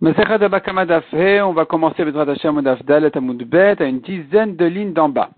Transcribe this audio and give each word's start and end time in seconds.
On 0.00 1.52
va 1.52 1.64
commencer 1.64 2.02
avec 2.02 2.14
Hashem 2.14 2.62
Dafdalet 2.62 3.10
Bet 3.10 3.82
à 3.82 3.84
une 3.84 4.00
dizaine 4.00 4.54
de 4.54 4.64
lignes 4.64 4.92
d'en 4.92 5.08
bas. 5.08 5.30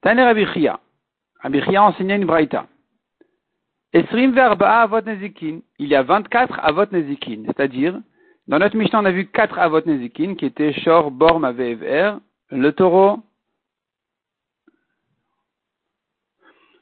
Taner 0.00 0.22
Abichia. 0.22 0.78
Abichia 1.40 1.82
enseignait 1.82 2.16
une 2.16 2.26
braïta. 2.26 2.66
Esrim 3.92 4.32
verba 4.32 4.82
avot 4.82 5.02
nezikin. 5.02 5.60
Il 5.78 5.88
y 5.88 5.94
a 5.94 6.02
24 6.02 6.60
avot 6.62 6.86
nezikin. 6.92 7.42
C'est-à-dire, 7.46 8.00
dans 8.46 8.58
notre 8.58 8.76
Mishnah, 8.76 9.00
on 9.00 9.04
a 9.04 9.10
vu 9.10 9.26
4 9.26 9.58
avot 9.58 9.84
nezikin 9.84 10.34
qui 10.34 10.46
étaient 10.46 10.72
Shor, 10.72 11.10
Borm, 11.10 11.44
Avever, 11.44 12.14
le 12.50 12.72
taureau, 12.72 13.18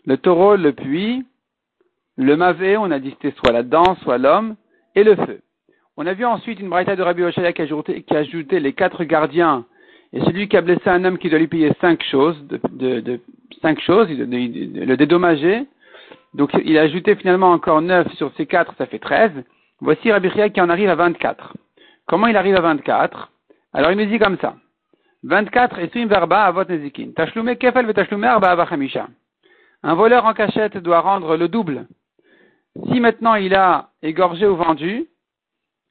le 0.05 0.17
taureau, 0.19 0.57
le 0.57 0.73
puits, 0.73 1.25
le 2.17 2.37
mavé, 2.37 2.77
on 2.77 2.91
a 2.91 2.99
dit 2.99 3.17
soit 3.37 3.53
la 3.53 3.63
dent, 3.63 3.97
soit 4.03 4.19
l'homme, 4.19 4.57
et 4.95 5.05
le 5.05 5.17
feu. 5.17 5.41
On 6.03 6.07
a 6.07 6.15
vu 6.15 6.25
ensuite 6.25 6.59
une 6.61 6.71
braïta 6.71 6.97
de 6.97 7.03
Rabbi 7.03 7.23
Oshaya 7.25 7.53
qui 7.53 7.61
a, 7.61 8.17
ajouté, 8.17 8.59
les 8.59 8.73
quatre 8.73 9.05
gardiens 9.05 9.67
et 10.15 10.21
celui 10.21 10.49
qui 10.49 10.57
a 10.57 10.63
blessé 10.63 10.89
un 10.89 11.05
homme 11.05 11.19
qui 11.19 11.29
doit 11.29 11.39
lui 11.39 11.47
payer 11.47 11.73
cinq 11.79 12.03
choses, 12.05 12.43
de, 12.49 13.21
cinq 13.61 13.79
choses, 13.83 14.09
le 14.09 14.97
dédommager. 14.97 15.67
Donc 16.33 16.53
il 16.65 16.79
a 16.79 16.81
ajouté 16.81 17.17
finalement 17.17 17.53
encore 17.53 17.83
neuf 17.83 18.11
sur 18.15 18.33
ces 18.39 18.47
quatre, 18.47 18.75
ça 18.79 18.87
fait 18.87 18.99
treize. 18.99 19.45
Voici 19.83 20.11
Rabbi 20.11 20.31
Chia 20.31 20.49
qui 20.49 20.63
en 20.63 20.71
arrive 20.71 20.89
à 20.89 20.95
vingt-quatre. 20.95 21.55
Comment 22.07 22.29
il 22.29 22.37
arrive 22.39 22.57
à 22.57 22.63
vingt-quatre? 22.63 23.31
Alors 23.75 23.91
il 23.91 23.99
nous 23.99 24.07
dit 24.07 24.19
comme 24.19 24.39
ça. 24.39 24.55
Vingt-quatre 25.23 25.81
et 25.81 26.07
verba 26.07 26.45
avot 26.45 26.65
nezikin. 26.65 27.11
Tashlume 27.15 27.57
kefel 27.57 27.85
ve 27.85 28.25
arba 28.25 28.53
avachamisha. 28.53 29.07
Un 29.83 29.95
voleur 29.95 30.25
en 30.25 30.33
cachette 30.33 30.79
doit 30.79 31.01
rendre 31.01 31.37
le 31.37 31.49
double. 31.49 31.87
Si 32.91 33.01
maintenant 33.01 33.35
il 33.35 33.55
a 33.55 33.91
égorgé 34.03 34.47
ou 34.47 34.57
vendu, 34.57 35.05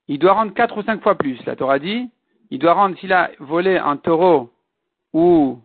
il 0.09 0.17
doit 0.17 0.33
rendre 0.33 0.53
quatre 0.53 0.75
ou 0.75 0.81
cinq 0.81 1.01
fois 1.03 1.15
plus. 1.15 1.37
La 1.45 1.55
Torah 1.55 1.77
dit, 1.77 2.09
il 2.49 2.57
doit 2.57 2.73
rendre, 2.73 2.97
s'il 2.97 3.13
a 3.13 3.29
volé 3.39 3.77
un 3.77 3.95
taureau 3.95 4.51
ou 5.13 5.59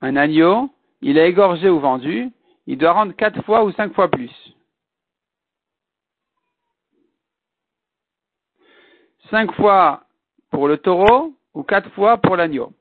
un 0.00 0.16
agneau, 0.16 0.70
il 1.02 1.18
a 1.18 1.26
égorgé 1.26 1.68
ou 1.68 1.80
vendu, 1.80 2.30
il 2.68 2.78
doit 2.78 2.92
rendre 2.92 3.12
quatre 3.14 3.42
fois 3.42 3.64
ou 3.64 3.72
cinq 3.72 3.92
fois 3.92 4.08
plus. 4.08 4.32
Cinq 9.28 9.52
fois 9.54 10.04
pour 10.50 10.68
le 10.68 10.78
taureau 10.78 11.34
ou 11.52 11.64
quatre 11.64 11.90
fois 11.90 12.18
pour 12.18 12.36
l'agneau. 12.36 12.72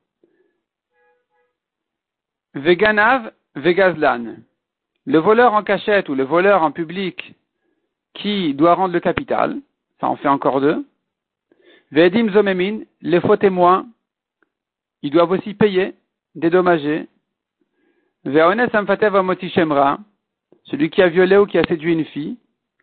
Veganav, 2.54 3.32
Vegazlan. 3.56 4.36
Le 5.06 5.18
voleur 5.18 5.54
en 5.54 5.64
cachette 5.64 6.08
ou 6.10 6.14
le 6.14 6.24
voleur 6.24 6.62
en 6.62 6.72
public 6.72 7.34
qui 8.14 8.54
doit 8.54 8.76
rendre 8.76 8.94
le 8.94 9.00
capital, 9.00 9.60
ça 10.00 10.08
en 10.08 10.16
fait 10.16 10.28
encore 10.28 10.62
deux. 10.62 10.86
Vedim 11.92 12.30
zomemin, 12.32 12.82
les 13.02 13.20
faux 13.20 13.38
témoins, 13.38 13.88
ils 15.02 15.12
doivent 15.12 15.32
aussi 15.32 15.54
payer, 15.54 15.96
dédommager. 16.36 17.08
Ve'ones 18.26 18.70
amfatev 18.74 19.16
shemra, 19.50 19.98
celui 20.66 20.90
qui 20.90 21.02
a 21.02 21.10
violé 21.10 21.38
ou 21.38 21.46
qui 21.46 21.58
a 21.58 21.64
séduit 21.64 21.94
une 21.94 22.06
fille, 22.06 22.38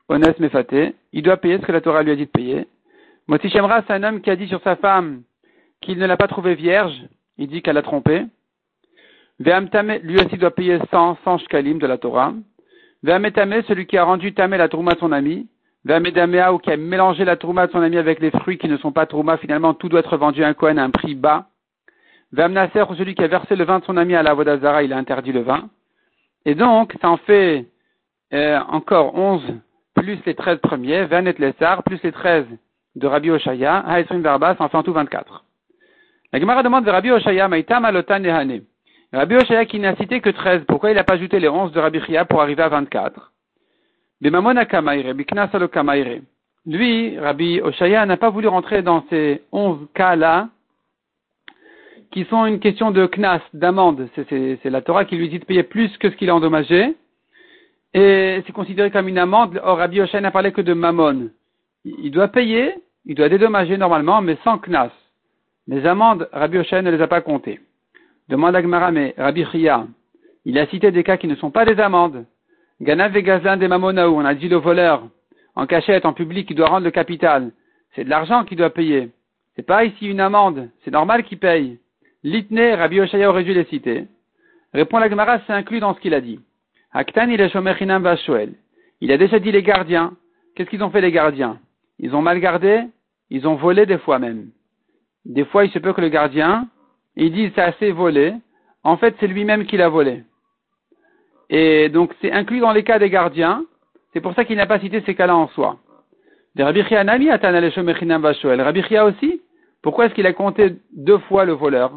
ones 0.08 0.34
mefate, 0.38 0.94
il 1.12 1.22
doit 1.22 1.36
payer 1.36 1.58
ce 1.58 1.66
que 1.66 1.72
la 1.72 1.80
Torah 1.80 2.02
lui 2.02 2.10
a 2.10 2.16
dit 2.16 2.26
de 2.26 2.30
payer. 2.30 2.66
Motichemra, 3.28 3.82
c'est 3.86 3.92
un 3.92 4.02
homme 4.02 4.20
qui 4.20 4.30
a 4.30 4.36
dit 4.36 4.48
sur 4.48 4.62
sa 4.62 4.76
femme 4.76 5.22
qu'il 5.80 5.98
ne 5.98 6.06
l'a 6.06 6.16
pas 6.16 6.28
trouvée 6.28 6.54
vierge, 6.54 6.96
il 7.38 7.48
dit 7.48 7.62
qu'elle 7.62 7.74
l'a 7.74 7.82
trompé. 7.82 8.24
Ve'amtame, 9.38 9.98
lui 10.02 10.18
aussi 10.18 10.36
doit 10.36 10.54
payer 10.54 10.78
100, 10.90 11.18
100 11.22 11.38
shkalim 11.38 11.78
de 11.78 11.86
la 11.86 11.98
Torah. 11.98 12.32
Ve'ametame, 13.02 13.62
celui 13.68 13.86
qui 13.86 13.98
a 13.98 14.04
rendu 14.04 14.32
tamé 14.32 14.56
la 14.56 14.68
trouma 14.68 14.92
à 14.92 14.96
son 14.96 15.12
ami, 15.12 15.46
Vamedamea 15.86 16.52
ou 16.52 16.58
qui 16.58 16.72
a 16.72 16.76
mélangé 16.76 17.24
la 17.24 17.36
trouma 17.36 17.68
de 17.68 17.72
son 17.72 17.80
ami 17.80 17.96
avec 17.96 18.18
les 18.18 18.32
fruits 18.32 18.58
qui 18.58 18.68
ne 18.68 18.76
sont 18.76 18.90
pas 18.90 19.06
trouma, 19.06 19.36
finalement 19.36 19.72
tout 19.72 19.88
doit 19.88 20.00
être 20.00 20.16
vendu 20.16 20.42
à 20.42 20.48
un 20.48 20.52
Kohen 20.52 20.80
à 20.80 20.82
un 20.82 20.90
prix 20.90 21.14
bas. 21.14 21.46
Vamnaser 22.32 22.82
ou 22.82 22.96
celui 22.96 23.14
qui 23.14 23.22
a 23.22 23.28
versé 23.28 23.54
le 23.54 23.64
vin 23.64 23.78
de 23.78 23.84
son 23.84 23.96
ami 23.96 24.16
à 24.16 24.22
la 24.24 24.34
Vodazara, 24.34 24.82
il 24.82 24.92
a 24.92 24.96
interdit 24.96 25.30
le 25.30 25.42
vin. 25.42 25.68
Et 26.44 26.56
donc, 26.56 26.94
ça 27.00 27.08
en 27.08 27.18
fait 27.18 27.66
euh, 28.32 28.58
encore 28.68 29.14
11 29.16 29.42
plus 29.94 30.18
les 30.26 30.34
13 30.34 30.58
premiers, 30.58 31.06
Lessar, 31.38 31.84
plus 31.84 32.02
les 32.02 32.10
13 32.10 32.46
de 32.96 33.06
Rabbi 33.06 33.30
Oshaya, 33.30 33.78
Haïsrim 33.78 34.22
Verba, 34.22 34.56
ça 34.56 34.64
en 34.64 34.68
fait 34.68 34.76
en 34.76 34.82
tout 34.82 34.92
24. 34.92 35.44
La 36.32 36.40
Gemara 36.40 36.64
demande 36.64 36.84
de 36.84 36.90
Rabbi 36.90 37.12
Oshaya, 37.12 37.46
Maïtam 37.46 37.84
Alotan 37.84 38.18
Nehane. 38.18 38.62
Rabbi 39.12 39.36
Oshaya 39.36 39.64
qui 39.66 39.78
n'a 39.78 39.94
cité 39.94 40.20
que 40.20 40.30
13, 40.30 40.64
pourquoi 40.66 40.90
il 40.90 40.96
n'a 40.96 41.04
pas 41.04 41.14
ajouté 41.14 41.38
les 41.38 41.48
11 41.48 41.70
de 41.70 41.78
Rabbi 41.78 42.00
Chia 42.00 42.24
pour 42.24 42.42
arriver 42.42 42.64
à 42.64 42.70
24 42.70 43.32
lui, 46.68 47.18
Rabbi 47.18 47.60
Oshaya, 47.60 48.06
n'a 48.06 48.16
pas 48.16 48.30
voulu 48.30 48.48
rentrer 48.48 48.82
dans 48.82 49.04
ces 49.08 49.42
onze 49.52 49.78
cas-là, 49.94 50.48
qui 52.10 52.24
sont 52.24 52.46
une 52.46 52.60
question 52.60 52.90
de 52.90 53.06
knas, 53.06 53.40
d'amende. 53.52 54.08
C'est 54.14 54.64
la 54.64 54.80
Torah 54.80 55.04
qui 55.04 55.16
lui 55.16 55.28
dit 55.28 55.38
de 55.38 55.44
payer 55.44 55.62
plus 55.62 55.96
que 55.98 56.10
ce 56.10 56.16
qu'il 56.16 56.30
a 56.30 56.34
endommagé. 56.34 56.94
Et 57.94 58.42
c'est 58.46 58.52
considéré 58.52 58.90
comme 58.90 59.08
une 59.08 59.18
amende. 59.18 59.60
Or, 59.62 59.78
Rabbi 59.78 60.00
Oshaya 60.00 60.20
n'a 60.20 60.30
parlé 60.30 60.52
que 60.52 60.60
de 60.60 60.72
mammon. 60.72 61.30
Il 61.84 62.10
doit 62.10 62.28
payer, 62.28 62.74
il 63.04 63.14
doit 63.14 63.28
dédommager 63.28 63.76
normalement, 63.76 64.20
mais 64.20 64.36
sans 64.42 64.58
knas. 64.58 64.90
Les 65.68 65.84
amendes, 65.86 66.28
Rabbi 66.32 66.58
Oshaya 66.58 66.82
ne 66.82 66.90
les 66.90 67.02
a 67.02 67.06
pas 67.06 67.20
comptées. 67.20 67.60
Demande 68.28 68.56
à 68.56 68.60
Rabbi 69.18 69.44
Chia, 69.52 69.86
il 70.44 70.58
a 70.58 70.66
cité 70.66 70.90
des 70.90 71.04
cas 71.04 71.16
qui 71.16 71.28
ne 71.28 71.36
sont 71.36 71.50
pas 71.50 71.64
des 71.64 71.80
amendes. 71.80 72.24
Ganav 72.80 73.16
et 73.16 73.22
Gazlan 73.22 73.56
des 73.56 73.68
Mamonaou, 73.68 74.16
on 74.16 74.24
a 74.24 74.34
dit 74.34 74.48
le 74.48 74.56
voleur, 74.56 75.08
en 75.54 75.66
cachette, 75.66 76.04
en 76.04 76.12
public, 76.12 76.50
il 76.50 76.56
doit 76.56 76.68
rendre 76.68 76.84
le 76.84 76.90
capital. 76.90 77.52
C'est 77.94 78.04
de 78.04 78.10
l'argent 78.10 78.44
qu'il 78.44 78.58
doit 78.58 78.70
payer. 78.70 79.10
C'est 79.54 79.64
pas 79.64 79.84
ici 79.84 80.06
une 80.06 80.20
amende, 80.20 80.68
c'est 80.84 80.90
normal 80.90 81.24
qu'il 81.24 81.38
paye. 81.38 81.78
Litne, 82.22 82.74
Rabbi 82.74 83.00
Oshaya 83.00 83.30
aurait 83.30 83.44
dû 83.44 83.54
les 83.54 83.64
citer. 83.64 84.04
Répond 84.74 84.98
la 84.98 85.08
Gemara, 85.08 85.38
c'est 85.46 85.54
inclus 85.54 85.80
dans 85.80 85.94
ce 85.94 86.00
qu'il 86.00 86.12
a 86.12 86.20
dit. 86.20 86.40
Aktan, 86.92 87.28
il 87.30 87.40
est 87.40 87.56
Il 89.00 89.12
a 89.12 89.16
déjà 89.16 89.38
dit 89.38 89.52
les 89.52 89.62
gardiens. 89.62 90.12
Qu'est-ce 90.54 90.68
qu'ils 90.68 90.84
ont 90.84 90.90
fait 90.90 91.00
les 91.00 91.12
gardiens? 91.12 91.58
Ils 91.98 92.14
ont 92.14 92.20
mal 92.20 92.40
gardé, 92.40 92.82
ils 93.30 93.48
ont 93.48 93.54
volé 93.54 93.86
des 93.86 93.98
fois 93.98 94.18
même. 94.18 94.50
Des 95.24 95.46
fois, 95.46 95.64
il 95.64 95.70
se 95.70 95.78
peut 95.78 95.94
que 95.94 96.02
le 96.02 96.08
gardien, 96.10 96.68
il 97.16 97.32
dise 97.32 97.52
c'est 97.54 97.62
assez 97.62 97.90
volé. 97.90 98.34
En 98.84 98.98
fait, 98.98 99.16
c'est 99.18 99.26
lui-même 99.26 99.64
qui 99.64 99.78
l'a 99.78 99.88
volé. 99.88 100.22
Et 101.50 101.88
donc 101.88 102.12
c'est 102.20 102.32
inclus 102.32 102.60
dans 102.60 102.72
les 102.72 102.82
cas 102.82 102.98
des 102.98 103.10
gardiens. 103.10 103.64
C'est 104.12 104.20
pour 104.20 104.34
ça 104.34 104.44
qu'il 104.44 104.56
n'a 104.56 104.66
pas 104.66 104.80
cité 104.80 105.02
ces 105.04 105.14
cas-là 105.14 105.36
en 105.36 105.48
soi. 105.48 105.78
Rabbi 106.58 106.82
aussi, 108.98 109.40
pourquoi 109.82 110.06
est-ce 110.06 110.14
qu'il 110.14 110.26
a 110.26 110.32
compté 110.32 110.76
deux 110.92 111.18
fois 111.18 111.44
le 111.44 111.52
voleur? 111.52 111.92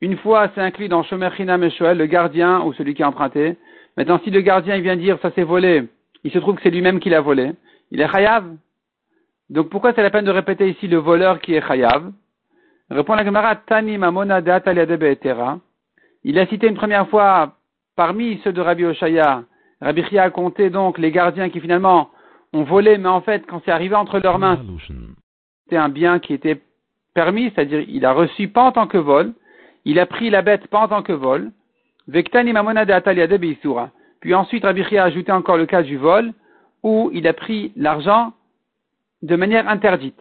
Une 0.00 0.16
fois, 0.18 0.50
c'est 0.54 0.60
inclus 0.60 0.88
dans 0.88 1.02
Shomer 1.02 1.30
Chinam 1.36 1.64
et 1.64 1.70
le 1.70 2.06
gardien 2.06 2.60
ou 2.62 2.72
celui 2.74 2.94
qui 2.94 3.02
a 3.02 3.08
emprunté. 3.08 3.56
Maintenant, 3.96 4.20
si 4.22 4.30
le 4.30 4.40
gardien 4.40 4.76
il 4.76 4.82
vient 4.82 4.96
dire 4.96 5.18
ça 5.22 5.30
s'est 5.32 5.44
volé, 5.44 5.84
il 6.24 6.30
se 6.30 6.38
trouve 6.38 6.56
que 6.56 6.62
c'est 6.62 6.70
lui-même 6.70 7.00
qui 7.00 7.10
l'a 7.10 7.20
volé. 7.20 7.52
Il 7.90 8.00
est 8.00 8.08
chayav. 8.08 8.44
Donc 9.50 9.68
pourquoi 9.68 9.92
c'est 9.94 10.02
la 10.02 10.10
peine 10.10 10.24
de 10.24 10.30
répéter 10.30 10.68
ici 10.68 10.88
le 10.88 10.98
voleur 10.98 11.40
qui 11.40 11.54
est 11.54 11.66
chayav? 11.66 12.12
Répond 12.90 13.14
la 13.14 13.24
Gemara, 13.24 13.56
Tani 13.56 13.98
Il 16.24 16.38
a 16.38 16.46
cité 16.46 16.66
une 16.66 16.74
première 16.74 17.08
fois 17.08 17.54
parmi 17.96 18.40
ceux 18.44 18.52
de 18.52 18.60
Rabbi 18.60 18.84
Oshaya, 18.84 19.44
Rabbi 19.80 20.04
Chia 20.04 20.24
a 20.24 20.30
compté 20.30 20.70
donc 20.70 20.98
les 20.98 21.10
gardiens 21.10 21.50
qui 21.50 21.60
finalement 21.60 22.10
ont 22.52 22.62
volé, 22.62 22.98
mais 22.98 23.08
en 23.08 23.20
fait, 23.20 23.44
quand 23.46 23.60
c'est 23.64 23.70
arrivé 23.70 23.94
entre 23.94 24.18
leurs 24.18 24.38
mains, 24.38 24.58
c'était 25.64 25.76
un 25.76 25.88
bien 25.88 26.18
qui 26.18 26.32
était 26.32 26.60
permis, 27.14 27.50
c'est-à-dire 27.54 27.84
il 27.88 28.04
a 28.04 28.12
reçu 28.12 28.48
pas 28.48 28.62
en 28.64 28.72
tant 28.72 28.86
que 28.86 28.98
vol, 28.98 29.32
il 29.84 29.98
a 29.98 30.06
pris 30.06 30.30
la 30.30 30.42
bête 30.42 30.66
pas 30.68 30.80
en 30.80 30.88
tant 30.88 31.02
que 31.02 31.12
vol, 31.12 31.52
puis 34.20 34.34
ensuite 34.34 34.64
Rabbi 34.64 34.84
Chia 34.84 35.02
a 35.02 35.06
ajouté 35.06 35.32
encore 35.32 35.56
le 35.56 35.66
cas 35.66 35.82
du 35.82 35.96
vol, 35.96 36.32
où 36.82 37.10
il 37.12 37.26
a 37.26 37.32
pris 37.32 37.72
l'argent 37.76 38.32
de 39.22 39.36
manière 39.36 39.68
interdite. 39.68 40.20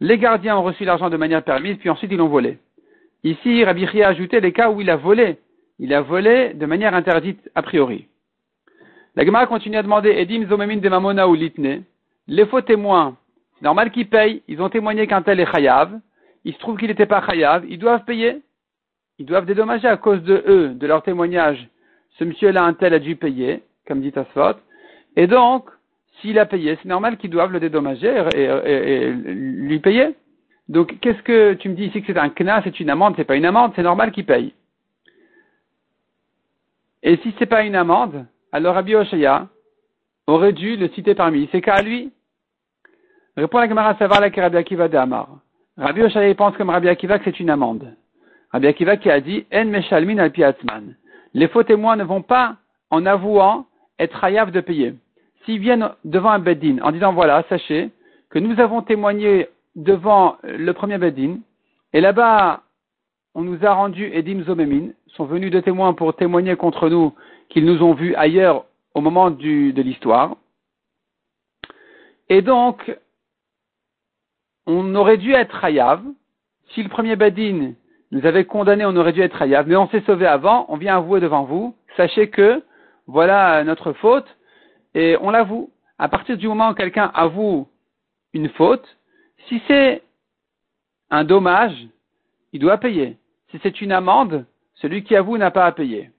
Les 0.00 0.18
gardiens 0.18 0.56
ont 0.56 0.62
reçu 0.62 0.84
l'argent 0.84 1.10
de 1.10 1.16
manière 1.16 1.42
permise, 1.42 1.76
puis 1.78 1.90
ensuite 1.90 2.10
ils 2.12 2.18
l'ont 2.18 2.28
volé. 2.28 2.58
Ici, 3.24 3.64
Rabbi 3.64 3.86
Chia 3.88 4.06
a 4.06 4.10
ajouté 4.10 4.40
les 4.40 4.52
cas 4.52 4.70
où 4.70 4.80
il 4.80 4.90
a 4.90 4.96
volé, 4.96 5.38
il 5.78 5.94
a 5.94 6.00
volé 6.00 6.54
de 6.54 6.66
manière 6.66 6.94
interdite 6.94 7.50
a 7.54 7.62
priori. 7.62 8.06
La 9.16 9.24
Gemara 9.24 9.46
continue 9.46 9.76
à 9.76 9.82
demander 9.82 10.10
Edim 10.10 10.46
Zomemin 10.48 10.76
de 10.76 10.88
Mamona 10.88 11.28
ou 11.28 11.34
Litne. 11.34 11.82
Les 12.26 12.46
faux 12.46 12.60
témoins, 12.60 13.16
c'est 13.56 13.64
normal 13.64 13.90
qu'ils 13.90 14.08
payent. 14.08 14.42
Ils 14.48 14.60
ont 14.62 14.68
témoigné 14.68 15.06
qu'un 15.06 15.22
tel 15.22 15.40
est 15.40 15.50
chayav. 15.50 15.98
Il 16.44 16.54
se 16.54 16.58
trouve 16.58 16.78
qu'il 16.78 16.88
n'était 16.88 17.06
pas 17.06 17.24
chayav. 17.24 17.64
Ils 17.68 17.78
doivent 17.78 18.04
payer. 18.04 18.42
Ils 19.18 19.26
doivent 19.26 19.46
dédommager 19.46 19.88
à 19.88 19.96
cause 19.96 20.22
de 20.22 20.44
eux, 20.46 20.68
de 20.68 20.86
leur 20.86 21.02
témoignage. 21.02 21.68
Ce 22.18 22.24
monsieur-là, 22.24 22.62
un 22.62 22.74
tel, 22.74 22.94
a 22.94 22.98
dû 22.98 23.16
payer, 23.16 23.62
comme 23.86 24.00
dit 24.00 24.12
Asfot. 24.14 24.58
Et 25.16 25.26
donc, 25.26 25.68
s'il 26.20 26.38
a 26.38 26.46
payé, 26.46 26.78
c'est 26.80 26.88
normal 26.88 27.16
qu'ils 27.16 27.30
doivent 27.30 27.52
le 27.52 27.60
dédommager 27.60 28.24
et, 28.34 29.10
lui 29.10 29.78
payer. 29.80 30.14
Donc, 30.68 30.98
qu'est-ce 31.00 31.22
que 31.22 31.54
tu 31.54 31.68
me 31.68 31.74
dis 31.74 31.86
ici 31.86 32.02
que 32.02 32.12
c'est 32.12 32.18
un 32.18 32.28
knas, 32.28 32.62
c'est 32.62 32.78
une 32.78 32.90
amende, 32.90 33.14
c'est 33.16 33.24
pas 33.24 33.36
une 33.36 33.46
amende, 33.46 33.72
c'est 33.74 33.82
normal 33.82 34.12
qu'il 34.12 34.26
paye. 34.26 34.52
Et 37.02 37.16
si 37.18 37.34
c'est 37.38 37.46
pas 37.46 37.62
une 37.62 37.76
amende, 37.76 38.26
alors 38.52 38.74
Rabbi 38.74 38.94
Oshaya 38.94 39.48
aurait 40.26 40.52
dû 40.52 40.76
le 40.76 40.88
citer 40.88 41.14
parmi 41.14 41.48
ces 41.52 41.60
cas 41.60 41.74
à 41.74 41.82
lui. 41.82 42.12
Répond 43.36 43.58
la 43.58 43.68
Gemara 43.68 43.96
Savar 43.96 44.20
la 44.20 44.28
Rabbi 44.28 44.56
Akiva 44.56 44.88
de 44.88 44.96
Amar. 44.96 45.28
Rabbi 45.76 46.02
Oshaya 46.02 46.34
pense 46.34 46.56
comme 46.56 46.70
Rabbi 46.70 46.88
Akiva 46.88 47.18
que 47.18 47.24
c'est 47.24 47.40
une 47.40 47.50
amende. 47.50 47.94
Rabbi 48.50 48.66
Akiva 48.66 48.96
qui 48.96 49.10
a 49.10 49.20
dit 49.20 49.46
En 49.52 49.66
meshalmin 49.66 50.18
al 50.18 50.32
piatzman. 50.32 50.94
Les 51.34 51.48
faux 51.48 51.62
témoins 51.62 51.96
ne 51.96 52.04
vont 52.04 52.22
pas, 52.22 52.56
en 52.90 53.06
avouant, 53.06 53.66
être 53.98 54.24
hayav 54.24 54.50
de 54.50 54.60
payer. 54.60 54.94
S'ils 55.44 55.60
viennent 55.60 55.90
devant 56.04 56.30
un 56.30 56.38
beddin 56.38 56.78
en 56.82 56.90
disant 56.90 57.12
voilà, 57.12 57.44
sachez 57.48 57.90
que 58.30 58.38
nous 58.38 58.58
avons 58.60 58.82
témoigné 58.82 59.48
devant 59.76 60.36
le 60.42 60.72
premier 60.72 60.98
beddin, 60.98 61.38
et 61.92 62.00
là-bas, 62.00 62.62
on 63.34 63.42
nous 63.42 63.64
a 63.64 63.72
rendu 63.72 64.10
Edim 64.12 64.42
Zomemin, 64.44 64.90
sont 65.16 65.24
venus 65.24 65.50
de 65.50 65.60
témoins 65.60 65.94
pour 65.94 66.14
témoigner 66.14 66.56
contre 66.56 66.88
nous 66.88 67.14
qu'ils 67.48 67.64
nous 67.64 67.82
ont 67.82 67.94
vus 67.94 68.14
ailleurs 68.14 68.64
au 68.94 69.00
moment 69.00 69.30
de 69.30 69.82
l'histoire. 69.82 70.36
Et 72.28 72.42
donc, 72.42 72.94
on 74.66 74.94
aurait 74.94 75.16
dû 75.16 75.32
être 75.32 75.64
Hayav. 75.64 76.02
Si 76.70 76.82
le 76.82 76.90
premier 76.90 77.16
Badin 77.16 77.72
nous 78.10 78.26
avait 78.26 78.44
condamné, 78.44 78.84
on 78.84 78.96
aurait 78.96 79.12
dû 79.12 79.22
être 79.22 79.40
Hayav. 79.40 79.66
Mais 79.66 79.76
on 79.76 79.88
s'est 79.88 80.02
sauvé 80.02 80.26
avant, 80.26 80.66
on 80.68 80.76
vient 80.76 80.96
avouer 80.98 81.20
devant 81.20 81.44
vous. 81.44 81.74
Sachez 81.96 82.28
que 82.28 82.62
voilà 83.06 83.64
notre 83.64 83.92
faute 83.94 84.26
et 84.94 85.16
on 85.20 85.30
l'avoue. 85.30 85.70
À 85.98 86.08
partir 86.08 86.36
du 86.36 86.46
moment 86.46 86.70
où 86.70 86.74
quelqu'un 86.74 87.10
avoue 87.14 87.66
une 88.34 88.50
faute, 88.50 88.86
si 89.48 89.60
c'est 89.66 90.02
un 91.10 91.24
dommage, 91.24 91.74
il 92.52 92.60
doit 92.60 92.78
payer. 92.78 93.16
Si 93.50 93.58
c'est 93.62 93.80
une 93.80 93.92
amende, 93.92 94.44
celui 94.80 95.04
qui 95.04 95.16
avoue 95.16 95.36
n'a 95.36 95.50
pas 95.50 95.66
à 95.66 95.72
payer. 95.72 96.10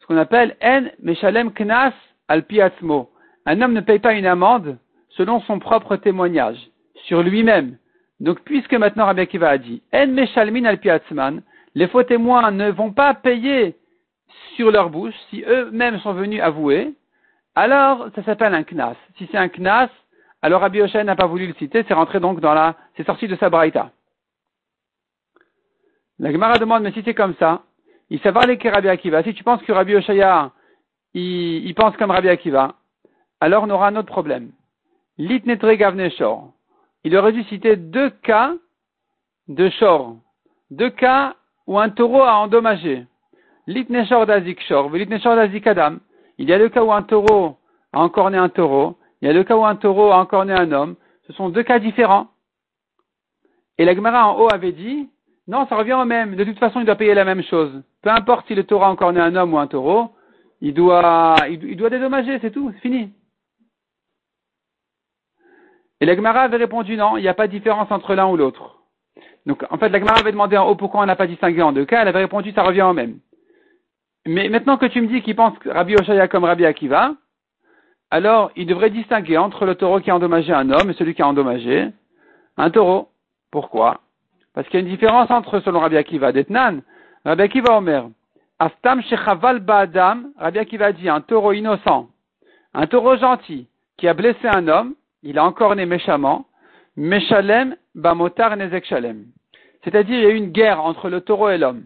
Ce 0.00 0.06
qu'on 0.06 0.16
appelle 0.16 0.56
en 0.62 0.84
meshalem 1.02 1.52
knas 1.52 1.94
al 2.28 2.44
piatzmo. 2.44 3.10
Un 3.46 3.60
homme 3.60 3.72
ne 3.72 3.80
paye 3.80 3.98
pas 3.98 4.14
une 4.14 4.26
amende 4.26 4.78
selon 5.10 5.40
son 5.40 5.58
propre 5.58 5.96
témoignage 5.96 6.58
sur 7.06 7.22
lui-même. 7.22 7.76
Donc, 8.20 8.40
puisque 8.40 8.74
maintenant 8.74 9.06
Rabbi 9.06 9.22
Akiva 9.22 9.50
a 9.50 9.58
dit, 9.58 9.82
En 9.92 10.06
Meshalmin 10.08 10.64
al 10.64 10.78
les 11.74 11.88
faux 11.88 12.04
témoins 12.04 12.50
ne 12.50 12.70
vont 12.70 12.92
pas 12.92 13.14
payer 13.14 13.76
sur 14.56 14.70
leur 14.70 14.90
bouche 14.90 15.14
si 15.30 15.42
eux-mêmes 15.46 15.98
sont 16.00 16.12
venus 16.12 16.40
avouer, 16.40 16.94
alors 17.54 18.08
ça 18.14 18.22
s'appelle 18.22 18.54
un 18.54 18.62
knas. 18.62 18.96
Si 19.18 19.28
c'est 19.30 19.36
un 19.36 19.48
knas, 19.48 19.88
alors 20.42 20.60
Rabbi 20.60 20.80
Hoshen 20.80 21.06
n'a 21.06 21.16
pas 21.16 21.26
voulu 21.26 21.46
le 21.46 21.54
citer, 21.54 21.84
c'est 21.86 21.94
rentré 21.94 22.20
donc 22.20 22.40
dans 22.40 22.54
la, 22.54 22.76
c'est 22.96 23.06
sorti 23.06 23.26
de 23.26 23.36
sa 23.36 23.50
braïta. 23.50 23.90
La 26.18 26.30
Gemara 26.30 26.58
demande, 26.58 26.84
mais 26.84 26.92
si 26.92 27.02
c'est 27.04 27.14
comme 27.14 27.34
ça, 27.40 27.62
il 28.10 28.20
savoir 28.20 28.46
les 28.46 28.56
Rabbi 28.56 28.88
Akiva. 28.88 29.22
Si 29.22 29.34
tu 29.34 29.44
penses 29.44 29.62
que 29.62 29.72
Rabbi 29.72 29.94
Oshaya, 29.96 30.52
il, 31.14 31.66
il 31.66 31.74
pense 31.74 31.96
comme 31.96 32.10
Rabbi 32.10 32.28
Akiva, 32.28 32.74
alors 33.40 33.64
on 33.64 33.70
aura 33.70 33.88
un 33.88 33.96
autre 33.96 34.08
problème. 34.08 34.50
Litnetre 35.18 35.72
gavne 35.74 36.10
shor 36.10 36.54
il 37.04 37.14
aurait 37.16 37.32
dû 37.32 37.44
citer 37.44 37.76
deux 37.76 38.10
cas 38.10 38.54
de 39.48 39.68
shor, 39.68 40.16
deux 40.70 40.90
cas 40.90 41.36
où 41.66 41.78
un 41.78 41.90
taureau 41.90 42.22
a 42.22 42.36
endommagé. 42.36 43.06
L'itneshor 43.66 44.26
d'azik 44.26 44.60
shor, 44.62 44.90
l'itneshor 44.90 45.36
d'azik 45.36 45.66
adam. 45.66 45.98
Il 46.38 46.48
y 46.48 46.52
a 46.52 46.58
le 46.58 46.70
cas 46.70 46.82
où 46.82 46.92
un 46.92 47.02
taureau 47.02 47.56
a 47.92 48.00
encore 48.00 48.30
né 48.30 48.38
un 48.38 48.48
taureau, 48.48 48.96
il 49.20 49.28
y 49.28 49.30
a 49.30 49.34
le 49.34 49.44
cas 49.44 49.56
où 49.56 49.64
un 49.64 49.76
taureau 49.76 50.10
a 50.10 50.16
encore 50.16 50.46
né 50.46 50.54
un 50.54 50.72
homme. 50.72 50.96
Ce 51.26 51.32
sont 51.34 51.50
deux 51.50 51.62
cas 51.62 51.78
différents. 51.78 52.28
Et 53.78 53.84
la 53.84 53.94
Gemara 53.94 54.28
en 54.28 54.38
haut 54.38 54.52
avait 54.52 54.72
dit, 54.72 55.08
non, 55.46 55.66
ça 55.66 55.76
revient 55.76 55.94
au 55.94 56.04
même. 56.04 56.36
De 56.36 56.44
toute 56.44 56.58
façon, 56.58 56.80
il 56.80 56.86
doit 56.86 56.96
payer 56.96 57.14
la 57.14 57.24
même 57.24 57.42
chose. 57.42 57.82
Peu 58.02 58.10
importe 58.10 58.46
si 58.46 58.54
le 58.54 58.64
taureau 58.64 58.84
a 58.84 58.88
encore 58.88 59.10
un 59.10 59.36
homme 59.36 59.52
ou 59.52 59.58
un 59.58 59.66
taureau, 59.66 60.10
il 60.60 60.72
doit, 60.72 61.36
il 61.48 61.76
doit 61.76 61.90
dédommager, 61.90 62.38
c'est 62.40 62.50
tout, 62.50 62.70
c'est 62.72 62.80
fini. 62.80 63.12
Et 66.00 66.06
la 66.06 66.16
Gemara 66.16 66.40
avait 66.40 66.56
répondu 66.56 66.96
non, 66.96 67.16
il 67.16 67.22
n'y 67.22 67.28
a 67.28 67.34
pas 67.34 67.46
de 67.46 67.52
différence 67.52 67.90
entre 67.90 68.14
l'un 68.14 68.26
ou 68.28 68.36
l'autre. 68.36 68.80
Donc, 69.46 69.64
en 69.70 69.76
fait, 69.76 69.90
la 69.90 69.98
Gemara 69.98 70.18
avait 70.18 70.32
demandé 70.32 70.56
en 70.56 70.66
haut 70.66 70.74
pourquoi 70.74 71.02
on 71.02 71.06
n'a 71.06 71.16
pas 71.16 71.26
distingué 71.26 71.60
en 71.62 71.72
deux 71.72 71.84
cas, 71.84 72.02
elle 72.02 72.08
avait 72.08 72.20
répondu 72.20 72.52
ça 72.52 72.62
revient 72.62 72.82
au 72.82 72.94
même. 72.94 73.18
Mais 74.26 74.48
maintenant 74.48 74.78
que 74.78 74.86
tu 74.86 75.02
me 75.02 75.06
dis 75.06 75.20
qu'il 75.20 75.36
pense 75.36 75.54
Rabbi 75.66 75.96
Oshaya 75.96 76.28
comme 76.28 76.44
Rabbi 76.44 76.64
Akiva, 76.64 77.14
alors 78.10 78.50
il 78.56 78.66
devrait 78.66 78.90
distinguer 78.90 79.36
entre 79.36 79.66
le 79.66 79.74
taureau 79.74 80.00
qui 80.00 80.10
a 80.10 80.16
endommagé 80.16 80.52
un 80.52 80.70
homme 80.70 80.90
et 80.90 80.94
celui 80.94 81.14
qui 81.14 81.20
a 81.20 81.28
endommagé 81.28 81.88
un 82.56 82.70
taureau. 82.70 83.08
Pourquoi? 83.50 84.00
Parce 84.54 84.68
qu'il 84.68 84.80
y 84.80 84.82
a 84.82 84.86
une 84.86 84.92
différence 84.92 85.30
entre, 85.30 85.60
selon 85.60 85.80
Rabbi 85.80 85.96
Akiva, 85.96 86.32
d'Etnan, 86.32 86.80
Rabbi 87.24 87.42
Akiva 87.42 87.76
Omer, 87.76 88.08
Aftam 88.58 89.02
Shechaval 89.02 89.58
Ba'adam, 89.58 90.32
Rabbi 90.38 90.58
Akiva 90.58 90.92
dit 90.92 91.08
un 91.08 91.20
taureau 91.20 91.52
innocent, 91.52 92.08
un 92.72 92.86
taureau 92.86 93.16
gentil 93.16 93.66
qui 93.96 94.08
a 94.08 94.14
blessé 94.14 94.46
un 94.46 94.68
homme, 94.68 94.94
il 95.22 95.38
a 95.38 95.44
encore 95.44 95.74
né 95.74 95.86
méchamment, 95.86 96.46
Meshalem 96.96 97.76
Bamotar 97.96 98.56
Nezek 98.56 98.84
Shalem. 98.86 99.26
C'est-à-dire, 99.82 100.18
il 100.18 100.22
y 100.22 100.26
a 100.26 100.30
eu 100.30 100.36
une 100.36 100.52
guerre 100.52 100.80
entre 100.80 101.08
le 101.08 101.20
taureau 101.20 101.50
et 101.50 101.58
l'homme. 101.58 101.84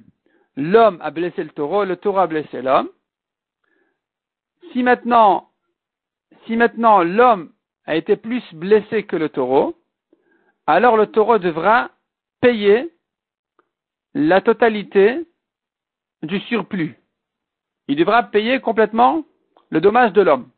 L'homme 0.57 0.99
a 1.01 1.11
blessé 1.11 1.43
le 1.43 1.51
taureau, 1.51 1.85
le 1.85 1.97
taureau 1.97 2.19
a 2.19 2.27
blessé 2.27 2.63
l'homme. 2.63 2.89
Si 4.73 4.83
maintenant, 4.83 5.49
si 6.47 6.57
maintenant 6.57 7.03
l'homme 7.03 7.51
a 7.87 7.97
été 7.97 8.17
plus 8.17 8.43
blessé 8.53 9.05
que 9.05 9.17
le 9.17 9.31
taureau, 9.31 9.77
alors 10.67 10.97
le 10.97 11.07
taureau 11.07 11.39
devra 11.39 11.91
payer 12.41 12.91
la 14.15 14.41
totalité 14.41 15.27
du 16.23 16.41
surplus. 16.41 16.97
Il 17.89 17.97
devra 17.97 18.23
payer 18.25 18.61
complètement 18.61 19.25
le 19.71 19.81
dommage 19.81 20.13
de 20.13 20.23
l'homme. 20.23 20.49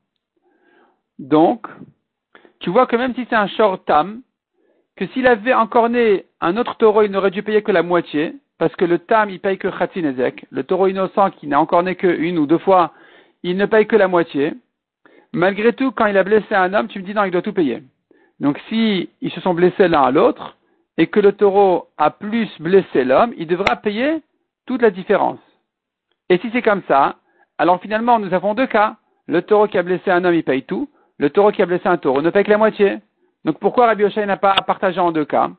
Donc, 1.19 1.67
tu 2.61 2.71
vois 2.71 2.87
que 2.87 2.97
même 2.97 3.15
si 3.15 3.27
c'est 3.29 3.37
un 3.37 3.47
short 3.49 3.85
tam, 3.87 4.23
que 4.97 5.06
s'il 5.09 5.27
avait 5.27 5.55
encore 5.55 5.88
né 5.88 6.27
un 6.41 6.56
autre 6.56 6.77
taureau, 6.77 7.03
il 7.03 7.11
n'aurait 7.11 7.31
dû 7.31 7.43
payer 7.43 7.62
que 7.62 7.73
la 7.73 7.82
moitié, 7.82 8.35
parce 8.59 8.75
que 8.77 8.85
le 8.85 8.99
tam, 8.99 9.31
il 9.31 9.41
paye 9.41 9.59
que 9.59 9.69
khatinezek. 9.69 10.47
Le 10.50 10.65
taureau 10.65 10.87
innocent 10.87 11.31
qui 11.31 11.47
n'a 11.47 11.61
encore 11.61 11.82
né 11.82 11.97
qu'une 11.97 12.38
ou 12.38 12.47
deux 12.47 12.59
fois, 12.59 12.93
il 13.43 13.56
ne 13.56 13.67
paye 13.67 13.87
que 13.87 13.97
la 13.97 14.09
moitié. 14.09 14.53
Malgré 15.32 15.73
tout, 15.73 15.93
quand 15.93 16.06
il 16.06 16.19
a 16.19 16.25
blessé 16.25 16.55
un 16.55 16.75
homme, 16.75 16.88
tu 16.88 16.99
me 16.99 17.05
dis 17.05 17.15
non, 17.15 17.25
il 17.25 17.31
doit 17.31 17.43
tout 17.43 17.53
payer. 17.53 17.82
Donc 18.38 18.59
si 18.69 19.09
ils 19.21 19.31
se 19.31 19.41
sont 19.41 19.55
blessés 19.55 19.88
l'un 19.88 20.03
à 20.03 20.11
l'autre, 20.11 20.56
et 21.00 21.06
que 21.06 21.19
le 21.19 21.32
taureau 21.32 21.88
a 21.97 22.11
plus 22.11 22.50
blessé 22.61 23.05
l'homme, 23.05 23.32
il 23.38 23.47
devra 23.47 23.76
payer 23.76 24.20
toute 24.67 24.82
la 24.82 24.91
différence. 24.91 25.38
Et 26.29 26.37
si 26.38 26.50
c'est 26.52 26.61
comme 26.61 26.82
ça, 26.87 27.17
alors 27.56 27.81
finalement, 27.81 28.19
nous 28.19 28.35
avons 28.35 28.52
deux 28.52 28.67
cas. 28.67 28.97
Le 29.26 29.41
taureau 29.41 29.67
qui 29.67 29.79
a 29.79 29.82
blessé 29.82 30.11
un 30.11 30.23
homme, 30.26 30.35
il 30.35 30.44
paye 30.44 30.62
tout 30.62 30.91
le 31.19 31.31
taureau 31.31 31.52
qui 31.52 31.62
a 31.62 31.67
blessé 31.67 31.87
un 31.87 31.97
taureau 31.97 32.20
ne 32.20 32.29
paye 32.29 32.44
que 32.44 32.50
la 32.50 32.58
moitié. 32.58 32.99
Donc 33.47 33.58
pourquoi 33.61 33.87
Rabbi 33.87 34.05
Oshai 34.05 34.26
n'a 34.26 34.37
pas 34.37 34.55
partagé 34.67 35.00
en 35.00 35.11
deux 35.11 35.25
cas 35.25 35.50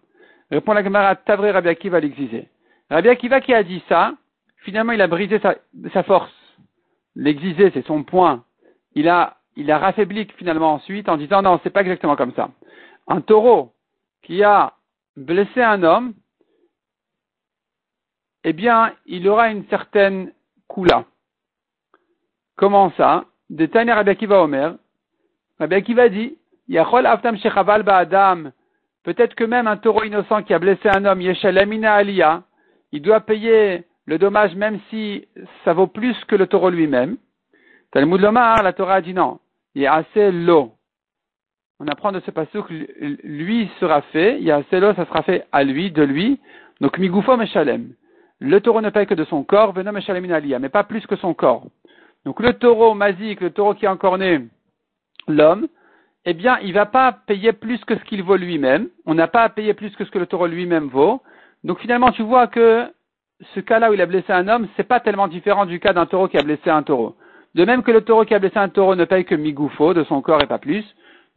Répond 0.52 0.74
la 0.74 0.84
camarade 0.84 1.20
Tavré 1.26 1.50
Rabbi 1.50 1.70
Akiva 1.70 2.00
l'exiger. 2.00 2.48
Rabbi 2.92 3.10
Akiva 3.10 3.42
qui 3.42 3.54
a 3.54 3.64
dit 3.64 3.84
ça, 3.90 4.14
finalement 4.58 4.92
il 4.94 5.02
a 5.02 5.08
brisé 5.08 5.40
sa, 5.40 6.04
force. 6.04 6.32
L'exiger, 7.16 7.72
c'est 7.74 7.86
son 7.88 8.04
point. 8.04 8.44
Il 8.94 9.10
a, 9.10 9.38
il 9.56 9.72
a 9.72 9.80
raffaibli 9.80 10.28
finalement 10.38 10.74
ensuite 10.74 11.10
en 11.10 11.18
disant 11.18 11.42
non, 11.42 11.60
c'est 11.64 11.72
pas 11.72 11.82
exactement 11.82 12.16
comme 12.16 12.34
ça. 12.34 12.50
Un 13.08 13.22
taureau 13.22 13.74
qui 14.22 14.44
a 14.44 14.74
blessé 15.16 15.62
un 15.62 15.84
homme, 15.84 16.14
eh 18.44 18.54
bien, 18.54 18.94
il 19.06 19.28
aura 19.28 19.50
une 19.50 19.68
certaine 19.68 20.34
coula. 20.68 21.06
Comment 22.56 22.92
ça? 22.98 23.26
Détaille 23.50 23.92
Rabbi 23.92 24.12
Akiva 24.12 24.42
Omer, 24.42 24.76
Rabbi 25.60 25.76
Akiva 25.76 26.10
dit, 26.10 26.38
Yachol 26.68 27.06
Aftam 27.06 27.38
Shechaval 27.38 27.84
Ba'adam, 27.84 28.52
peut-être 29.04 29.36
que 29.36 29.44
même 29.44 29.68
un 29.68 29.78
taureau 29.78 30.04
innocent 30.04 30.44
qui 30.44 30.54
a 30.54 30.60
blessé 30.60 30.90
un 30.90 31.06
homme, 31.06 31.22
Yeshalamina 31.22 31.94
Aliyah, 31.94 32.44
il 32.92 33.02
doit 33.02 33.22
payer 33.22 33.86
le 34.06 34.18
dommage 34.18 34.56
même 34.56 34.80
si 34.90 35.28
ça 35.64 35.74
vaut 35.74 35.88
plus 35.88 36.16
que 36.26 36.36
le 36.36 36.48
taureau 36.48 36.70
lui-même. 36.70 37.18
Talmud 37.92 38.22
Lomar, 38.22 38.64
la 38.64 38.74
Torah 38.74 38.96
a 38.96 39.02
dit 39.02 39.14
non, 39.14 39.40
assez 39.76 40.32
l'eau. 40.32 40.74
On 41.84 41.88
apprend 41.88 42.12
de 42.12 42.20
ce 42.20 42.30
passage 42.30 42.62
que 42.62 42.74
lui 43.24 43.68
sera 43.80 44.04
fait, 44.14 44.38
il 44.38 44.44
y 44.44 44.52
a 44.52 44.58
assez 44.58 44.80
l'eau, 44.80 44.94
ça 44.94 45.04
sera 45.08 45.24
fait 45.24 45.48
à 45.52 45.64
lui, 45.64 45.90
de 45.90 46.04
lui. 46.04 46.40
Donc 46.80 47.00
Migufo 47.00 47.36
Meshalem. 47.36 47.94
Le 48.40 48.62
taureau 48.62 48.82
ne 48.82 48.92
paye 48.92 49.08
que 49.08 49.16
de 49.16 49.24
son 49.24 49.44
corps, 49.44 49.74
Venom 49.74 49.92
Meshalem 49.92 50.32
Aliyah, 50.32 50.60
mais 50.60 50.70
pas 50.70 50.84
plus 50.84 51.08
que 51.08 51.16
son 51.16 51.34
corps. 51.34 51.66
Donc 52.24 52.40
le 52.40 52.54
taureau 52.54 52.94
mazik, 52.94 53.42
le 53.42 53.50
taureau 53.50 53.74
qui 53.74 53.86
est 53.86 53.88
encore 53.88 54.20
né, 54.20 54.42
l'homme, 55.28 55.68
eh 56.26 56.36
bien, 56.36 56.60
il 56.62 56.68
ne 56.68 56.74
va 56.76 56.86
pas 56.86 57.14
payer 57.14 57.52
plus 57.52 57.84
que 57.84 57.98
ce 57.98 58.04
qu'il 58.04 58.22
vaut 58.22 58.38
lui-même. 58.38 58.90
On 59.08 59.16
n'a 59.16 59.28
pas 59.28 59.42
à 59.42 59.50
payer 59.50 59.74
plus 59.74 59.90
que 59.96 60.06
ce 60.06 60.12
que 60.12 60.20
le 60.20 60.28
taureau 60.28 60.46
lui-même 60.46 60.88
vaut. 60.88 61.24
Donc 61.64 61.80
finalement, 61.80 62.12
tu 62.12 62.22
vois 62.22 62.46
que 62.46 62.86
ce 63.56 63.60
cas-là 63.60 63.90
où 63.90 63.96
il 63.96 64.02
a 64.02 64.06
blessé 64.06 64.32
un 64.32 64.48
homme, 64.48 64.68
c'est 64.78 64.88
pas 64.88 65.00
tellement 65.00 65.28
différent 65.28 65.66
du 65.66 65.80
cas 65.80 65.94
d'un 65.94 66.06
taureau 66.06 66.28
qui 66.28 66.38
a 66.38 66.44
blessé 66.44 66.70
un 66.70 66.84
taureau. 66.84 67.16
De 67.56 67.66
même 67.66 67.82
que 67.82 67.90
le 67.90 68.02
taureau 68.02 68.24
qui 68.24 68.36
a 68.36 68.40
blessé 68.40 68.60
un 68.60 68.70
taureau 68.70 68.96
ne 68.96 69.06
paye 69.06 69.26
que 69.26 69.34
migoufo 69.34 69.96
de 69.96 70.04
son 70.04 70.22
corps 70.22 70.44
et 70.44 70.48
pas 70.48 70.60
plus. 70.60 70.86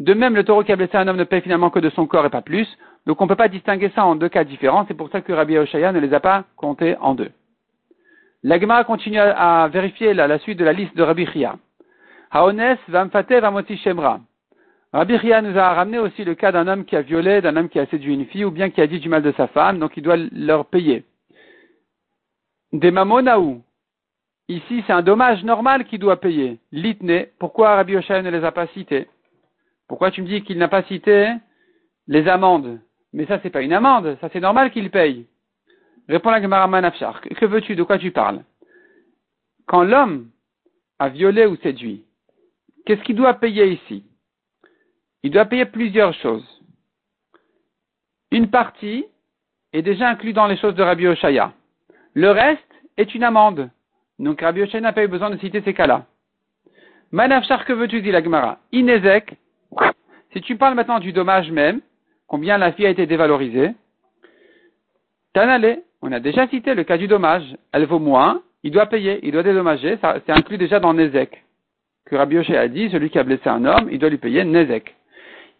De 0.01 0.13
même, 0.13 0.35
le 0.35 0.45
taureau 0.45 0.65
qui 0.65 0.73
a 0.73 0.77
blessé 0.77 0.97
un 0.97 1.07
homme 1.07 1.17
ne 1.17 1.25
paye 1.25 1.41
finalement 1.41 1.71
que 1.71 1.79
de 1.79 1.91
son 1.91 2.07
corps 2.07 2.27
et 2.27 2.31
pas 2.31 2.43
plus. 2.43 2.69
Donc 3.07 3.21
on 3.21 3.25
ne 3.25 3.29
peut 3.29 3.37
pas 3.37 3.49
distinguer 3.49 3.91
ça 3.95 4.05
en 4.05 4.17
deux 4.17 4.29
cas 4.29 4.45
différents. 4.45 4.85
C'est 4.89 4.95
pour 4.95 5.11
ça 5.11 5.21
que 5.21 5.33
Rabbi 5.33 5.59
Oshaya 5.59 5.93
ne 5.93 6.01
les 6.01 6.13
a 6.15 6.21
pas 6.21 6.45
comptés 6.57 6.97
en 7.01 7.15
deux. 7.15 7.31
L'agma 8.43 8.85
continue 8.85 9.19
à 9.19 9.69
vérifier 9.73 10.13
la, 10.15 10.39
suite 10.39 10.59
de 10.59 10.65
la 10.65 10.73
liste 10.73 10.97
de 10.97 11.03
Rabbi 11.03 11.27
Chia. 11.27 11.57
Haones 12.33 12.77
vamfate 12.89 13.41
vamoti 13.41 13.77
shemra. 13.79 14.21
Rabbi 14.93 15.17
Ria 15.17 15.43
nous 15.43 15.59
a 15.59 15.75
ramené 15.75 15.99
aussi 15.99 16.25
le 16.25 16.35
cas 16.35 16.53
d'un 16.53 16.69
homme 16.69 16.85
qui 16.85 16.95
a 16.95 17.03
violé, 17.03 17.41
d'un 17.41 17.57
homme 17.57 17.69
qui 17.69 17.81
a 17.81 17.87
séduit 17.87 18.15
une 18.15 18.27
fille, 18.27 18.45
ou 18.45 18.51
bien 18.51 18.71
qui 18.71 18.81
a 18.81 18.87
dit 18.87 19.01
du 19.01 19.09
mal 19.09 19.23
de 19.23 19.33
sa 19.33 19.49
femme, 19.49 19.81
donc 19.81 19.97
il 19.97 20.03
doit 20.03 20.17
leur 20.31 20.67
payer. 20.67 21.05
Des 22.73 22.91
mamonaou. 22.91 23.63
Ici, 24.49 24.85
c'est 24.87 24.93
un 24.93 25.03
dommage 25.03 25.43
normal 25.43 25.85
qu'il 25.87 25.99
doit 25.99 26.21
payer. 26.21 26.59
Litne. 26.71 27.27
Pourquoi 27.39 27.75
Rabbi 27.75 27.97
Oshaya 27.97 28.23
ne 28.23 28.31
les 28.31 28.45
a 28.45 28.53
pas 28.53 28.67
cités? 28.69 29.09
Pourquoi 29.89 30.11
tu 30.11 30.23
me 30.23 30.27
dis 30.27 30.43
qu'il 30.43 30.59
n'a 30.59 30.69
pas 30.69 30.83
cité 30.85 31.33
les 32.07 32.29
amendes? 32.29 32.81
Mais 33.13 33.27
ça, 33.27 33.39
c'est 33.43 33.51
pas 33.51 33.63
une 33.63 33.73
amende. 33.73 34.17
Ça, 34.21 34.29
c'est 34.33 34.41
normal 34.41 34.71
qu'il 34.71 34.91
paye. 34.91 35.27
Répond 36.09 36.31
la 36.31 36.43
Gemara 36.43 36.67
Manafshar. 36.67 37.21
Que 37.21 37.47
veux-tu? 37.47 37.77
De 37.77 37.83
quoi 37.83 37.99
tu 37.99 38.11
parles? 38.11 38.43
Quand 39.67 39.85
l'homme 39.85 40.31
a 40.99 41.09
violé 41.09 41.47
ou 41.47 41.57
séduit, 41.57 42.05
qu'est-ce 42.85 43.03
qu'il 43.03 43.17
doit 43.17 43.35
payer 43.35 43.73
ici? 43.73 44.05
Il 45.23 45.31
doit 45.31 45.47
payer 45.47 45.65
plusieurs 45.65 46.13
choses. 46.15 46.47
Une 48.31 48.51
partie 48.51 49.07
est 49.73 49.83
déjà 49.83 50.09
inclue 50.09 50.33
dans 50.33 50.47
les 50.47 50.57
choses 50.57 50.75
de 50.75 50.83
Rabbi 50.83 51.07
Oshaya. 51.07 51.53
Le 52.15 52.31
reste 52.31 52.61
est 52.97 53.15
une 53.15 53.25
amende. 53.25 53.71
Donc 54.19 54.41
Rabbi 54.41 54.63
Oshaya 54.63 54.81
n'a 54.81 54.93
pas 54.93 55.05
eu 55.05 55.09
besoin 55.09 55.31
de 55.31 55.39
citer 55.39 55.63
ces 55.63 55.73
cas-là. 55.73 56.07
Manafshar, 57.13 57.65
que 57.65 57.73
veux-tu? 57.73 58.03
dire, 58.03 58.13
la 58.13 58.23
Gemara 58.23 58.59
Inezek, 58.73 59.37
si 60.33 60.41
tu 60.41 60.57
parles 60.57 60.75
maintenant 60.75 60.99
du 60.99 61.13
dommage 61.13 61.51
même, 61.51 61.81
combien 62.27 62.59
la 62.59 62.73
fille 62.73 62.87
a 62.87 62.91
été 62.91 63.07
dévalorisée, 63.07 63.73
Tanale, 65.33 65.79
on 66.01 66.13
a 66.13 66.21
déjà 66.21 66.47
cité 66.49 66.75
le 66.75 66.85
cas 66.85 66.97
du 66.97 67.09
dommage. 67.09 67.57
Elle 67.73 67.87
vaut 67.87 67.99
moins, 67.99 68.43
il 68.63 68.71
doit 68.71 68.87
payer, 68.87 69.19
il 69.23 69.33
doit 69.33 69.43
dédommager, 69.43 69.99
c'est 70.01 70.33
inclus 70.33 70.59
déjà 70.59 70.81
dans 70.81 70.95
Nezek. 70.95 71.45
Que 72.07 72.17
Rabbi 72.17 72.39
Oshaya 72.39 72.61
a 72.61 72.69
dit, 72.69 72.89
celui 72.91 73.11
qui 73.11 73.19
a 73.19 73.25
blessé 73.25 73.49
un 73.49 73.65
homme, 73.65 73.89
il 73.91 73.99
doit 73.99 74.11
lui 74.11 74.19
payer 74.19 74.45
Nezek. 74.45 74.95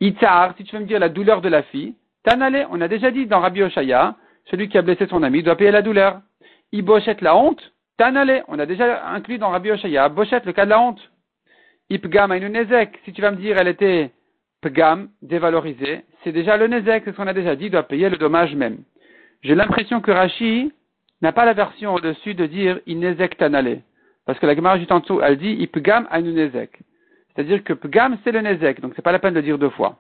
Itzar, 0.01 0.55
si 0.57 0.65
tu 0.65 0.77
veux 0.77 0.83
me 0.83 0.87
dire 0.87 0.99
la 1.01 1.09
douleur 1.09 1.41
de 1.41 1.49
la 1.49 1.63
fille, 1.63 1.95
Tanale, 2.23 2.67
on 2.71 2.81
a 2.81 2.89
déjà 2.89 3.11
dit 3.11 3.27
dans 3.27 3.41
Rabbi 3.41 3.63
Oshaya, 3.63 4.17
celui 4.47 4.69
qui 4.69 4.79
a 4.79 4.83
blessé 4.83 5.07
son 5.07 5.23
ami 5.23 5.43
doit 5.43 5.57
payer 5.57 5.71
la 5.71 5.83
douleur. 5.83 6.21
Ibochette 6.73 7.21
la 7.21 7.37
honte, 7.37 7.73
Tanale, 7.97 8.45
on 8.49 8.59
a 8.59 8.67
déjà 8.67 9.09
inclus 9.09 9.39
dans 9.39 9.51
Rabbi 9.51 9.71
Oshaya, 9.71 10.09
Bochette 10.09 10.47
le 10.47 10.53
cas 10.53 10.65
de 10.65 10.71
la 10.71 10.81
honte. 10.81 11.01
Ipgam 11.91 12.31
a 12.33 12.39
si 13.05 13.13
tu 13.13 13.21
vas 13.21 13.31
me 13.31 13.37
dire 13.37 13.59
elle 13.59 13.69
était 13.69 14.11
pgam, 14.63 15.09
dévalorisée, 15.21 16.05
c'est 16.23 16.33
déjà 16.33 16.57
le 16.57 16.67
nezek, 16.67 17.03
c'est 17.05 17.13
ce 17.13 17.17
qu'on 17.17 17.27
a 17.27 17.35
déjà 17.35 17.55
dit, 17.55 17.69
doit 17.69 17.83
payer 17.83 18.09
le 18.09 18.17
dommage 18.17 18.55
même. 18.55 18.79
J'ai 19.43 19.55
l'impression 19.55 20.01
que 20.01 20.11
Rashi 20.11 20.73
n'a 21.21 21.33
pas 21.33 21.45
la 21.45 21.53
version 21.53 21.95
au-dessus 21.95 22.35
de 22.35 22.47
dire 22.47 22.81
inezek 22.87 23.37
tanale. 23.37 23.83
Parce 24.25 24.39
que 24.39 24.47
la 24.47 24.55
Gemara 24.55 24.79
juste 24.79 24.93
en 24.93 25.01
dessous, 25.01 25.21
elle 25.21 25.37
dit 25.37 25.53
ipgam 25.53 26.09
a. 26.11 26.19
C'est-à-dire 26.19 27.63
que 27.63 27.75
pgam 27.75 28.17
c'est 28.25 28.33
le 28.33 28.41
nezek, 28.41 28.81
donc 28.81 28.95
c'est 28.97 29.03
pas 29.03 29.13
la 29.13 29.19
peine 29.19 29.35
de 29.35 29.43
dire 29.43 29.59
deux 29.59 29.71
fois. 29.71 29.99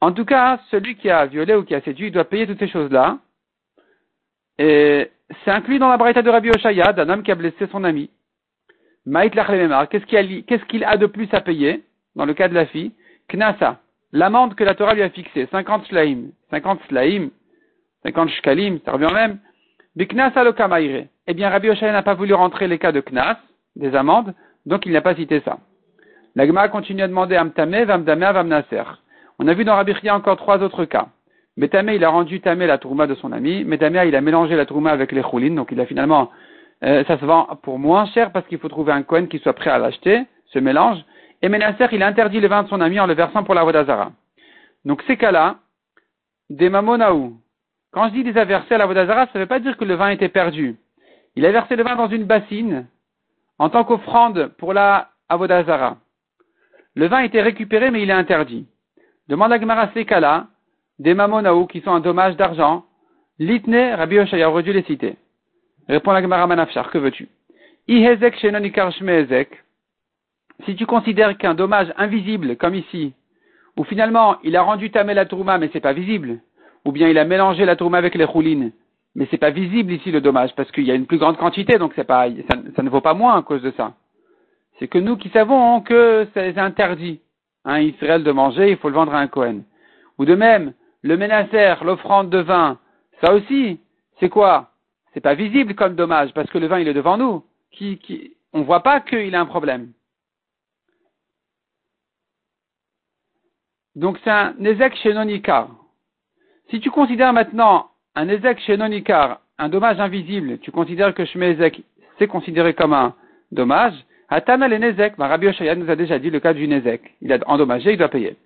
En 0.00 0.10
tout 0.10 0.24
cas, 0.24 0.58
celui 0.72 0.96
qui 0.96 1.08
a 1.08 1.26
violé 1.26 1.54
ou 1.54 1.62
qui 1.62 1.76
a 1.76 1.80
séduit, 1.82 2.08
il 2.08 2.12
doit 2.12 2.24
payer 2.24 2.48
toutes 2.48 2.58
ces 2.58 2.66
choses-là. 2.66 3.18
Et 4.58 5.08
c'est 5.44 5.52
inclus 5.52 5.78
dans 5.78 5.88
la 5.88 5.96
braïta 5.96 6.22
de 6.22 6.30
Rabbi 6.30 6.50
Oshaya, 6.50 6.92
d'un 6.92 7.08
homme 7.08 7.22
qui 7.22 7.30
a 7.30 7.36
blessé 7.36 7.68
son 7.70 7.84
ami. 7.84 8.10
Maït 9.06 9.32
qu'est-ce 9.34 10.64
qu'il 10.66 10.84
a 10.84 10.96
de 10.96 11.06
plus 11.06 11.28
à 11.32 11.40
payer 11.40 11.82
dans 12.14 12.24
le 12.24 12.34
cas 12.34 12.48
de 12.48 12.54
la 12.54 12.66
fille 12.66 12.92
Knasa, 13.28 13.78
l'amende 14.12 14.54
que 14.54 14.64
la 14.64 14.74
Torah 14.74 14.94
lui 14.94 15.02
a 15.02 15.10
fixée, 15.10 15.48
50 15.50 15.86
shlaim. 15.86 16.30
50 16.50 16.80
shlaim, 16.88 17.30
50 18.04 18.30
shkalim, 18.30 18.78
ça 18.84 18.92
revient 18.92 19.12
même. 19.12 19.38
Biknasa 19.96 20.44
lo 20.44 20.52
kamaire. 20.52 21.06
Eh 21.26 21.34
bien, 21.34 21.48
Rabbi 21.50 21.70
Oshaya 21.70 21.92
n'a 21.92 22.02
pas 22.02 22.14
voulu 22.14 22.34
rentrer 22.34 22.66
les 22.66 22.78
cas 22.78 22.92
de 22.92 23.00
knas, 23.00 23.38
des 23.76 23.94
amendes, 23.94 24.34
donc 24.66 24.86
il 24.86 24.92
n'a 24.92 25.00
pas 25.00 25.14
cité 25.14 25.40
ça. 25.44 25.58
L'agma 26.34 26.68
continue 26.68 27.02
à 27.02 27.08
demander 27.08 27.36
Amtame, 27.36 27.84
Vamdame, 27.84 28.32
Vamnaser. 28.32 28.84
On 29.38 29.48
a 29.48 29.54
vu 29.54 29.64
dans 29.64 29.74
Rabbi 29.76 29.94
Chia 29.94 30.14
encore 30.14 30.36
trois 30.36 30.62
autres 30.62 30.84
cas. 30.84 31.08
Métamé, 31.56 31.96
il 31.96 32.04
a 32.04 32.08
rendu 32.08 32.40
Tamé 32.40 32.66
la 32.66 32.78
tourma 32.78 33.06
de 33.06 33.14
son 33.14 33.32
ami. 33.32 33.64
Métamé, 33.64 34.06
il 34.08 34.16
a 34.16 34.20
mélangé 34.22 34.56
la 34.56 34.64
tourma 34.64 34.90
avec 34.90 35.12
les 35.12 35.22
choulines. 35.22 35.54
Donc 35.54 35.68
il 35.70 35.80
a 35.80 35.86
finalement, 35.86 36.30
euh, 36.84 37.04
ça 37.04 37.18
se 37.18 37.24
vend 37.24 37.46
pour 37.62 37.78
moins 37.78 38.06
cher 38.06 38.32
parce 38.32 38.46
qu'il 38.46 38.58
faut 38.58 38.68
trouver 38.68 38.92
un 38.92 39.02
coin 39.02 39.26
qui 39.26 39.38
soit 39.38 39.52
prêt 39.52 39.70
à 39.70 39.78
l'acheter, 39.78 40.24
ce 40.46 40.58
mélange. 40.58 40.98
Et 41.40 41.48
Ménasser, 41.48 41.86
il 41.92 42.02
interdit 42.02 42.40
le 42.40 42.48
vin 42.48 42.62
de 42.62 42.68
son 42.68 42.80
ami 42.80 42.98
en 43.00 43.06
le 43.06 43.14
versant 43.14 43.44
pour 43.44 43.54
la 43.54 43.64
Vodazara. 43.64 44.12
Donc 44.84 45.02
ces 45.06 45.16
cas-là, 45.16 45.56
des 46.50 46.68
mamonaou. 46.68 47.34
Quand 47.92 48.08
je 48.08 48.12
dis 48.14 48.24
des 48.24 48.38
a 48.38 48.44
versé 48.44 48.74
à 48.74 48.78
la 48.78 48.86
Vodazara, 48.86 49.26
ça 49.26 49.32
ne 49.34 49.40
veut 49.40 49.48
pas 49.48 49.60
dire 49.60 49.76
que 49.76 49.84
le 49.84 49.94
vin 49.94 50.10
était 50.10 50.28
perdu. 50.28 50.76
Il 51.36 51.46
a 51.46 51.52
versé 51.52 51.76
le 51.76 51.82
vin 51.82 51.96
dans 51.96 52.08
une 52.08 52.24
bassine 52.24 52.86
en 53.58 53.70
tant 53.70 53.84
qu'offrande 53.84 54.48
pour 54.58 54.72
la 54.72 55.10
Avodazara. 55.28 55.98
Le 56.94 57.06
vin 57.06 57.20
était 57.20 57.42
récupéré, 57.42 57.90
mais 57.90 58.02
il 58.02 58.10
est 58.10 58.14
interdit. 58.14 58.66
Demande 59.28 59.52
à 59.52 59.60
Gemara 59.60 59.90
ces 59.94 60.04
cas-là, 60.04 60.48
des 60.98 61.14
mamonaou 61.14 61.66
qui 61.66 61.80
sont 61.80 61.92
un 61.92 62.00
dommage 62.00 62.36
d'argent, 62.36 62.84
litne, 63.38 63.94
Rabbi 63.94 64.18
Oshaya 64.18 64.50
aurait 64.50 64.62
dû 64.62 64.72
les 64.72 64.82
citer. 64.82 65.16
Répond 65.88 66.12
la 66.12 66.22
Gemara 66.22 66.46
Manafshar, 66.46 66.90
que 66.90 66.98
veux-tu? 66.98 67.28
Ihezek. 67.88 68.36
Si 70.64 70.76
tu 70.76 70.86
considères 70.86 71.36
qu'un 71.38 71.54
dommage 71.54 71.92
invisible, 71.96 72.56
comme 72.56 72.74
ici, 72.74 73.14
ou 73.76 73.84
finalement 73.84 74.36
il 74.44 74.56
a 74.56 74.62
rendu 74.62 74.90
tamé 74.90 75.14
la 75.14 75.26
tourma 75.26 75.58
mais 75.58 75.70
c'est 75.72 75.80
pas 75.80 75.92
visible, 75.92 76.38
ou 76.84 76.92
bien 76.92 77.08
il 77.08 77.18
a 77.18 77.24
mélangé 77.24 77.64
la 77.64 77.74
tourma 77.74 77.98
avec 77.98 78.14
les 78.14 78.24
roulines, 78.24 78.72
mais 79.14 79.26
c'est 79.30 79.38
pas 79.38 79.50
visible 79.50 79.92
ici 79.92 80.10
le 80.10 80.20
dommage 80.20 80.54
parce 80.54 80.70
qu'il 80.70 80.84
y 80.84 80.90
a 80.90 80.94
une 80.94 81.06
plus 81.06 81.18
grande 81.18 81.36
quantité 81.36 81.78
donc 81.78 81.92
c'est 81.96 82.04
pas, 82.04 82.28
ça, 82.76 82.82
ne 82.82 82.90
vaut 82.90 83.00
pas 83.00 83.14
moins 83.14 83.36
à 83.36 83.42
cause 83.42 83.62
de 83.62 83.72
ça. 83.76 83.94
C'est 84.78 84.88
que 84.88 84.98
nous 84.98 85.16
qui 85.16 85.30
savons 85.30 85.80
que 85.80 86.28
c'est 86.34 86.58
interdit, 86.58 87.20
hein, 87.64 87.80
Israël 87.80 88.22
de 88.22 88.32
manger, 88.32 88.70
il 88.70 88.76
faut 88.76 88.88
le 88.88 88.94
vendre 88.94 89.14
à 89.14 89.18
un 89.18 89.26
Cohen. 89.26 89.62
Ou 90.18 90.24
de 90.24 90.34
même, 90.34 90.74
le 91.02 91.16
ménacer, 91.16 91.74
l'offrande 91.84 92.30
de 92.30 92.38
vin, 92.38 92.78
ça 93.20 93.32
aussi, 93.34 93.80
c'est 94.20 94.28
quoi? 94.28 94.71
C'est 95.12 95.20
pas 95.20 95.34
visible 95.34 95.74
comme 95.74 95.94
dommage, 95.94 96.32
parce 96.32 96.50
que 96.50 96.58
le 96.58 96.66
vin, 96.66 96.78
il 96.78 96.88
est 96.88 96.94
devant 96.94 97.16
nous. 97.16 97.44
Qui, 97.70 97.98
qui, 97.98 98.32
on 98.52 98.62
voit 98.62 98.82
pas 98.82 99.00
qu'il 99.00 99.34
a 99.34 99.40
un 99.40 99.46
problème. 99.46 99.92
Donc 103.94 104.18
c'est 104.24 104.30
un 104.30 104.54
Nezek 104.58 104.94
chez 104.96 105.12
Nonikar. 105.12 105.68
Si 106.70 106.80
tu 106.80 106.90
considères 106.90 107.32
maintenant 107.32 107.90
un 108.14 108.26
Nezek 108.26 108.58
chez 108.60 108.76
Nonikar, 108.76 109.40
un 109.58 109.68
dommage 109.68 110.00
invisible, 110.00 110.58
tu 110.58 110.70
considères 110.70 111.14
que 111.14 111.24
Shmezek, 111.24 111.82
c'est 112.18 112.26
considéré 112.26 112.74
comme 112.74 112.92
un 112.94 113.14
dommage, 113.52 113.94
Atana 114.28 114.68
le 114.68 114.78
Nezek, 114.78 115.16
bah, 115.18 115.28
Rabbi 115.28 115.48
Oshaya 115.48 115.74
nous 115.74 115.90
a 115.90 115.96
déjà 115.96 116.18
dit 116.18 116.30
le 116.30 116.40
cas 116.40 116.54
du 116.54 116.66
Nezek. 116.66 117.02
Il 117.20 117.32
a 117.32 117.38
endommagé, 117.46 117.92
il 117.92 117.98
doit 117.98 118.08
payer. 118.08 118.36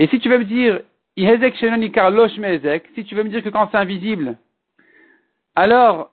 Et 0.00 0.08
si 0.08 0.18
tu 0.18 0.28
veux 0.28 0.38
me 0.38 0.44
dire 0.44 0.80
si 1.16 1.24
tu 3.04 3.14
veux 3.14 3.22
me 3.22 3.28
dire 3.28 3.42
que 3.42 3.48
quand 3.48 3.68
c'est 3.70 3.76
invisible, 3.76 4.38
alors 5.60 6.10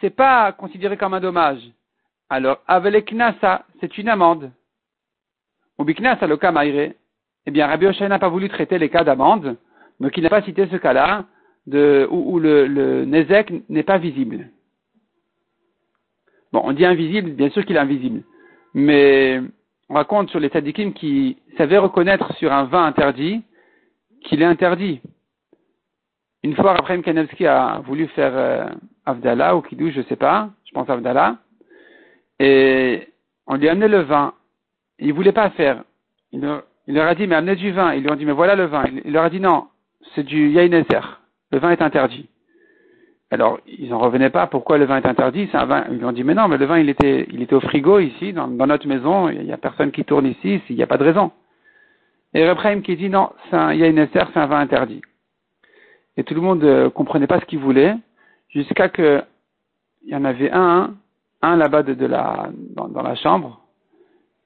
c'est 0.00 0.14
pas 0.24 0.52
considéré 0.52 0.98
comme 0.98 1.14
un 1.14 1.20
dommage. 1.20 1.62
Alors, 2.28 2.58
Aveleknasa, 2.66 3.64
c'est 3.80 3.96
une 3.96 4.10
amende. 4.10 4.52
Ou 5.78 5.84
Biknasa 5.84 6.26
le 6.26 6.36
kamaire. 6.36 6.92
Eh 7.46 7.50
bien, 7.50 7.66
Rabbi 7.66 7.86
Oshai 7.86 8.08
n'a 8.08 8.18
pas 8.18 8.28
voulu 8.28 8.50
traiter 8.50 8.78
les 8.78 8.90
cas 8.90 9.02
d'amende, 9.02 9.56
donc 9.98 10.14
il 10.18 10.22
n'a 10.22 10.28
pas 10.28 10.42
cité 10.42 10.68
ce 10.70 10.76
cas-là, 10.76 11.24
où, 12.10 12.38
le, 12.38 12.66
le 12.66 13.04
n'est 13.06 13.82
pas 13.82 13.96
visible. 13.96 14.50
Bon, 16.52 16.60
on 16.62 16.72
dit 16.72 16.84
invisible, 16.84 17.30
bien 17.30 17.48
sûr 17.48 17.64
qu'il 17.64 17.76
est 17.76 17.86
invisible. 17.86 18.22
Mais 18.74 19.40
on 19.88 19.94
raconte 19.94 20.28
sur 20.28 20.40
les 20.40 20.48
tzadikim 20.48 20.92
qui 20.92 21.38
savaient 21.56 21.78
reconnaître 21.78 22.34
sur 22.34 22.52
un 22.52 22.64
vin 22.64 22.84
interdit 22.84 23.42
qu'il 24.24 24.42
est 24.42 24.52
interdit. 24.54 25.00
Une 26.42 26.54
fois, 26.54 26.72
Raphaël 26.72 27.02
Kanevski 27.02 27.46
a 27.46 27.80
voulu 27.84 28.06
faire 28.08 28.32
euh, 28.34 28.66
Avdallah 29.04 29.56
ou 29.56 29.60
Kidou, 29.60 29.90
je 29.90 29.98
ne 29.98 30.04
sais 30.04 30.16
pas, 30.16 30.50
je 30.64 30.72
pense 30.72 30.88
Avdallah, 30.88 31.36
et 32.38 33.08
on 33.46 33.56
lui 33.56 33.68
a 33.68 33.72
amené 33.72 33.88
le 33.88 34.00
vin. 34.00 34.32
Il 34.98 35.08
ne 35.08 35.12
voulait 35.12 35.32
pas 35.32 35.50
faire. 35.50 35.84
Il 36.32 36.40
leur, 36.40 37.06
a 37.06 37.14
dit, 37.14 37.26
mais 37.26 37.34
amenez 37.34 37.56
du 37.56 37.70
vin. 37.72 37.92
Ils 37.94 38.02
lui 38.02 38.10
ont 38.10 38.16
dit, 38.16 38.24
mais 38.24 38.32
voilà 38.32 38.54
le 38.54 38.64
vin. 38.64 38.84
Il, 39.04 39.12
leur 39.12 39.24
a 39.24 39.30
dit, 39.30 39.40
non, 39.40 39.66
c'est 40.14 40.22
du 40.22 40.48
Yaineser. 40.48 41.00
Le 41.52 41.58
vin 41.58 41.70
est 41.70 41.82
interdit. 41.82 42.28
Alors, 43.30 43.60
ils 43.66 43.90
n'en 43.90 43.98
revenaient 43.98 44.30
pas. 44.30 44.46
Pourquoi 44.46 44.78
le 44.78 44.86
vin 44.86 44.96
est 44.96 45.06
interdit? 45.06 45.48
C'est 45.52 45.58
un 45.58 45.66
vin. 45.66 45.84
Ils 45.90 45.98
lui 45.98 46.04
ont 46.04 46.12
dit, 46.12 46.24
mais 46.24 46.34
non, 46.34 46.48
mais 46.48 46.56
le 46.56 46.66
vin, 46.66 46.78
il 46.78 46.88
était, 46.88 47.26
il 47.30 47.42
était 47.42 47.54
au 47.54 47.60
frigo 47.60 47.98
ici, 47.98 48.32
dans, 48.32 48.48
dans 48.48 48.66
notre 48.66 48.88
maison. 48.88 49.28
Il 49.28 49.42
n'y 49.42 49.52
a 49.52 49.58
personne 49.58 49.90
qui 49.90 50.04
tourne 50.04 50.26
ici. 50.26 50.62
Il 50.70 50.76
n'y 50.76 50.82
a 50.82 50.86
pas 50.86 50.98
de 50.98 51.04
raison. 51.04 51.30
Et 52.32 52.48
Repraim 52.48 52.80
qui 52.80 52.96
dit 52.96 53.08
non, 53.08 53.30
un, 53.52 53.72
il 53.72 53.80
y 53.80 53.84
a 53.84 53.88
une 53.88 54.06
c'est 54.12 54.36
un 54.36 54.46
vin 54.46 54.60
interdit. 54.60 55.02
Et 56.16 56.24
tout 56.24 56.34
le 56.34 56.40
monde 56.40 56.64
euh, 56.64 56.90
comprenait 56.90 57.26
pas 57.26 57.40
ce 57.40 57.44
qu'il 57.44 57.58
voulait, 57.58 57.94
jusqu'à 58.48 58.88
que 58.88 59.22
il 60.02 60.10
y 60.10 60.16
en 60.16 60.24
avait 60.24 60.50
un, 60.50 60.94
un 61.42 61.56
là-bas 61.56 61.82
de, 61.82 62.06
la, 62.06 62.50
dans, 62.74 63.02
la 63.02 63.14
chambre, 63.16 63.60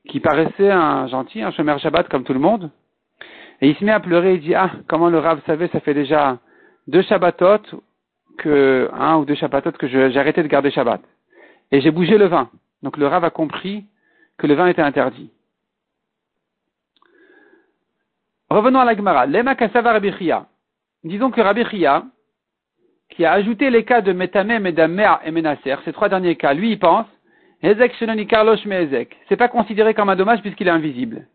qui 0.09 0.21
paraissait 0.21 0.71
un 0.71 1.07
gentil, 1.07 1.43
un 1.43 1.53
chômeur 1.53 1.79
Shabbat 1.79 2.09
comme 2.09 2.25
tout 2.25 2.35
le 2.35 2.41
monde. 2.41 2.71
Et 3.61 3.69
il 3.69 3.77
se 3.77 3.85
met 3.85 3.93
à 3.93 4.01
pleurer, 4.01 4.35
il 4.35 4.41
dit, 4.41 4.55
ah, 4.55 4.73
comment 4.89 5.09
le 5.09 5.19
Rav 5.19 5.41
savait, 5.47 5.69
ça 5.69 5.81
fait 5.81 5.95
déjà 5.95 6.39
deux 6.89 7.03
Shabbatot, 7.03 7.63
que, 8.37 8.91
un 8.93 9.17
ou 9.17 9.25
deux 9.25 9.37
Shabbatot 9.37 9.73
que 9.73 9.87
j'ai 9.87 10.09
de 10.09 10.47
garder 10.49 10.71
Shabbat. 10.71 11.01
Et 11.71 11.81
j'ai 11.81 11.91
bougé 11.91 12.19
le 12.19 12.27
vin. 12.27 12.51
Donc 12.83 12.97
le 12.97 13.07
Rav 13.07 13.25
a 13.25 13.31
compris 13.31 13.87
que 14.37 14.47
le 14.47 14.55
vin 14.55 14.67
était 14.67 14.83
interdit. 14.83 15.31
Revenons 18.51 18.81
à 18.81 18.85
la 18.85 18.97
Gemara. 18.97 19.27
Lema 19.27 19.55
Kasava 19.55 19.93
Rabbi 19.93 20.11
Disons 21.05 21.31
que 21.31 21.41
Rabbi 21.43 21.65
Chia, 21.67 22.05
qui 23.11 23.27
a 23.27 23.33
ajouté 23.33 23.69
les 23.69 23.85
cas 23.85 24.01
de 24.01 24.13
Metame, 24.13 24.59
Medamea 24.59 25.21
et 25.25 25.31
Menaser, 25.31 25.77
ces 25.85 25.93
trois 25.93 26.09
derniers 26.09 26.37
cas, 26.37 26.55
lui, 26.55 26.73
il 26.73 26.79
pense, 26.79 27.07
Ezek 27.63 27.95
Shenoni. 27.97 28.27
C'est 29.29 29.37
pas 29.37 29.49
considéré 29.49 29.93
comme 29.93 30.09
un 30.09 30.17
dommage 30.17 30.41
puisqu'il 30.41 30.67
est 30.67 30.71
invisible. 30.71 31.27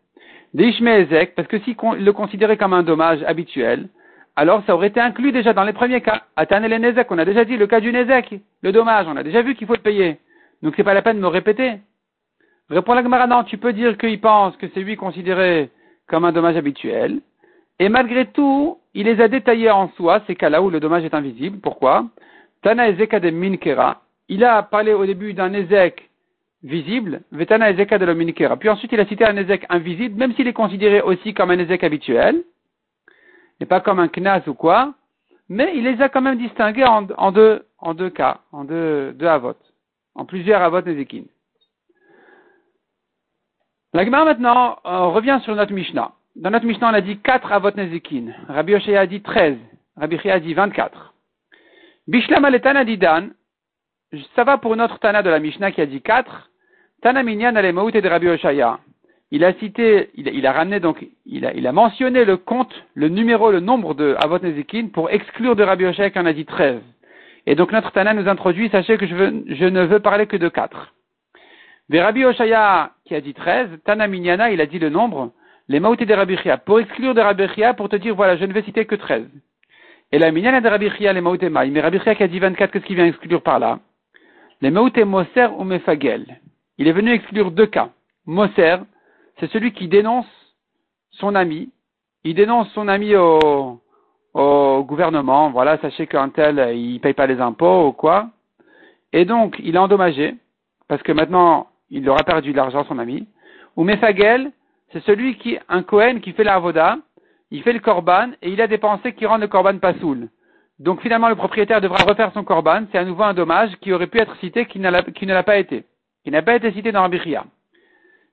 Deishme 0.54 0.88
Ezek, 0.88 1.36
parce 1.36 1.46
que 1.46 1.60
s'il 1.60 1.76
le 1.98 2.12
considérait 2.12 2.56
comme 2.56 2.72
un 2.72 2.82
dommage 2.82 3.22
habituel, 3.22 3.88
alors 4.34 4.64
ça 4.66 4.74
aurait 4.74 4.88
été 4.88 5.00
inclus 5.00 5.30
déjà 5.30 5.52
dans 5.52 5.62
les 5.62 5.72
premiers 5.72 6.00
cas. 6.00 6.22
Atan 6.34 6.64
et 6.64 7.04
on 7.08 7.18
a 7.18 7.24
déjà 7.24 7.44
dit 7.44 7.56
le 7.56 7.68
cas 7.68 7.78
du 7.78 7.92
Nezek, 7.92 8.40
le 8.62 8.72
dommage, 8.72 9.06
on 9.08 9.16
a 9.16 9.22
déjà 9.22 9.42
vu 9.42 9.54
qu'il 9.54 9.68
faut 9.68 9.74
le 9.74 9.80
payer. 9.80 10.18
Donc 10.62 10.74
c'est 10.76 10.84
pas 10.84 10.94
la 10.94 11.02
peine 11.02 11.16
de 11.16 11.22
me 11.22 11.28
répéter. 11.28 11.74
Répond 12.70 12.94
la 12.94 13.04
Gemara, 13.04 13.28
non, 13.28 13.44
tu 13.44 13.56
peux 13.56 13.72
dire 13.72 13.96
qu'il 13.98 14.20
pense 14.20 14.56
que 14.56 14.66
c'est 14.74 14.80
lui 14.80 14.96
considéré 14.96 15.70
comme 16.08 16.24
un 16.24 16.32
dommage 16.32 16.56
habituel. 16.56 17.20
Et 17.78 17.88
malgré 17.88 18.26
tout, 18.26 18.79
il 18.94 19.06
les 19.06 19.20
a 19.20 19.28
détaillés 19.28 19.70
en 19.70 19.88
soi, 19.96 20.22
ces 20.26 20.34
cas-là 20.34 20.62
où 20.62 20.70
le 20.70 20.80
dommage 20.80 21.04
est 21.04 21.14
invisible. 21.14 21.58
Pourquoi? 21.60 22.06
Tana 22.62 22.88
Ezek 22.88 23.14
de 23.16 23.30
Minkera. 23.30 24.02
Il 24.28 24.44
a 24.44 24.62
parlé 24.62 24.92
au 24.92 25.06
début 25.06 25.32
d'un 25.34 25.52
Ezek 25.52 26.10
visible, 26.62 27.22
Vetana 27.32 27.70
Ezeka 27.70 27.98
de 27.98 28.04
la 28.04 28.14
Minkera. 28.14 28.56
Puis 28.56 28.68
ensuite, 28.68 28.92
il 28.92 29.00
a 29.00 29.06
cité 29.06 29.24
un 29.24 29.36
Ezek 29.36 29.66
invisible, 29.68 30.18
même 30.18 30.34
s'il 30.34 30.46
est 30.46 30.52
considéré 30.52 31.00
aussi 31.00 31.34
comme 31.34 31.50
un 31.50 31.58
Ezek 31.58 31.84
habituel, 31.84 32.42
et 33.60 33.66
pas 33.66 33.80
comme 33.80 33.98
un 33.98 34.08
Knas 34.08 34.42
ou 34.46 34.54
quoi, 34.54 34.94
mais 35.48 35.72
il 35.74 35.84
les 35.84 36.00
a 36.00 36.08
quand 36.08 36.22
même 36.22 36.38
distingués 36.38 36.84
en, 36.84 37.02
deux, 37.32 37.66
en 37.78 37.94
deux 37.94 38.10
cas, 38.10 38.38
en 38.52 38.64
deux, 38.64 39.12
deux 39.12 39.26
avot, 39.26 39.56
en 40.14 40.24
plusieurs 40.24 40.62
avot 40.62 40.80
Nezekin. 40.80 41.24
La 43.92 44.04
maintenant 44.04 44.78
revient 44.84 45.40
sur 45.42 45.56
notre 45.56 45.72
Mishnah. 45.72 46.12
Dans 46.40 46.50
notre 46.50 46.64
Mishnah, 46.64 46.88
on 46.88 46.94
a 46.94 47.02
dit 47.02 47.18
4 47.18 47.52
avot 47.52 47.70
Nezekin. 47.76 48.32
Rabbi 48.48 48.74
Oshaya 48.74 49.00
a 49.00 49.06
dit 49.06 49.20
13. 49.20 49.58
Rabbi 49.98 50.18
Chia 50.20 50.34
a 50.34 50.40
dit 50.40 50.54
24. 50.54 51.12
Bishlam 52.08 52.46
Aletan 52.46 52.82
dit 52.84 52.96
Dan. 52.96 53.32
Ça 54.34 54.44
va 54.44 54.56
pour 54.56 54.74
notre 54.74 54.98
Tana 55.00 55.22
de 55.22 55.28
la 55.28 55.38
Mishnah 55.38 55.70
qui 55.70 55.82
a 55.82 55.86
dit 55.86 56.00
4. 56.00 56.50
Tana 57.02 57.22
Minyan 57.22 57.52
de 57.52 58.08
Rabbi 58.08 58.28
Oshaya. 58.28 58.78
Il 59.30 59.44
a 59.44 59.52
cité, 59.52 60.08
il, 60.14 60.46
a 60.46 60.52
ramené 60.52 60.80
donc, 60.80 61.06
il 61.26 61.44
a, 61.44 61.72
mentionné 61.72 62.24
le 62.24 62.38
compte, 62.38 62.74
le 62.94 63.08
numéro, 63.10 63.50
le 63.50 63.60
nombre 63.60 63.92
de 63.92 64.16
Avot 64.18 64.38
Nezekin 64.38 64.88
pour 64.94 65.10
exclure 65.10 65.56
de 65.56 65.62
Rabbi 65.62 65.84
Oshaya 65.84 66.08
qui 66.08 66.18
en 66.18 66.24
a 66.24 66.32
dit 66.32 66.46
13. 66.46 66.80
Et 67.48 67.54
donc 67.54 67.70
notre 67.70 67.92
Tana 67.92 68.14
nous 68.14 68.30
introduit, 68.30 68.70
sachez 68.70 68.96
que 68.96 69.06
je, 69.06 69.14
veux, 69.14 69.44
je 69.46 69.66
ne 69.66 69.84
veux 69.84 70.00
parler 70.00 70.26
que 70.26 70.38
de 70.38 70.48
4. 70.48 70.94
Mais 71.90 72.00
Rabbi 72.00 72.24
Oshaya 72.24 72.92
qui 73.04 73.14
a 73.14 73.20
dit 73.20 73.34
13, 73.34 73.68
Tana 73.84 74.06
Minyana, 74.06 74.50
il 74.50 74.62
a 74.62 74.66
dit 74.66 74.78
le 74.78 74.88
nombre, 74.88 75.32
les 75.70 75.78
Maouté 75.78 76.04
de 76.04 76.12
Rabbi 76.12 76.36
Chia, 76.38 76.58
pour 76.58 76.80
exclure 76.80 77.14
de 77.14 77.20
Rabbi 77.20 77.46
Chia, 77.54 77.74
pour 77.74 77.88
te 77.88 77.94
dire, 77.94 78.16
voilà, 78.16 78.36
je 78.36 78.44
ne 78.44 78.52
vais 78.52 78.62
citer 78.62 78.86
que 78.86 78.96
13. 78.96 79.28
Et 80.10 80.18
la 80.18 80.32
Minyana 80.32 80.60
de 80.60 80.68
Rabbi 80.68 80.90
Chia, 80.90 81.12
les 81.12 81.20
Maouté 81.20 81.48
Maï, 81.48 81.70
mais 81.70 81.80
Rabbi 81.80 82.00
Chia 82.00 82.16
qui 82.16 82.24
a 82.24 82.26
dit 82.26 82.40
24, 82.40 82.72
qu'est-ce 82.72 82.84
qu'il 82.84 82.96
vient 82.96 83.06
exclure 83.06 83.40
par 83.40 83.60
là? 83.60 83.78
Les 84.62 84.72
Maouté 84.72 85.04
Moser 85.04 85.46
ou 85.56 85.62
Mefagel. 85.62 86.40
Il 86.76 86.88
est 86.88 86.92
venu 86.92 87.12
exclure 87.12 87.52
deux 87.52 87.66
cas. 87.66 87.90
Moser, 88.26 88.78
c'est 89.38 89.48
celui 89.52 89.72
qui 89.72 89.86
dénonce 89.86 90.26
son 91.12 91.36
ami, 91.36 91.70
il 92.24 92.34
dénonce 92.34 92.68
son 92.72 92.88
ami 92.88 93.14
au, 93.14 93.80
au 94.34 94.82
gouvernement, 94.82 95.50
voilà, 95.50 95.78
sachez 95.78 96.08
qu'un 96.08 96.30
tel, 96.30 96.76
il 96.76 96.98
paye 96.98 97.14
pas 97.14 97.28
les 97.28 97.40
impôts 97.40 97.86
ou 97.86 97.92
quoi. 97.92 98.28
Et 99.12 99.24
donc, 99.24 99.54
il 99.62 99.76
est 99.76 99.78
endommagé, 99.78 100.34
parce 100.88 101.02
que 101.04 101.12
maintenant, 101.12 101.68
il 101.90 102.08
aura 102.08 102.24
perdu 102.24 102.50
de 102.50 102.56
l'argent, 102.56 102.84
son 102.86 102.98
ami. 102.98 103.28
Ou 103.76 103.84
Mefagel, 103.84 104.50
c'est 104.92 105.04
celui 105.04 105.36
qui, 105.36 105.58
un 105.68 105.82
Kohen 105.82 106.20
qui 106.20 106.32
fait 106.32 106.44
la 106.44 106.54
avoda, 106.54 106.98
il 107.50 107.62
fait 107.62 107.72
le 107.72 107.80
korban 107.80 108.30
et 108.42 108.50
il 108.50 108.60
a 108.60 108.66
dépensé 108.66 109.12
qui 109.12 109.26
rendent 109.26 109.40
le 109.40 109.48
korban 109.48 109.78
pas 109.78 109.94
soul. 109.94 110.28
Donc 110.78 111.02
finalement, 111.02 111.28
le 111.28 111.34
propriétaire 111.34 111.80
devra 111.80 112.04
refaire 112.04 112.32
son 112.32 112.42
korban. 112.42 112.84
C'est 112.90 112.98
à 112.98 113.04
nouveau 113.04 113.24
un 113.24 113.34
dommage 113.34 113.76
qui 113.80 113.92
aurait 113.92 114.06
pu 114.06 114.18
être 114.18 114.36
cité, 114.36 114.64
qui, 114.66 114.80
qui 115.14 115.26
ne 115.26 115.34
l'a 115.34 115.42
pas 115.42 115.58
été. 115.58 115.84
Qui 116.24 116.30
n'a 116.30 116.42
pas 116.42 116.56
été 116.56 116.72
cité 116.72 116.90
dans 116.90 117.02
Rabbi 117.02 117.20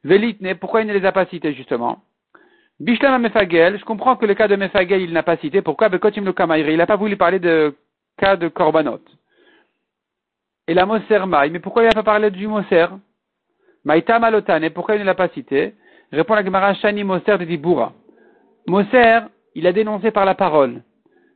Velitne, 0.03 0.55
pourquoi 0.55 0.81
il 0.81 0.87
ne 0.87 0.93
les 0.93 1.05
a 1.05 1.11
pas 1.11 1.25
cités 1.25 1.53
justement? 1.53 1.99
Bishlam 2.79 3.21
Mefagel, 3.21 3.79
je 3.79 3.85
comprends 3.85 4.15
que 4.15 4.25
le 4.25 4.35
cas 4.35 4.47
de 4.47 4.55
Mefagel, 4.55 5.01
il 5.01 5.11
n'a 5.11 5.23
pas 5.23 5.37
cité. 5.37 5.61
Pourquoi? 5.61 5.89
Bekotim 5.89 6.23
le 6.23 6.69
Il 6.69 6.77
n'a 6.77 6.85
pas 6.85 6.95
voulu 6.95 7.17
parler 7.17 7.39
de 7.39 7.75
cas 8.17 8.35
de 8.35 8.47
korbanot. 8.47 9.01
Et 10.67 10.73
la 10.73 10.85
Moser 10.85 11.25
Maï, 11.25 11.49
mais 11.49 11.59
pourquoi 11.59 11.83
il 11.83 11.87
n'a 11.87 11.93
pas 11.93 12.03
parlé 12.03 12.29
du 12.29 12.47
Moser? 12.47 12.87
Maïta 13.83 14.19
Malotane, 14.19 14.69
pourquoi 14.69 14.95
il 14.95 15.01
ne 15.01 15.05
l'a 15.05 15.15
pas 15.15 15.29
cité? 15.29 15.73
Répond 16.11 16.35
la 16.35 16.43
Gemara 16.45 16.73
Shani 16.75 17.03
Moser 17.03 17.37
de 17.37 17.43
Dibura. 17.43 17.91
Moser, 18.65 19.19
il 19.55 19.67
a 19.67 19.73
dénoncé 19.73 20.11
par 20.11 20.23
la 20.23 20.35
parole. 20.35 20.81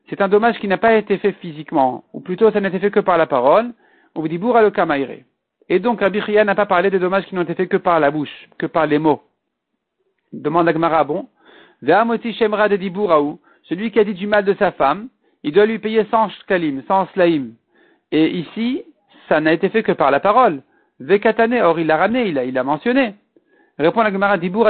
C'est 0.09 0.21
un 0.21 0.29
dommage 0.29 0.59
qui 0.59 0.67
n'a 0.67 0.77
pas 0.77 0.95
été 0.95 1.17
fait 1.17 1.33
physiquement, 1.33 2.05
ou 2.13 2.21
plutôt 2.21 2.51
ça 2.51 2.61
n'a 2.61 2.69
été 2.69 2.79
fait 2.79 2.91
que 2.91 3.01
par 3.01 3.17
la 3.17 3.27
parole, 3.27 3.73
ou 4.15 4.27
Dibura 4.27 4.61
le 4.61 4.71
Kamaire. 4.71 5.19
Et 5.67 5.79
donc 5.79 5.99
Rabbi 5.99 6.21
n'a 6.45 6.55
pas 6.55 6.65
parlé 6.65 6.89
des 6.89 6.99
dommages 6.99 7.25
qui 7.25 7.35
n'ont 7.35 7.43
été 7.43 7.55
faits 7.55 7.69
que 7.69 7.77
par 7.77 7.99
la 7.99 8.11
bouche, 8.11 8.49
que 8.57 8.65
par 8.65 8.87
les 8.87 8.99
mots. 8.99 9.21
Demande 10.31 10.65
la 10.65 10.73
Gemara, 10.73 11.03
bon. 11.03 11.27
Shemra 11.83 12.69
de 12.69 12.77
Diburaou, 12.77 13.39
celui 13.63 13.91
qui 13.91 13.99
a 13.99 14.03
dit 14.05 14.13
du 14.13 14.27
mal 14.27 14.45
de 14.45 14.53
sa 14.53 14.71
femme, 14.71 15.09
il 15.43 15.51
doit 15.51 15.65
lui 15.65 15.79
payer 15.79 16.05
100 16.09 16.29
shkalim, 16.29 16.83
100 16.87 17.07
slaim. 17.13 17.49
Et 18.11 18.29
ici, 18.37 18.83
ça 19.27 19.41
n'a 19.41 19.53
été 19.53 19.69
fait 19.69 19.83
que 19.83 19.91
par 19.91 20.11
la 20.11 20.19
parole. 20.19 20.61
Vekatane, 20.99 21.61
or 21.61 21.79
il 21.79 21.87
l'a 21.87 21.97
ramené, 21.97 22.27
il 22.27 22.35
l'a 22.35 22.45
il 22.45 22.63
mentionné. 22.63 23.15
Répond 23.77 24.03
la 24.03 24.11
Gemara 24.11 24.37
Dibour 24.37 24.69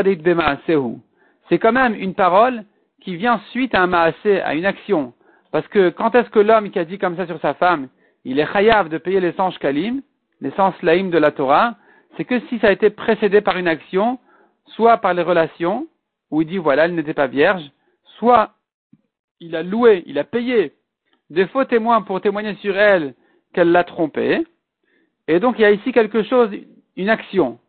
C'est 1.50 1.60
quand 1.60 1.72
même 1.72 1.96
une 1.96 2.14
parole 2.14 2.64
qui 3.02 3.16
vient 3.16 3.42
suite 3.52 3.74
à 3.76 3.82
un 3.82 3.88
maasé, 3.88 4.42
à 4.42 4.54
une 4.54 4.66
action. 4.66 5.14
Parce 5.52 5.68
que 5.68 5.90
quand 5.90 6.16
est-ce 6.16 6.30
que 6.30 6.40
l'homme 6.40 6.70
qui 6.70 6.80
a 6.80 6.86
dit 6.86 6.98
comme 6.98 7.18
ça 7.18 7.26
sur 7.26 7.40
sa 7.42 7.54
femme, 7.56 7.90
il 8.24 8.40
est 8.40 8.52
chayav 8.52 8.90
de 8.90 8.98
payer 8.98 9.20
les 9.20 9.34
100 9.34 9.52
kalim, 9.60 10.02
les 10.40 10.52
100 10.52 10.74
slaim 10.80 11.10
de 11.10 11.18
la 11.18 11.32
Torah, 11.32 11.76
c'est 12.16 12.26
que 12.26 12.40
si 12.48 12.60
ça 12.60 12.68
a 12.68 12.72
été 12.72 12.90
précédé 12.90 13.42
par 13.42 13.58
une 13.58 13.68
action, 13.68 14.20
soit 14.68 14.98
par 14.98 15.14
les 15.14 15.24
relations, 15.24 15.88
où 16.30 16.42
il 16.42 16.48
dit 16.48 16.58
voilà, 16.58 16.86
elle 16.86 16.96
n'était 16.96 17.14
pas 17.14 17.28
vierge, 17.28 17.64
soit 18.18 18.52
il 19.40 19.56
a 19.56 19.64
loué, 19.64 20.04
il 20.06 20.20
a 20.20 20.24
payé 20.24 20.74
des 21.30 21.48
faux 21.48 21.66
témoins 21.66 22.02
pour 22.02 22.22
témoigner 22.22 22.56
sur 22.56 22.78
elle 22.78 23.16
qu'elle 23.54 23.72
l'a 23.72 23.84
trompé, 23.84 24.46
et 25.28 25.40
donc 25.40 25.56
il 25.58 25.64
y 25.64 25.66
a 25.66 25.72
ici 25.72 25.92
quelque 25.92 26.24
chose, 26.24 26.52
une 26.96 27.10
action. 27.10 27.60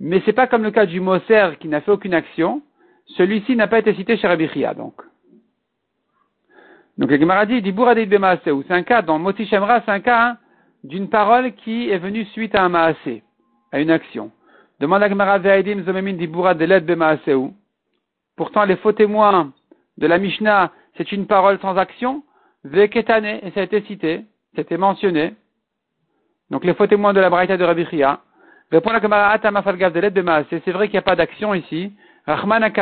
Mais 0.00 0.22
c'est 0.24 0.32
pas 0.32 0.46
comme 0.46 0.62
le 0.62 0.70
cas 0.70 0.86
du 0.86 0.98
Moser 0.98 1.50
qui 1.60 1.68
n'a 1.68 1.82
fait 1.82 1.90
aucune 1.90 2.14
action. 2.14 2.62
Celui-ci 3.16 3.54
n'a 3.54 3.68
pas 3.68 3.78
été 3.78 3.94
cité 3.94 4.16
chez 4.16 4.26
Rabbi 4.26 4.48
Chia, 4.48 4.72
donc. 4.72 4.94
Donc, 6.96 7.10
le 7.10 7.18
Gemara 7.18 7.46
dit, 7.46 7.62
c'est 7.62 8.72
un 8.72 8.82
cas, 8.82 9.02
dans 9.02 9.18
Moti 9.18 9.46
Shemra, 9.46 9.80
c'est 9.84 9.90
un 9.90 10.00
cas 10.00 10.22
hein, 10.22 10.36
d'une 10.84 11.08
parole 11.08 11.52
qui 11.52 11.88
est 11.90 11.98
venue 11.98 12.24
suite 12.26 12.54
à 12.54 12.64
un 12.64 12.68
maasé, 12.68 13.22
à 13.72 13.80
une 13.80 13.90
action. 13.90 14.30
Demande 14.80 15.02
à 15.02 15.08
Gemara 15.08 15.38
Ve'aidim 15.38 15.82
Zomemin 15.84 16.14
Dibura 16.14 16.54
Deled 16.54 16.84
Bemaaseu. 16.84 17.50
Pourtant, 18.36 18.64
les 18.64 18.76
faux 18.76 18.92
témoins 18.92 19.52
de 19.98 20.06
la 20.06 20.18
Mishnah, 20.18 20.72
c'est 20.96 21.12
une 21.12 21.26
parole 21.26 21.58
sans 21.60 21.76
action. 21.76 22.22
Ve'ketane, 22.64 23.40
et 23.42 23.50
ça 23.54 23.60
a 23.60 23.64
été 23.64 23.82
cité, 23.82 24.24
c'était 24.54 24.76
mentionné. 24.76 25.34
Donc 26.50 26.64
les 26.64 26.74
faux 26.74 26.86
témoins 26.86 27.12
de 27.12 27.20
la 27.20 27.30
Braïta 27.30 27.56
de 27.56 27.64
Rabbi. 27.64 27.86
Répond 28.70 28.92
la 28.92 29.00
Gemara 29.00 29.36
C'est 29.40 30.70
vrai 30.70 30.86
qu'il 30.86 30.94
n'y 30.94 30.98
a 30.98 31.02
pas 31.02 31.16
d'action 31.16 31.54
ici. 31.54 31.92
Rahman 32.26 32.72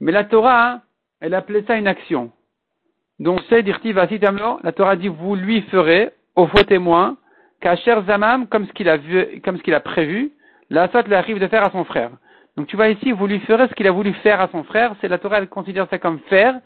Mais 0.00 0.12
la 0.12 0.24
Torah, 0.24 0.80
elle 1.20 1.34
appelait 1.34 1.64
ça 1.66 1.76
une 1.76 1.86
action. 1.86 2.32
Donc 3.18 3.40
c'est 3.48 3.62
dirti 3.62 3.92
la 3.92 4.72
Torah 4.72 4.96
dit 4.96 5.08
vous 5.08 5.36
lui 5.36 5.62
ferez 5.62 6.10
au 6.34 6.46
faux 6.46 6.64
témoin 6.64 7.16
Kacher 7.60 7.96
Zamam 8.06 8.46
comme 8.46 8.66
ce 8.66 8.72
qu'il 8.72 8.88
a 8.88 8.96
vu, 8.96 9.40
comme 9.44 9.58
ce 9.58 9.62
qu'il 9.62 9.74
a 9.74 9.80
prévu, 9.80 10.32
la 10.70 10.88
soit 10.88 11.10
arrive 11.12 11.38
de 11.38 11.46
faire 11.46 11.62
à 11.62 11.70
son 11.70 11.84
frère. 11.84 12.10
Donc 12.56 12.66
tu 12.66 12.76
vois 12.76 12.88
ici, 12.88 13.12
vous 13.12 13.26
lui 13.26 13.40
ferez 13.40 13.68
ce 13.68 13.74
qu'il 13.74 13.86
a 13.86 13.90
voulu 13.90 14.12
faire 14.14 14.40
à 14.40 14.48
son 14.48 14.64
frère, 14.64 14.94
c'est 15.00 15.08
la 15.08 15.18
Torah 15.18 15.38
elle 15.38 15.48
considère 15.48 15.86
ça 15.90 15.98
comme 15.98 16.18
faire, 16.30 16.58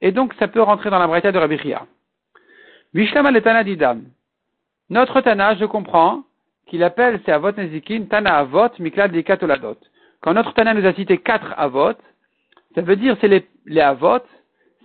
et 0.00 0.12
donc 0.12 0.34
ça 0.38 0.48
peut 0.48 0.60
rentrer 0.60 0.90
dans 0.90 0.98
la 0.98 1.06
Braïta 1.06 1.30
de 1.30 1.38
Rabbi 1.38 1.58
Chia. 1.58 1.86
Vishlam 2.92 3.28
Didam. 3.64 4.02
Notre 4.90 5.20
Tana, 5.20 5.54
je 5.54 5.64
comprends 5.64 6.24
qu'il 6.70 6.84
appelle 6.84 7.20
ces 7.26 7.32
Avot 7.32 7.52
Nezikin 7.52 8.04
Tana 8.04 8.38
Avot 8.38 8.70
Miklad 8.78 9.12
Likatoladot. 9.12 9.76
Quand 10.22 10.32
notre 10.32 10.54
Tana 10.54 10.72
nous 10.72 10.86
a 10.86 10.94
cité 10.94 11.18
quatre 11.18 11.52
Avot, 11.56 11.98
ça 12.74 12.80
veut 12.80 12.96
dire 12.96 13.16
c'est 13.20 13.28
les, 13.28 13.46
les 13.66 13.80
Avot, 13.80 14.20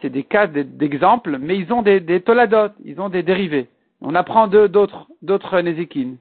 c'est 0.02 0.10
des 0.10 0.24
cas 0.24 0.48
d'exemple, 0.48 1.38
mais 1.40 1.58
ils 1.58 1.72
ont 1.72 1.84
des, 1.84 2.00
des, 2.00 2.22
Toladot, 2.22 2.74
ils 2.84 3.00
ont 3.00 3.10
des 3.10 3.22
dérivés. 3.22 3.70
On 4.02 4.16
apprend 4.16 4.48
d'autres, 4.48 5.08
d'autres 5.22 5.62
Nezikin. 5.62 6.16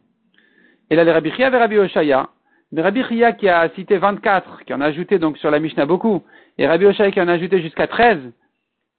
Et 0.91 0.97
là, 0.97 1.05
les 1.05 1.13
Rabbi 1.13 1.33
Chia 1.33 1.49
et 1.49 1.57
Rabbi 1.57 1.79
Oshaya, 1.79 2.29
mais 2.71 2.83
Rabbi 2.83 3.03
Chia 3.05 3.33
qui 3.33 3.49
a 3.49 3.69
cité 3.71 3.97
24, 3.97 4.65
qui 4.65 4.75
en 4.75 4.83
a 4.83 4.87
ajouté 4.87 5.19
donc 5.19 5.39
sur 5.39 5.51
la 5.51 5.61
Mishnah 5.61 5.87
beaucoup, 5.87 6.23
et 6.59 6.67
Rabbi 6.67 6.85
Oshaya 6.85 7.11
qui 7.11 7.21
en 7.23 7.29
a 7.29 7.33
ajouté 7.33 7.63
jusqu'à 7.63 7.87
13, 7.87 8.19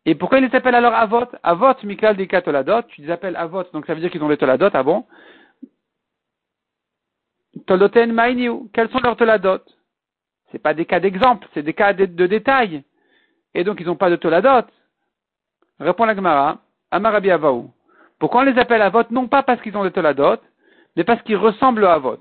et 0.07 0.15
pourquoi 0.15 0.39
ils 0.39 0.45
les 0.45 0.55
appellent 0.55 0.75
alors 0.75 0.93
Avot? 0.93 1.25
Avot, 1.43 1.73
Mikal 1.83 2.15
Dika 2.15 2.41
Toladot, 2.41 2.83
tu 2.87 3.01
les 3.01 3.11
appelles 3.11 3.35
Avot, 3.35 3.63
donc 3.71 3.85
ça 3.85 3.93
veut 3.93 4.01
dire 4.01 4.09
qu'ils 4.09 4.23
ont 4.23 4.29
les 4.29 4.37
Toladot, 4.37 4.69
ah 4.73 4.83
bon? 4.83 5.05
Toloten 7.65 8.11
Mainiu, 8.11 8.69
quels 8.73 8.89
sont 8.89 8.99
leurs 8.99 9.15
Toladot 9.15 9.59
C'est 10.51 10.59
pas 10.59 10.73
des 10.73 10.85
cas 10.85 10.99
d'exemple, 10.99 11.47
c'est 11.53 11.63
des 11.63 11.73
cas 11.73 11.93
de, 11.93 12.05
détails. 12.27 12.83
et 13.53 13.63
donc 13.63 13.79
ils 13.79 13.85
n'ont 13.85 13.95
pas 13.95 14.09
de 14.09 14.15
toladot. 14.15 14.67
Répond 15.79 16.05
la 16.05 16.15
Gemara, 16.15 16.59
Amarabi 16.91 17.31
Avaou. 17.31 17.71
Pourquoi 18.19 18.41
on 18.41 18.45
les 18.45 18.57
appelle 18.57 18.81
avot 18.81 19.03
Non 19.11 19.27
pas 19.27 19.43
parce 19.43 19.61
qu'ils 19.61 19.75
ont 19.75 19.83
des 19.83 19.91
toladot, 19.91 20.37
mais 20.95 21.03
parce 21.03 21.21
qu'ils 21.23 21.37
ressemblent 21.37 21.85
à 21.85 21.93
avot. 21.93 22.19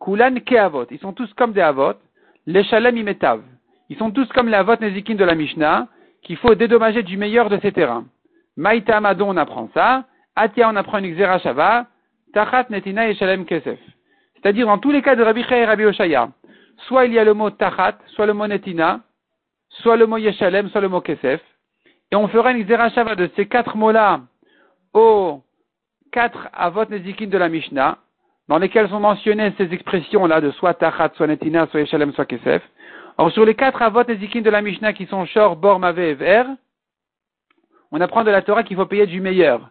Kulan 0.00 0.34
ke 0.40 0.56
avot. 0.56 0.86
Ils 0.90 0.98
sont 0.98 1.12
tous 1.12 1.32
comme 1.34 1.52
des 1.52 1.60
avot. 1.60 1.94
Les 2.46 2.64
shalem 2.64 2.96
imetav. 2.96 3.42
Ils 3.90 3.98
sont 3.98 4.10
tous 4.10 4.28
comme 4.28 4.48
les 4.48 4.54
avot 4.54 4.76
nezikin 4.80 5.14
de 5.14 5.24
la 5.24 5.34
Mishnah, 5.34 5.88
qu'il 6.22 6.36
faut 6.36 6.54
dédommager 6.54 7.02
du 7.02 7.16
meilleur 7.16 7.50
de 7.50 7.58
ces 7.60 7.72
terrains. 7.72 8.04
Maïta 8.56 8.96
Amadon, 8.96 9.30
on 9.30 9.36
apprend 9.36 9.68
ça. 9.74 10.04
Atia, 10.36 10.68
on 10.68 10.76
apprend 10.76 10.98
une 10.98 11.14
xerashava. 11.14 11.86
Tachat 12.32 12.66
netina 12.70 13.08
et 13.08 13.14
shalem 13.14 13.44
kesef. 13.44 13.78
C'est-à-dire, 14.42 14.66
dans 14.66 14.78
tous 14.78 14.90
les 14.90 15.02
cas 15.02 15.16
de 15.16 15.22
Rabbi 15.22 15.44
et 15.50 15.64
Rabbi 15.64 15.84
Oshaya, 15.84 16.30
soit 16.88 17.06
il 17.06 17.12
y 17.12 17.18
a 17.18 17.24
le 17.24 17.34
mot 17.34 17.50
tachat, 17.50 17.98
soit 18.08 18.26
le 18.26 18.32
mot 18.32 18.46
netina, 18.46 19.00
soit 19.68 19.96
le 19.96 20.06
mot 20.06 20.16
yeshalem, 20.16 20.68
soit 20.70 20.80
le 20.80 20.88
mot 20.88 21.00
kesef. 21.00 21.40
Et 22.10 22.16
on 22.16 22.26
fera 22.28 22.52
une 22.52 22.64
xerashava 22.64 23.14
de 23.14 23.30
ces 23.36 23.46
quatre 23.46 23.76
mots-là 23.76 24.20
aux 24.94 25.42
quatre 26.10 26.48
avot 26.52 26.86
nezikin 26.86 27.26
de 27.26 27.38
la 27.38 27.48
Mishnah, 27.48 27.98
dans 28.48 28.58
lesquels 28.58 28.88
sont 28.88 28.98
mentionnées 28.98 29.52
ces 29.58 29.72
expressions-là 29.72 30.40
de 30.40 30.50
soit 30.52 30.74
tachat, 30.74 31.10
soit 31.14 31.26
netina, 31.26 31.66
soit 31.68 31.80
yeshalem, 31.80 32.12
soit 32.12 32.24
kesef. 32.24 32.62
Or, 33.18 33.30
sur 33.32 33.44
les 33.44 33.54
quatre 33.54 33.82
avot 33.82 34.04
nezikin 34.04 34.40
de 34.40 34.50
la 34.50 34.62
Mishnah 34.62 34.94
qui 34.94 35.06
sont 35.06 35.26
shor, 35.26 35.56
bor, 35.56 35.78
mavé 35.78 36.10
et 36.10 36.14
ver, 36.14 36.46
on 37.92 38.00
apprend 38.00 38.24
de 38.24 38.30
la 38.30 38.40
Torah 38.40 38.62
qu'il 38.62 38.76
faut 38.76 38.86
payer 38.86 39.06
du 39.06 39.20
meilleur. 39.20 39.70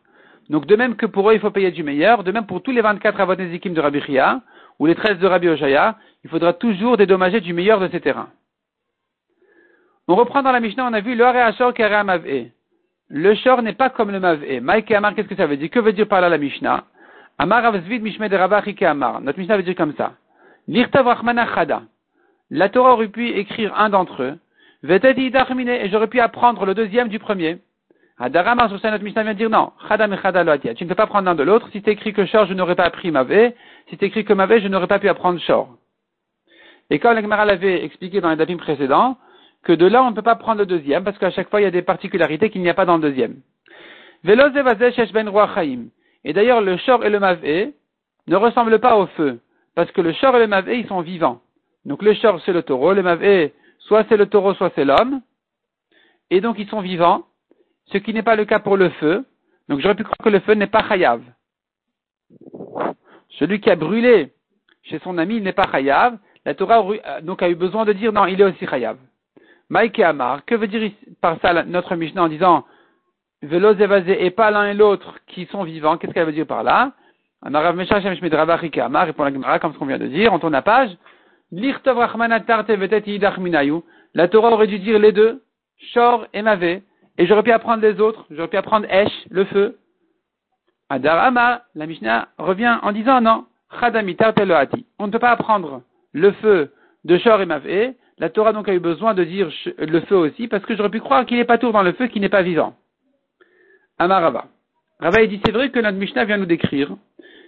Donc, 0.50 0.66
de 0.66 0.76
même 0.76 0.96
que 0.96 1.06
pour 1.06 1.30
eux, 1.30 1.34
il 1.34 1.40
faut 1.40 1.52
payer 1.52 1.72
du 1.72 1.84
meilleur, 1.84 2.24
de 2.24 2.32
même 2.32 2.46
pour 2.46 2.62
tous 2.62 2.72
les 2.72 2.82
24 2.82 3.20
avot 3.20 3.36
nezikim 3.36 3.74
de 3.74 3.82
Rabbi 3.82 4.02
Chia, 4.02 4.42
ou 4.80 4.86
les 4.86 4.96
13 4.96 5.20
de 5.20 5.28
Rabbi 5.28 5.50
Ojaya, 5.50 5.98
il 6.24 6.30
faudra 6.30 6.54
toujours 6.54 6.98
dédommager 6.98 7.42
du 7.42 7.54
meilleur 7.54 7.80
de 7.80 7.90
ces 7.90 8.00
terrains. 8.00 8.30
On 10.08 10.16
reprend 10.16 10.42
dans 10.42 10.52
la 10.52 10.60
Mishnah, 10.60 10.88
on 10.88 10.94
a 10.94 11.02
vu 11.02 11.16
le 11.16 12.04
Mavé. 12.04 12.52
Le 13.10 13.36
shor 13.36 13.62
n'est 13.64 13.74
pas 13.74 13.90
comme 13.90 14.12
le 14.12 14.20
mavé. 14.20 14.60
Maïke 14.60 14.92
Amar, 14.92 15.16
qu'est-ce 15.16 15.28
que 15.28 15.36
ça 15.36 15.48
veut 15.48 15.58
dire? 15.58 15.70
Que 15.70 15.80
veut 15.80 15.94
dire 15.94 16.08
par 16.08 16.22
là 16.22 16.30
la 16.30 16.38
Mishnah? 16.38 16.84
Amar 17.40 17.66
Avzvid 17.66 18.02
Mishme 18.02 18.30
de 18.30 18.36
Rabachike 18.36 18.84
Amar. 18.84 19.22
Notre 19.22 19.40
Mishnah 19.40 19.58
veut 19.58 19.64
dire 19.64 19.76
comme 19.76 19.96
ça. 19.96 20.14
Lirtav 20.68 21.08
Chada. 21.56 21.82
La 22.52 22.70
Torah 22.70 22.94
aurait 22.94 23.08
pu 23.08 23.30
écrire 23.30 23.74
un 23.80 23.90
d'entre 23.90 24.24
eux. 24.24 24.38
Vetedi 24.84 25.32
et 25.34 25.90
j'aurais 25.90 26.08
pu 26.08 26.20
apprendre 26.20 26.66
le 26.66 26.74
deuxième 26.74 27.10
du 27.10 27.20
premier. 27.20 27.58
Adarama, 28.20 28.68
sur 28.68 28.80
ça, 28.82 28.92
notre 28.92 29.04
Mishnah 29.04 29.24
vient 29.24 29.34
dire 29.34 29.50
non. 29.50 29.72
Chada 29.88 30.08
Chada 30.22 30.44
Loatia. 30.44 30.74
Tu 30.74 30.84
ne 30.84 30.90
peux 30.90 30.96
pas 30.96 31.08
prendre 31.08 31.26
l'un 31.26 31.36
de 31.36 31.44
l'autre. 31.44 31.70
Si 31.72 31.82
c'est 31.84 31.92
écrit 31.92 32.14
que 32.14 32.26
shor, 32.26 32.46
je 32.48 32.54
n'aurais 32.54 32.76
pas 32.76 32.84
appris 32.84 33.12
mavé. 33.12 33.56
Si 33.88 33.96
c'est 33.98 34.08
écrit 34.08 34.26
que 34.26 34.34
mavé, 34.34 34.60
je 34.60 34.68
n'aurais 34.68 34.88
pas 34.88 35.00
pu 35.00 35.08
apprendre 35.08 35.40
shor. 35.40 35.70
Et 36.90 37.00
comme 37.00 37.14
l'Agmara 37.14 37.46
l'avait 37.46 37.84
expliqué 37.84 38.20
dans 38.20 38.30
les 38.30 38.36
datim 38.36 38.58
précédents, 38.58 39.18
que 39.64 39.74
de 39.74 39.86
là, 39.86 40.04
on 40.04 40.10
ne 40.10 40.16
peut 40.16 40.22
pas 40.22 40.36
prendre 40.36 40.60
le 40.60 40.66
deuxième, 40.66 41.04
parce 41.04 41.18
qu'à 41.18 41.32
chaque 41.32 41.50
fois, 41.50 41.62
il 41.62 41.64
y 41.64 41.68
a 41.68 41.72
des 41.72 41.82
particularités 41.82 42.50
qu'il 42.50 42.62
n'y 42.62 42.70
a 42.70 42.74
pas 42.74 42.86
dans 42.86 42.98
le 42.98 43.02
deuxième. 43.02 43.38
Ben 44.24 44.38
et 46.26 46.34
d'ailleurs, 46.34 46.62
le 46.62 46.78
shor 46.78 47.06
et 47.06 47.10
le 47.10 47.20
mavé 47.20 47.74
ne 48.28 48.36
ressemblent 48.36 48.80
pas 48.80 48.98
au 48.98 49.06
feu, 49.08 49.40
parce 49.76 49.92
que 49.92 50.02
le 50.02 50.12
shor 50.14 50.36
et 50.36 50.40
le 50.40 50.48
mavé, 50.48 50.80
ils 50.80 50.88
sont 50.88 51.02
vivants. 51.02 51.42
Donc 51.86 52.02
le 52.04 52.14
shor, 52.14 52.42
c'est 52.46 52.52
le 52.52 52.64
taureau, 52.64 52.94
le 52.94 53.04
mavé, 53.04 53.54
soit 53.80 54.06
c'est 54.10 54.18
le 54.18 54.26
taureau, 54.26 54.54
soit 54.56 54.72
c'est 54.76 54.84
l'homme, 54.84 55.22
et 56.30 56.42
donc 56.42 56.60
ils 56.60 56.68
sont 56.68 56.82
vivants, 56.82 57.24
ce 57.92 57.98
qui 57.98 58.14
n'est 58.14 58.24
pas 58.24 58.36
le 58.36 58.46
cas 58.46 58.60
pour 58.60 58.78
le 58.78 58.90
feu. 58.90 59.26
Donc 59.68 59.80
j'aurais 59.80 59.96
pu 59.96 60.04
croire 60.04 60.18
que 60.24 60.30
le 60.30 60.40
feu 60.40 60.54
n'est 60.54 60.68
pas 60.68 60.88
chayav. 60.88 61.22
Celui 63.30 63.60
qui 63.60 63.70
a 63.70 63.76
brûlé 63.76 64.34
chez 64.84 65.00
son 65.00 65.18
ami, 65.18 65.42
n'est 65.42 65.54
pas 65.54 65.70
chayav. 65.72 66.18
La 66.46 66.56
Torah 66.56 66.84
donc 67.22 67.44
a 67.44 67.50
eu 67.50 67.56
besoin 67.56 67.86
de 67.86 67.94
dire 67.94 68.14
non, 68.14 68.26
il 68.26 68.40
est 68.42 68.44
aussi 68.44 68.66
chayav. 68.66 68.98
Maïke 69.70 70.00
Amar, 70.00 70.46
que 70.46 70.56
veut 70.56 70.68
dire 70.68 70.92
par 71.22 71.40
ça 71.42 71.64
notre 71.64 71.96
Mishnah 71.96 72.24
en 72.24 72.28
disant 72.28 72.66
Velo 73.42 73.74
et 73.74 74.32
pas 74.32 74.52
l'un 74.52 74.70
et 74.70 74.74
l'autre 74.74 75.20
qui 75.28 75.46
sont 75.46 75.64
vivants 75.64 75.98
Qu'est-ce 75.98 76.14
qu'elle 76.14 76.26
veut 76.26 76.34
dire 76.34 76.48
par 76.48 76.64
là? 76.64 76.94
Amarav 77.42 77.76
Mesha 77.76 78.02
Shem 78.02 78.34
Amar 78.34 79.06
répond 79.06 79.24
la 79.24 79.32
Gemara 79.32 79.60
comme 79.60 79.74
ce 79.74 79.78
qu'on 79.78 79.86
vient 79.86 79.98
de 79.98 80.08
dire, 80.08 80.34
on 80.34 80.40
tourne 80.40 80.54
la 80.54 80.62
page. 80.62 80.90
La 81.52 81.74
Torah 84.28 84.52
aurait 84.52 84.68
dû 84.68 84.80
dire 84.80 85.00
les 85.00 85.12
deux, 85.12 85.44
Shor 85.94 86.28
et 86.34 86.42
Mavé, 86.42 86.84
et 87.20 87.28
j'aurais 87.28 87.44
pu 87.44 87.52
apprendre 87.52 87.84
les 87.84 88.00
autres, 88.00 88.26
j'aurais 88.32 88.48
pu 88.48 88.56
apprendre 88.56 88.88
Esh, 88.90 89.12
le 89.30 89.44
feu. 89.44 89.78
Adarama, 90.88 91.64
la 91.76 91.86
Mishnah 91.86 92.30
revient 92.38 92.80
en 92.82 92.94
disant 92.94 93.20
non, 93.20 93.46
Chadami 93.80 94.16
On 94.98 95.08
ne 95.08 95.12
peut 95.12 95.20
pas 95.20 95.32
apprendre 95.32 95.84
le 96.14 96.32
feu 96.32 96.72
de 97.04 97.18
Shor 97.18 97.42
et 97.42 97.46
Mavé, 97.46 97.96
la 98.20 98.30
Torah 98.30 98.54
donc 98.54 98.70
a 98.70 98.74
eu 98.74 98.80
besoin 98.80 99.14
de 99.14 99.26
dire 99.26 99.50
le 99.78 100.00
feu 100.02 100.16
aussi, 100.16 100.48
parce 100.48 100.64
que 100.66 100.76
j'aurais 100.76 100.90
pu 100.90 101.02
croire 101.02 101.26
qu'il 101.26 101.38
n'est 101.38 101.46
pas 101.46 101.58
tour 101.58 101.74
dans 101.74 101.84
le 101.84 101.92
feu, 101.92 102.08
qui 102.08 102.22
n'est 102.22 102.30
pas 102.30 102.42
vivant. 102.42 102.74
Amarava. 104.00 104.46
Rava 105.00 105.26
dit, 105.28 105.42
c'est 105.46 105.52
vrai 105.52 105.72
que 105.72 105.80
notre 105.80 105.98
Mishnah 105.98 106.24
vient 106.24 106.38
nous 106.38 106.46
décrire, 106.46 106.96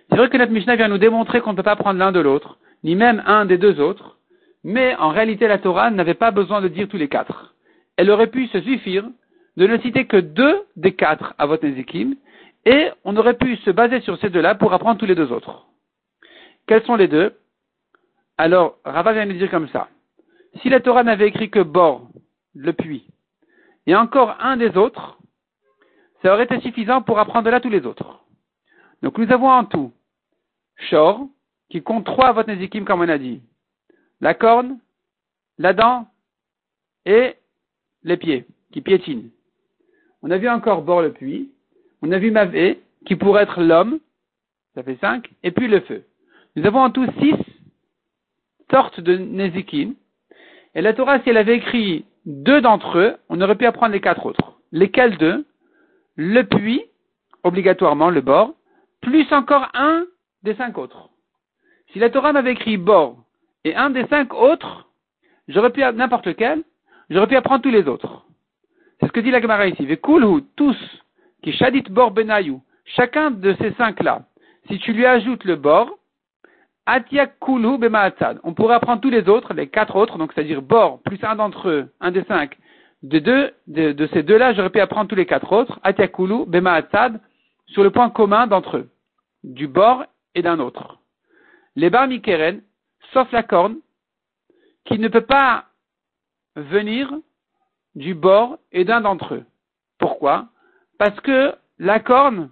c'est 0.10 0.18
vrai 0.18 0.30
que 0.30 0.38
notre 0.38 0.52
Mishnah 0.52 0.76
vient 0.76 0.90
nous 0.90 0.98
démontrer 0.98 1.40
qu'on 1.40 1.52
ne 1.52 1.58
peut 1.58 1.64
pas 1.64 1.78
prendre 1.78 1.98
l'un 1.98 2.12
de 2.12 2.20
l'autre, 2.20 2.58
ni 2.84 2.96
même 2.96 3.24
un 3.26 3.46
des 3.46 3.58
deux 3.58 3.80
autres, 3.80 4.18
mais 4.66 4.96
en 4.98 5.10
réalité 5.10 5.48
la 5.48 5.60
Torah 5.60 5.92
n'avait 5.92 6.14
pas 6.14 6.32
besoin 6.32 6.60
de 6.60 6.68
dire 6.68 6.90
tous 6.90 6.98
les 6.98 7.08
quatre. 7.08 7.56
Elle 7.96 8.12
aurait 8.12 8.28
pu 8.28 8.48
se 8.48 8.60
suffire 8.60 9.06
de 9.58 9.68
ne 9.68 9.78
citer 9.80 10.06
que 10.06 10.18
deux 10.18 10.64
des 10.76 10.94
quatre 10.94 11.34
à 11.38 11.46
votre 11.46 11.66
Nezikim, 11.66 12.16
et 12.66 12.90
on 13.04 13.18
aurait 13.18 13.38
pu 13.38 13.58
se 13.58 13.72
baser 13.72 14.02
sur 14.02 14.18
ces 14.20 14.30
deux-là 14.30 14.56
pour 14.56 14.74
apprendre 14.74 15.00
tous 15.00 15.06
les 15.06 15.16
deux 15.16 15.32
autres. 15.32 15.66
Quels 16.68 16.84
sont 16.84 16.96
les 16.96 17.08
deux? 17.08 17.36
Alors, 18.38 18.78
Rava 18.86 19.14
vient 19.14 19.26
nous 19.26 19.38
dire 19.38 19.50
comme 19.50 19.68
ça. 19.70 19.90
Si 20.62 20.70
la 20.70 20.80
Torah 20.80 21.04
n'avait 21.04 21.28
écrit 21.28 21.50
que 21.50 21.60
Bor, 21.60 22.10
le 22.54 22.74
puits, 22.74 23.08
et 23.88 23.96
encore 23.96 24.38
un 24.40 24.58
des 24.58 24.78
autres, 24.78 25.18
ça 26.22 26.34
aurait 26.34 26.44
été 26.44 26.60
suffisant 26.62 27.02
pour 27.02 27.20
apprendre 27.20 27.50
là 27.50 27.60
tous 27.60 27.70
les 27.70 27.86
autres. 27.86 28.24
Donc 29.02 29.18
nous 29.18 29.32
avons 29.32 29.50
en 29.50 29.66
tout 29.66 29.92
Shor, 30.78 31.28
qui 31.70 31.82
compte 31.82 32.06
trois 32.06 32.32
votes 32.34 32.48
nézikim 32.48 32.86
comme 32.86 33.02
on 33.02 33.10
a 33.10 33.18
dit. 33.18 33.42
La 34.20 34.34
corne, 34.34 34.80
la 35.58 35.74
dent 35.74 36.08
et 37.06 37.36
les 38.04 38.18
pieds, 38.18 38.46
qui 38.72 38.82
piétinent. 38.82 39.30
On 40.22 40.32
a 40.32 40.38
vu 40.38 40.50
encore 40.50 40.82
Bor 40.82 41.02
le 41.02 41.12
puits. 41.12 41.50
On 42.02 42.12
a 42.12 42.18
vu 42.18 42.32
Mavé, 42.32 42.80
qui 43.06 43.16
pourrait 43.16 43.44
être 43.44 43.62
l'homme, 43.62 44.00
ça 44.76 44.84
fait 44.84 44.98
cinq, 45.02 45.30
et 45.44 45.52
puis 45.52 45.68
le 45.68 45.82
feu. 45.82 46.04
Nous 46.56 46.66
avons 46.66 46.82
en 46.82 46.90
tout 46.90 47.08
six 47.20 47.36
sortes 48.72 49.00
de 49.00 49.18
nézikim, 49.18 49.96
et 50.74 50.82
la 50.82 50.94
Torah, 50.94 51.20
si 51.22 51.30
elle 51.30 51.38
avait 51.38 51.58
écrit 51.58 52.06
deux 52.26 52.62
d'entre 52.62 52.98
eux, 52.98 53.18
on 53.30 53.42
aurait 53.42 53.56
pu 53.56 53.66
apprendre 53.66 53.94
les 53.94 54.02
quatre 54.02 54.26
autres. 54.26 54.60
Lesquels 54.72 55.18
deux? 55.18 55.46
Le 56.16 56.44
puits, 56.44 56.84
obligatoirement 57.44 58.10
le 58.10 58.22
bord, 58.22 58.54
plus 59.02 59.32
encore 59.32 59.70
un 59.74 60.06
des 60.44 60.56
cinq 60.56 60.78
autres. 60.78 61.10
Si 61.92 62.00
la 62.00 62.10
Torah 62.10 62.32
m'avait 62.34 62.54
écrit 62.54 62.78
bord 62.78 63.18
et 63.64 63.76
un 63.76 63.90
des 63.90 64.06
cinq 64.08 64.34
autres, 64.34 64.88
j'aurais 65.48 65.72
pu, 65.72 65.82
n'importe 65.82 66.28
lequel, 66.28 66.64
j'aurais 67.10 67.28
pu 67.28 67.36
apprendre 67.36 67.62
tous 67.62 67.70
les 67.70 67.88
autres. 67.88 68.26
C'est 69.02 69.08
ce 69.08 69.12
que 69.12 69.20
dit 69.20 69.32
la 69.32 69.42
Gemara 69.42 69.68
ici. 69.68 69.86
Vekulhu, 69.86 70.44
tous, 70.56 70.78
qui 71.44 71.52
shadit 71.52 71.92
bor 71.92 72.12
benayou, 72.12 72.62
chacun 72.86 73.32
de 73.32 73.54
ces 73.60 73.74
cinq-là, 73.74 74.24
si 74.70 74.80
tu 74.80 74.94
lui 74.94 75.06
ajoutes 75.06 75.44
le 75.44 75.56
bord, 75.56 75.98
on 76.88 78.54
pourrait 78.54 78.76
apprendre 78.76 79.02
tous 79.02 79.10
les 79.10 79.30
autres, 79.30 79.54
les 79.54 79.68
quatre 79.68 79.96
autres, 79.96 80.18
donc 80.18 80.34
c'est-à-dire 80.34 80.62
Bor, 80.62 81.02
plus 81.04 81.20
un 81.24 81.36
d'entre 81.36 81.70
eux, 81.70 81.92
un 82.00 82.12
des 82.12 82.24
cinq. 82.24 82.58
De, 83.04 83.20
deux, 83.20 83.52
de, 83.68 84.08
ces 84.14 84.24
deux-là, 84.24 84.54
j'aurais 84.54 84.70
pu 84.70 84.80
apprendre 84.80 85.08
tous 85.08 85.16
les 85.16 85.26
quatre 85.26 85.52
autres, 85.54 85.80
Atiakulu, 85.84 86.46
Bemaatzad, 86.46 87.20
sur 87.68 87.84
le 87.84 87.92
point 87.92 88.10
commun 88.10 88.48
d'entre 88.48 88.78
eux, 88.78 88.90
du 89.44 89.68
Bor 89.68 90.06
et 90.36 90.42
d'un 90.42 90.60
autre. 90.60 90.98
Les 91.76 91.90
Bar 91.90 92.08
Mikeren, 92.08 92.62
sauf 93.14 93.32
la 93.32 93.44
corne, 93.44 93.78
qui 94.86 95.00
ne 95.00 95.08
peut 95.08 95.22
pas 95.22 95.66
venir 96.56 97.14
du 97.96 98.14
Bor 98.14 98.58
et 98.72 98.86
d'un 98.86 99.02
d'entre 99.02 99.36
eux. 99.36 99.44
Pourquoi? 100.00 100.48
Parce 100.98 101.20
que 101.22 101.54
la 101.80 102.00
corne, 102.00 102.50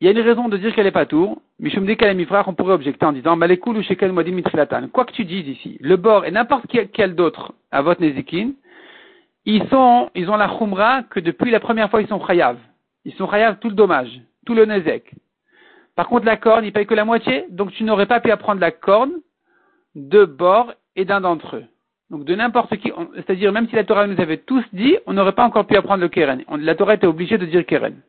il 0.00 0.06
y 0.06 0.08
a 0.08 0.12
une 0.12 0.20
raison 0.20 0.48
de 0.48 0.56
dire 0.56 0.74
qu'elle 0.74 0.84
n'est 0.84 0.90
pas 0.90 1.06
tour, 1.06 1.40
Mishum 1.58 1.86
frère, 2.26 2.48
on 2.48 2.54
pourrait 2.54 2.72
objecter 2.72 3.04
en 3.04 3.12
disant, 3.12 3.36
Malekul 3.36 3.76
ou 3.76 3.82
Shekel 3.82 4.12
Modin 4.12 4.32
Mitrilatan. 4.32 4.88
Quoi 4.88 5.04
que 5.04 5.12
tu 5.12 5.24
dises 5.24 5.46
ici, 5.46 5.76
le 5.80 5.96
bord 5.96 6.24
et 6.24 6.30
n'importe 6.30 6.66
quel, 6.92 7.14
d'autre 7.14 7.52
à 7.70 7.82
votre 7.82 8.00
Nezikin, 8.00 8.52
ils 9.44 9.66
sont, 9.68 10.10
ils 10.14 10.30
ont 10.30 10.36
la 10.36 10.48
Khumra 10.48 11.02
que 11.04 11.20
depuis 11.20 11.50
la 11.50 11.60
première 11.60 11.90
fois 11.90 12.00
ils 12.00 12.08
sont 12.08 12.24
Chayav. 12.26 12.56
Ils 13.04 13.14
sont 13.14 13.30
Chayav 13.30 13.58
tout 13.58 13.68
le 13.68 13.74
dommage, 13.74 14.20
tout 14.46 14.54
le 14.54 14.64
Nezek. 14.64 15.12
Par 15.96 16.08
contre, 16.08 16.24
la 16.24 16.38
corne, 16.38 16.64
ils 16.64 16.72
payent 16.72 16.86
que 16.86 16.94
la 16.94 17.04
moitié, 17.04 17.44
donc 17.50 17.72
tu 17.72 17.84
n'aurais 17.84 18.06
pas 18.06 18.20
pu 18.20 18.30
apprendre 18.30 18.60
la 18.60 18.70
corne 18.70 19.12
de 19.94 20.24
bord 20.24 20.72
et 20.96 21.04
d'un 21.04 21.20
d'entre 21.20 21.56
eux. 21.56 21.64
Donc 22.10 22.24
de 22.24 22.34
n'importe 22.34 22.76
qui, 22.76 22.92
c'est-à-dire 23.14 23.52
même 23.52 23.68
si 23.68 23.76
la 23.76 23.84
Torah 23.84 24.06
nous 24.06 24.20
avait 24.20 24.38
tous 24.38 24.64
dit, 24.72 24.96
on 25.06 25.12
n'aurait 25.12 25.32
pas 25.32 25.44
encore 25.44 25.66
pu 25.66 25.76
apprendre 25.76 26.00
le 26.00 26.08
Keren. 26.08 26.42
La 26.58 26.74
Torah 26.74 26.94
était 26.94 27.06
obligée 27.06 27.38
de 27.38 27.46
dire 27.46 27.64
Keren. 27.64 28.00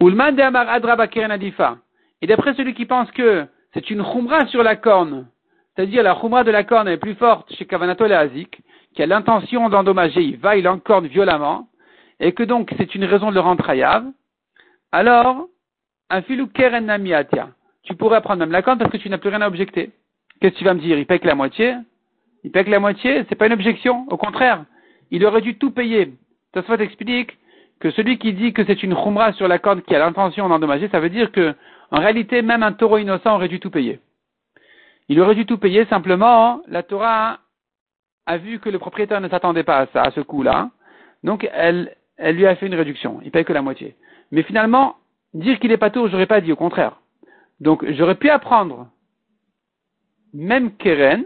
Ulman 0.00 0.32
de 0.32 0.40
Amar 0.40 0.68
Adraba 0.68 1.08
Keren 1.08 1.30
Adifa. 1.30 1.76
Et 2.22 2.26
d'après 2.26 2.54
celui 2.54 2.74
qui 2.74 2.86
pense 2.86 3.10
que 3.10 3.46
c'est 3.74 3.90
une 3.90 4.02
khumra 4.02 4.46
sur 4.46 4.62
la 4.62 4.76
corne, 4.76 5.26
c'est-à-dire 5.76 6.02
la 6.02 6.14
khumra 6.14 6.42
de 6.42 6.50
la 6.50 6.64
corne 6.64 6.88
est 6.88 6.96
plus 6.96 7.14
forte 7.14 7.52
chez 7.54 7.66
Kavanato 7.66 8.06
et 8.06 8.14
Azik, 8.14 8.60
qui 8.94 9.02
a 9.02 9.06
l'intention 9.06 9.68
d'endommager, 9.68 10.22
il 10.22 10.38
va, 10.38 10.56
il 10.56 10.66
encorne 10.66 11.06
violemment, 11.06 11.68
et 12.18 12.32
que 12.32 12.42
donc 12.42 12.72
c'est 12.78 12.94
une 12.94 13.04
raison 13.04 13.28
de 13.28 13.34
le 13.34 13.40
rendre 13.40 13.68
hayav, 13.68 14.04
alors, 14.90 15.48
un 16.08 16.22
filou 16.22 16.46
keren 16.46 16.86
namiatia, 16.86 17.50
tu 17.82 17.94
pourrais 17.94 18.22
prendre 18.22 18.40
même 18.40 18.52
la 18.52 18.62
corne 18.62 18.78
parce 18.78 18.90
que 18.90 18.96
tu 18.96 19.10
n'as 19.10 19.18
plus 19.18 19.28
rien 19.28 19.42
à 19.42 19.48
objecter. 19.48 19.90
Qu'est-ce 20.40 20.54
que 20.54 20.58
tu 20.58 20.64
vas 20.64 20.74
me 20.74 20.80
dire? 20.80 20.98
Il 20.98 21.06
paye 21.06 21.20
que 21.20 21.26
la 21.26 21.34
moitié 21.34 21.74
Il 22.44 22.50
paye 22.50 22.64
que 22.64 22.70
la 22.70 22.80
moitié 22.80 23.24
C'est 23.28 23.34
pas 23.34 23.46
une 23.46 23.52
objection. 23.52 24.06
Au 24.10 24.16
contraire, 24.16 24.64
il 25.10 25.24
aurait 25.24 25.40
dû 25.40 25.56
tout 25.56 25.70
payer. 25.70 26.12
Tosfot 26.52 26.76
explique 26.76 27.38
que 27.80 27.90
celui 27.90 28.18
qui 28.18 28.32
dit 28.32 28.52
que 28.52 28.64
c'est 28.64 28.82
une 28.82 28.94
khumra 28.94 29.32
sur 29.32 29.48
la 29.48 29.58
corde 29.58 29.82
qui 29.82 29.94
a 29.94 29.98
l'intention 29.98 30.48
d'endommager, 30.48 30.88
ça 30.88 31.00
veut 31.00 31.10
dire 31.10 31.30
que, 31.30 31.54
en 31.90 32.00
réalité, 32.00 32.42
même 32.42 32.62
un 32.62 32.72
taureau 32.72 32.98
innocent 32.98 33.34
aurait 33.34 33.48
dû 33.48 33.60
tout 33.60 33.70
payer. 33.70 34.00
Il 35.08 35.20
aurait 35.20 35.34
dû 35.34 35.46
tout 35.46 35.58
payer, 35.58 35.86
simplement, 35.86 36.60
la 36.66 36.82
Torah 36.82 37.38
a 38.26 38.36
vu 38.36 38.58
que 38.58 38.68
le 38.68 38.78
propriétaire 38.78 39.20
ne 39.20 39.28
s'attendait 39.28 39.62
pas 39.62 39.78
à 39.78 39.86
ça, 39.86 40.02
à 40.02 40.10
ce 40.10 40.20
coup-là. 40.20 40.70
Donc, 41.24 41.48
elle, 41.52 41.94
lui 42.18 42.46
a 42.46 42.56
fait 42.56 42.66
une 42.66 42.74
réduction. 42.74 43.20
Il 43.24 43.30
paye 43.30 43.44
que 43.44 43.52
la 43.52 43.62
moitié. 43.62 43.96
Mais 44.32 44.42
finalement, 44.42 44.96
dire 45.32 45.58
qu'il 45.60 45.72
est 45.72 45.78
pas 45.78 45.90
tour, 45.90 46.08
j'aurais 46.08 46.26
pas 46.26 46.40
dit, 46.40 46.52
au 46.52 46.56
contraire. 46.56 47.00
Donc, 47.60 47.88
j'aurais 47.92 48.16
pu 48.16 48.28
apprendre, 48.28 48.88
même 50.34 50.76
Keren, 50.76 51.24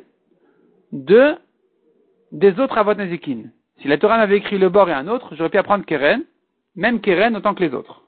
de, 0.92 1.36
des 2.30 2.58
autres 2.60 2.78
Avot. 2.78 2.94
Si 2.94 3.88
la 3.88 3.98
Torah 3.98 4.18
m'avait 4.18 4.36
écrit 4.36 4.58
le 4.58 4.68
bord 4.68 4.88
et 4.88 4.92
un 4.92 5.08
autre, 5.08 5.34
j'aurais 5.34 5.50
pu 5.50 5.58
apprendre 5.58 5.84
Keren, 5.84 6.24
même 6.76 7.00
Keren 7.00 7.36
autant 7.36 7.54
que 7.54 7.64
les 7.64 7.74
autres. 7.74 8.02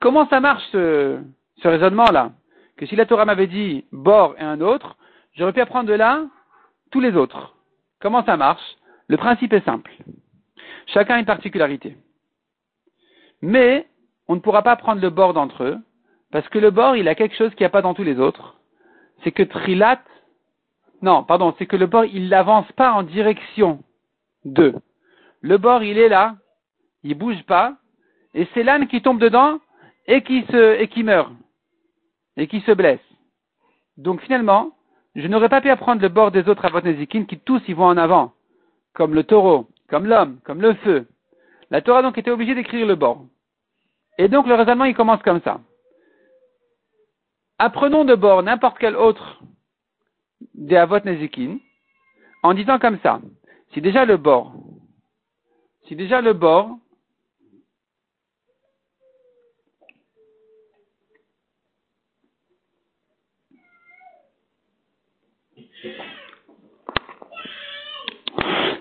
Comment 0.00 0.28
ça 0.28 0.40
marche 0.40 0.64
ce, 0.72 1.18
ce 1.62 1.68
raisonnement-là? 1.68 2.32
Que 2.76 2.86
si 2.86 2.96
la 2.96 3.06
Torah 3.06 3.24
m'avait 3.24 3.46
dit 3.46 3.84
bord 3.92 4.34
et 4.38 4.42
un 4.42 4.60
autre, 4.60 4.96
j'aurais 5.34 5.52
pu 5.52 5.60
apprendre 5.60 5.88
de 5.88 5.94
là 5.94 6.24
tous 6.90 7.00
les 7.00 7.16
autres. 7.16 7.54
Comment 8.00 8.24
ça 8.24 8.36
marche? 8.36 8.62
Le 9.08 9.16
principe 9.16 9.52
est 9.52 9.64
simple. 9.64 9.92
Chacun 10.86 11.16
a 11.16 11.18
une 11.18 11.26
particularité. 11.26 11.96
Mais 13.42 13.86
on 14.28 14.36
ne 14.36 14.40
pourra 14.40 14.62
pas 14.62 14.76
prendre 14.76 15.02
le 15.02 15.10
bord 15.10 15.34
d'entre 15.34 15.64
eux, 15.64 15.78
parce 16.30 16.48
que 16.48 16.58
le 16.58 16.70
bord, 16.70 16.96
il 16.96 17.08
a 17.08 17.14
quelque 17.14 17.36
chose 17.36 17.50
qu'il 17.50 17.60
n'y 17.60 17.66
a 17.66 17.70
pas 17.70 17.82
dans 17.82 17.94
tous 17.94 18.04
les 18.04 18.18
autres. 18.18 18.56
C'est 19.22 19.32
que 19.32 19.42
Trilat, 19.42 20.00
non, 21.02 21.24
pardon, 21.24 21.54
c'est 21.58 21.66
que 21.66 21.76
le 21.76 21.86
bord, 21.86 22.04
il 22.04 22.28
n'avance 22.28 22.70
pas 22.72 22.92
en 22.92 23.02
direction 23.02 23.82
d'eux. 24.44 24.74
Le 25.40 25.56
bord, 25.56 25.82
il 25.82 25.98
est 25.98 26.08
là, 26.08 26.36
il 27.02 27.14
bouge 27.14 27.42
pas, 27.44 27.74
et 28.34 28.46
c'est 28.52 28.62
l'âne 28.62 28.86
qui 28.86 29.00
tombe 29.00 29.18
dedans 29.18 29.58
et 30.06 30.22
qui 30.22 30.42
se, 30.50 30.80
et 30.80 30.88
qui 30.88 31.02
meurt, 31.02 31.32
et 32.36 32.46
qui 32.46 32.60
se 32.60 32.72
blesse. 32.72 33.00
Donc 33.96 34.20
finalement, 34.22 34.72
je 35.14 35.26
n'aurais 35.26 35.48
pas 35.48 35.60
pu 35.60 35.70
apprendre 35.70 36.02
le 36.02 36.08
bord 36.08 36.30
des 36.30 36.48
autres 36.48 36.64
avotnézikines 36.64 37.26
qui 37.26 37.38
tous 37.38 37.62
y 37.68 37.72
vont 37.72 37.86
en 37.86 37.96
avant, 37.96 38.32
comme 38.94 39.14
le 39.14 39.24
taureau, 39.24 39.66
comme 39.88 40.06
l'homme, 40.06 40.38
comme 40.44 40.60
le 40.60 40.74
feu. 40.74 41.06
La 41.70 41.80
Torah 41.80 42.02
donc 42.02 42.18
était 42.18 42.30
obligée 42.30 42.54
d'écrire 42.54 42.86
le 42.86 42.94
bord. 42.94 43.24
Et 44.18 44.28
donc 44.28 44.46
le 44.46 44.54
raisonnement 44.54 44.84
il 44.84 44.94
commence 44.94 45.22
comme 45.22 45.40
ça. 45.42 45.60
Apprenons 47.58 48.04
de 48.04 48.14
bord 48.14 48.42
n'importe 48.42 48.78
quel 48.78 48.96
autre 48.96 49.40
des 50.54 50.76
Avot 50.76 51.00
Nezikin 51.04 51.58
en 52.42 52.54
disant 52.54 52.78
comme 52.78 52.98
ça. 53.02 53.20
Si 53.72 53.80
déjà 53.80 54.04
le 54.04 54.16
bord, 54.16 54.54
si 55.86 55.96
déjà 55.96 56.20
le 56.20 56.32
bord 56.32 56.76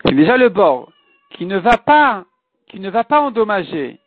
C'est 0.05 0.15
déjà 0.15 0.37
le 0.37 0.49
bord 0.49 0.91
qui 1.31 1.45
ne 1.45 1.57
va 1.57 1.77
pas, 1.77 2.25
qui 2.67 2.79
ne 2.79 2.89
va 2.89 3.03
pas 3.03 3.21
endommager, 3.21 3.99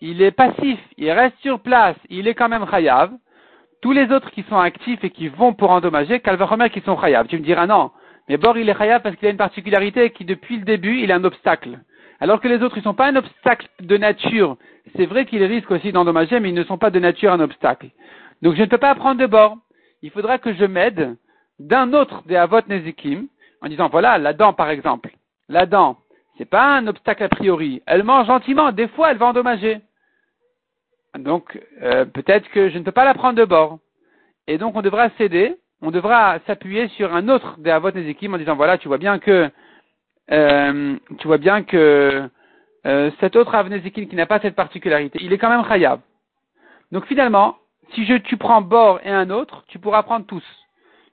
il 0.00 0.22
est 0.22 0.30
passif, 0.30 0.78
il 0.96 1.10
reste 1.10 1.36
sur 1.38 1.60
place, 1.60 1.96
il 2.08 2.28
est 2.28 2.34
quand 2.34 2.48
même 2.48 2.68
chayav. 2.70 3.12
Tous 3.80 3.92
les 3.92 4.10
autres 4.12 4.30
qui 4.30 4.42
sont 4.42 4.58
actifs 4.58 5.02
et 5.04 5.10
qui 5.10 5.28
vont 5.28 5.54
pour 5.54 5.70
endommager, 5.70 6.20
remettre 6.24 6.74
qui 6.74 6.82
sont 6.82 7.00
chayav. 7.00 7.26
Tu 7.28 7.38
me 7.38 7.42
diras 7.42 7.66
non, 7.66 7.90
mais 8.28 8.36
Bor 8.36 8.58
il 8.58 8.68
est 8.68 8.76
chayav 8.76 9.00
parce 9.00 9.16
qu'il 9.16 9.26
a 9.28 9.30
une 9.30 9.38
particularité 9.38 10.10
qui 10.10 10.24
depuis 10.24 10.58
le 10.58 10.64
début 10.64 10.98
il 11.00 11.10
est 11.10 11.14
un 11.14 11.24
obstacle. 11.24 11.78
Alors 12.20 12.40
que 12.40 12.48
les 12.48 12.62
autres 12.62 12.76
ils 12.76 12.82
sont 12.82 12.94
pas 12.94 13.06
un 13.06 13.16
obstacle 13.16 13.68
de 13.80 13.96
nature. 13.96 14.58
C'est 14.96 15.06
vrai 15.06 15.24
qu'ils 15.24 15.44
risquent 15.44 15.70
aussi 15.70 15.92
d'endommager, 15.92 16.40
mais 16.40 16.50
ils 16.50 16.54
ne 16.54 16.64
sont 16.64 16.76
pas 16.76 16.90
de 16.90 16.98
nature 16.98 17.32
un 17.32 17.40
obstacle. 17.40 17.88
Donc 18.42 18.54
je 18.54 18.60
ne 18.60 18.66
peux 18.66 18.78
pas 18.78 18.90
apprendre 18.90 19.20
de 19.20 19.26
bord. 19.26 19.56
Il 20.02 20.10
faudra 20.10 20.38
que 20.38 20.52
je 20.52 20.64
m'aide 20.64 21.16
d'un 21.58 21.92
autre 21.94 22.22
des 22.26 22.36
Avot 22.36 22.60
Nezikim, 22.68 23.28
en 23.62 23.68
disant 23.68 23.88
voilà, 23.88 24.18
la 24.18 24.34
dent 24.34 24.52
par 24.52 24.68
exemple. 24.68 25.10
La 25.48 25.64
dent, 25.64 25.96
c'est 26.36 26.48
pas 26.48 26.76
un 26.76 26.86
obstacle 26.86 27.24
a 27.24 27.28
priori. 27.28 27.82
Elle 27.86 28.02
mange 28.02 28.26
gentiment, 28.26 28.72
des 28.72 28.88
fois 28.88 29.10
elle 29.10 29.18
va 29.18 29.26
endommager. 29.26 29.80
Donc 31.18 31.60
euh, 31.82 32.04
peut-être 32.04 32.48
que 32.50 32.70
je 32.70 32.78
ne 32.78 32.84
peux 32.84 32.92
pas 32.92 33.04
la 33.04 33.14
prendre 33.14 33.38
de 33.38 33.44
bord. 33.44 33.78
Et 34.46 34.58
donc 34.58 34.76
on 34.76 34.82
devra 34.82 35.10
céder, 35.18 35.56
on 35.82 35.90
devra 35.90 36.38
s'appuyer 36.46 36.88
sur 36.88 37.14
un 37.14 37.28
autre 37.28 37.56
des 37.58 37.70
Avot 37.70 37.90
Nezikim 37.90 38.34
en 38.34 38.38
disant 38.38 38.56
voilà, 38.56 38.78
tu 38.78 38.88
vois 38.88 38.98
bien 38.98 39.18
que 39.18 39.50
euh, 40.30 40.96
tu 41.18 41.26
vois 41.26 41.38
bien 41.38 41.62
que 41.64 42.28
euh, 42.86 43.10
cet 43.20 43.36
autre 43.36 43.54
Avnezikim 43.54 44.06
qui 44.06 44.16
n'a 44.16 44.26
pas 44.26 44.40
cette 44.40 44.54
particularité, 44.54 45.18
il 45.22 45.32
est 45.32 45.38
quand 45.38 45.50
même 45.50 45.66
chayav. 45.66 46.00
Donc 46.92 47.06
finalement, 47.06 47.56
si 47.94 48.06
je, 48.06 48.14
tu 48.14 48.36
prends 48.36 48.62
bord 48.62 49.00
et 49.04 49.10
un 49.10 49.30
autre, 49.30 49.64
tu 49.68 49.78
pourras 49.78 50.02
prendre 50.02 50.26
tous. 50.26 50.44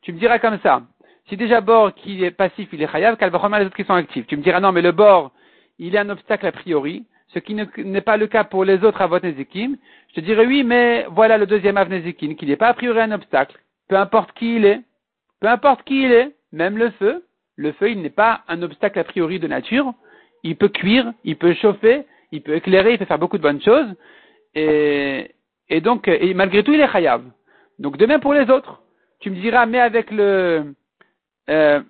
Tu 0.01 0.13
me 0.13 0.19
diras 0.19 0.39
comme 0.39 0.59
ça. 0.59 0.83
Si 1.27 1.35
déjà 1.35 1.59
bord 1.59 1.93
qui 1.93 2.23
est 2.23 2.31
passif, 2.31 2.69
il 2.71 2.81
est 2.81 2.91
chayav, 2.91 3.17
qu'elle 3.17 3.31
va 3.31 3.37
remettre 3.37 3.61
les 3.61 3.67
autres 3.67 3.75
qui 3.75 3.83
sont 3.83 3.93
actifs. 3.93 4.27
Tu 4.27 4.37
me 4.37 4.43
diras 4.43 4.59
non, 4.59 4.71
mais 4.71 4.81
le 4.81 4.93
bord, 4.93 5.31
il 5.77 5.95
est 5.95 5.99
un 5.99 6.09
obstacle 6.09 6.45
a 6.45 6.51
priori, 6.51 7.05
ce 7.33 7.39
qui 7.39 7.53
n'est 7.53 8.01
pas 8.01 8.17
le 8.17 8.27
cas 8.27 8.43
pour 8.43 8.63
les 8.63 8.83
autres 8.83 9.01
avot. 9.01 9.19
Je 9.21 10.21
dirais 10.21 10.45
oui, 10.45 10.63
mais 10.63 11.05
voilà 11.11 11.37
le 11.37 11.45
deuxième 11.45 11.77
avnezikim, 11.77 12.35
qui 12.35 12.45
n'est 12.45 12.55
pas 12.55 12.69
a 12.69 12.73
priori 12.73 12.99
un 13.01 13.11
obstacle. 13.11 13.57
Peu 13.89 13.95
importe 13.97 14.31
qui 14.33 14.55
il 14.55 14.65
est, 14.65 14.81
peu 15.39 15.47
importe 15.47 15.83
qui 15.83 16.03
il 16.03 16.11
est, 16.11 16.35
même 16.51 16.77
le 16.77 16.89
feu, 16.91 17.23
le 17.55 17.71
feu, 17.73 17.91
il 17.91 18.01
n'est 18.01 18.09
pas 18.09 18.41
un 18.47 18.61
obstacle 18.61 18.99
a 18.99 19.03
priori 19.03 19.39
de 19.39 19.47
nature. 19.47 19.93
Il 20.43 20.55
peut 20.55 20.69
cuire, 20.69 21.11
il 21.23 21.35
peut 21.35 21.53
chauffer, 21.55 22.05
il 22.31 22.41
peut 22.41 22.55
éclairer, 22.55 22.93
il 22.93 22.99
peut 22.99 23.05
faire 23.05 23.19
beaucoup 23.19 23.37
de 23.37 23.43
bonnes 23.43 23.61
choses. 23.61 23.87
Et, 24.55 25.31
donc, 25.81 26.07
et 26.07 26.33
malgré 26.33 26.63
tout, 26.63 26.73
il 26.73 26.79
est 26.79 26.91
chayav. 26.91 27.23
Donc, 27.79 27.97
de 27.97 28.05
même 28.05 28.21
pour 28.21 28.33
les 28.33 28.49
autres. 28.49 28.81
Tu 29.19 29.31
me 29.31 29.35
diras, 29.35 29.65
mais 29.65 29.79
avec 29.79 30.11
le, 30.11 30.75
euh, 31.49 31.81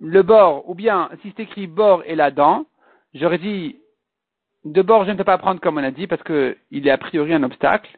le 0.00 0.22
bord, 0.22 0.68
ou 0.68 0.74
bien 0.74 1.10
si 1.20 1.32
c'est 1.36 1.42
écrit 1.42 1.66
bord 1.66 2.02
et 2.06 2.14
la 2.14 2.30
dent, 2.30 2.64
j'aurais 3.12 3.38
dit 3.38 3.76
de 4.64 4.82
bord 4.82 5.04
je 5.04 5.10
ne 5.10 5.16
peux 5.16 5.24
pas 5.24 5.38
prendre 5.38 5.60
comme 5.60 5.78
on 5.78 5.84
a 5.84 5.90
dit 5.90 6.06
parce 6.06 6.22
qu'il 6.22 6.88
est 6.88 6.90
a 6.90 6.98
priori 6.98 7.34
un 7.34 7.42
obstacle. 7.42 7.90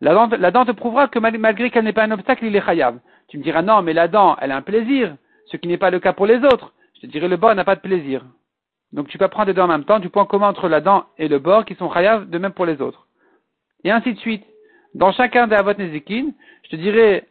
La 0.00 0.12
dent, 0.12 0.28
la 0.38 0.50
dent 0.50 0.64
te 0.64 0.72
prouvera 0.72 1.08
que 1.08 1.18
malgré 1.18 1.70
qu'elle 1.70 1.84
n'est 1.84 1.92
pas 1.92 2.04
un 2.04 2.10
obstacle, 2.10 2.44
il 2.44 2.54
est 2.54 2.64
chayav. 2.64 2.98
Tu 3.28 3.38
me 3.38 3.42
diras 3.42 3.62
non, 3.62 3.82
mais 3.82 3.94
la 3.94 4.08
dent, 4.08 4.36
elle 4.40 4.52
a 4.52 4.56
un 4.56 4.62
plaisir, 4.62 5.16
ce 5.46 5.56
qui 5.56 5.68
n'est 5.68 5.78
pas 5.78 5.90
le 5.90 6.00
cas 6.00 6.12
pour 6.12 6.26
les 6.26 6.44
autres. 6.44 6.74
Je 6.94 7.00
te 7.02 7.06
dirais 7.06 7.28
le 7.28 7.36
bord 7.36 7.54
n'a 7.54 7.64
pas 7.64 7.76
de 7.76 7.80
plaisir. 7.80 8.24
Donc 8.92 9.08
tu 9.08 9.18
peux 9.18 9.28
prendre 9.28 9.48
les 9.48 9.54
deux 9.54 9.62
en 9.62 9.68
même 9.68 9.84
temps, 9.84 9.98
du 9.98 10.10
point 10.10 10.26
commun 10.26 10.48
entre 10.48 10.68
la 10.68 10.80
dent 10.80 11.06
et 11.18 11.28
le 11.28 11.38
bord 11.38 11.64
qui 11.64 11.74
sont 11.74 11.90
chayav, 11.90 12.28
de 12.28 12.38
même 12.38 12.52
pour 12.52 12.66
les 12.66 12.80
autres. 12.80 13.06
Et 13.84 13.90
ainsi 13.90 14.14
de 14.14 14.18
suite. 14.18 14.44
Dans 14.94 15.12
chacun 15.12 15.46
des 15.46 15.54
avot 15.54 15.74
nezikin, 15.74 16.28
je 16.64 16.70
te 16.70 16.76
dirais 16.76 17.26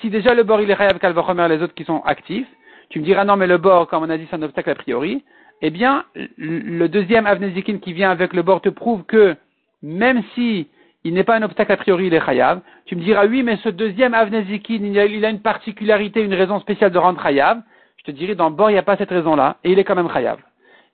si 0.00 0.08
déjà 0.10 0.34
le 0.34 0.42
bord 0.42 0.60
il 0.62 0.70
est 0.70 0.76
Khayav 0.76 0.98
Kalvachomer, 0.98 1.48
les 1.48 1.62
autres 1.62 1.74
qui 1.74 1.84
sont 1.84 2.00
actifs, 2.02 2.48
tu 2.88 3.00
me 3.00 3.04
diras 3.04 3.24
non 3.24 3.36
mais 3.36 3.46
le 3.46 3.58
bord, 3.58 3.88
comme 3.88 4.02
on 4.02 4.10
a 4.10 4.16
dit, 4.16 4.26
c'est 4.30 4.36
un 4.36 4.42
obstacle 4.42 4.70
a 4.70 4.74
priori, 4.74 5.24
eh 5.66 5.70
bien, 5.70 6.04
le 6.36 6.88
deuxième 6.88 7.24
Avnezikin 7.24 7.78
qui 7.78 7.94
vient 7.94 8.10
avec 8.10 8.34
le 8.34 8.42
bord 8.42 8.60
te 8.60 8.68
prouve 8.68 9.02
que 9.04 9.34
même 9.82 10.22
si 10.34 10.68
il 11.04 11.14
n'est 11.14 11.24
pas 11.24 11.36
un 11.36 11.42
obstacle 11.42 11.72
a 11.72 11.78
priori, 11.78 12.08
il 12.08 12.14
est 12.14 12.20
Chayav, 12.20 12.60
tu 12.84 12.96
me 12.96 13.00
diras 13.00 13.26
oui, 13.26 13.42
mais 13.42 13.56
ce 13.56 13.70
deuxième 13.70 14.12
Avnezikin, 14.12 14.84
il 14.84 15.24
a, 15.24 15.30
une 15.30 15.40
particularité, 15.40 16.22
une 16.22 16.34
raison 16.34 16.60
spéciale 16.60 16.90
de 16.90 16.98
rendre 16.98 17.22
Chayav. 17.22 17.62
Je 17.96 18.04
te 18.04 18.10
dirais, 18.10 18.34
dans 18.34 18.50
bord, 18.50 18.68
il 18.68 18.74
n'y 18.74 18.78
a 18.78 18.82
pas 18.82 18.98
cette 18.98 19.08
raison-là, 19.08 19.56
et 19.64 19.72
il 19.72 19.78
est 19.78 19.84
quand 19.84 19.94
même 19.94 20.12
Chayav. 20.12 20.38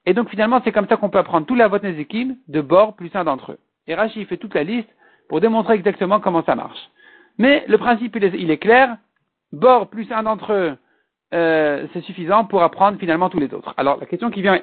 Et 0.07 0.15
donc 0.15 0.31
finalement, 0.31 0.61
c'est 0.63 0.71
comme 0.71 0.87
ça 0.87 0.97
qu'on 0.97 1.11
peut 1.11 1.19
apprendre 1.19 1.47
tous 1.47 1.57
les 1.57 2.37
de 2.47 2.61
bord 2.61 2.95
plus 2.95 3.11
un 3.15 3.25
d'entre 3.25 3.53
eux. 3.53 3.59
Et 3.89 3.97
Rashi 3.97 4.25
fait 4.25 4.37
toute 4.37 4.55
la 4.55 4.63
liste 4.63 4.89
pour 5.29 5.41
démontrer 5.41 5.75
exactement 5.75 6.21
comment 6.21 6.45
ça 6.45 6.55
marche. 6.55 6.91
Mais 7.39 7.65
le 7.67 7.77
principe, 7.77 8.15
il 8.17 8.53
est, 8.53 8.59
clair. 8.59 8.97
Bord 9.53 9.89
plus 9.89 10.07
un 10.13 10.23
d'entre 10.23 10.53
eux, 10.53 10.77
euh, 11.33 11.87
c'est 11.93 12.03
suffisant 12.03 12.45
pour 12.45 12.63
apprendre 12.63 12.99
finalement 12.99 13.31
tous 13.31 13.39
les 13.39 13.53
autres. 13.55 13.75
Alors, 13.77 13.99
la 13.99 14.07
question 14.07 14.31
qui 14.31 14.43
vient 14.43 14.61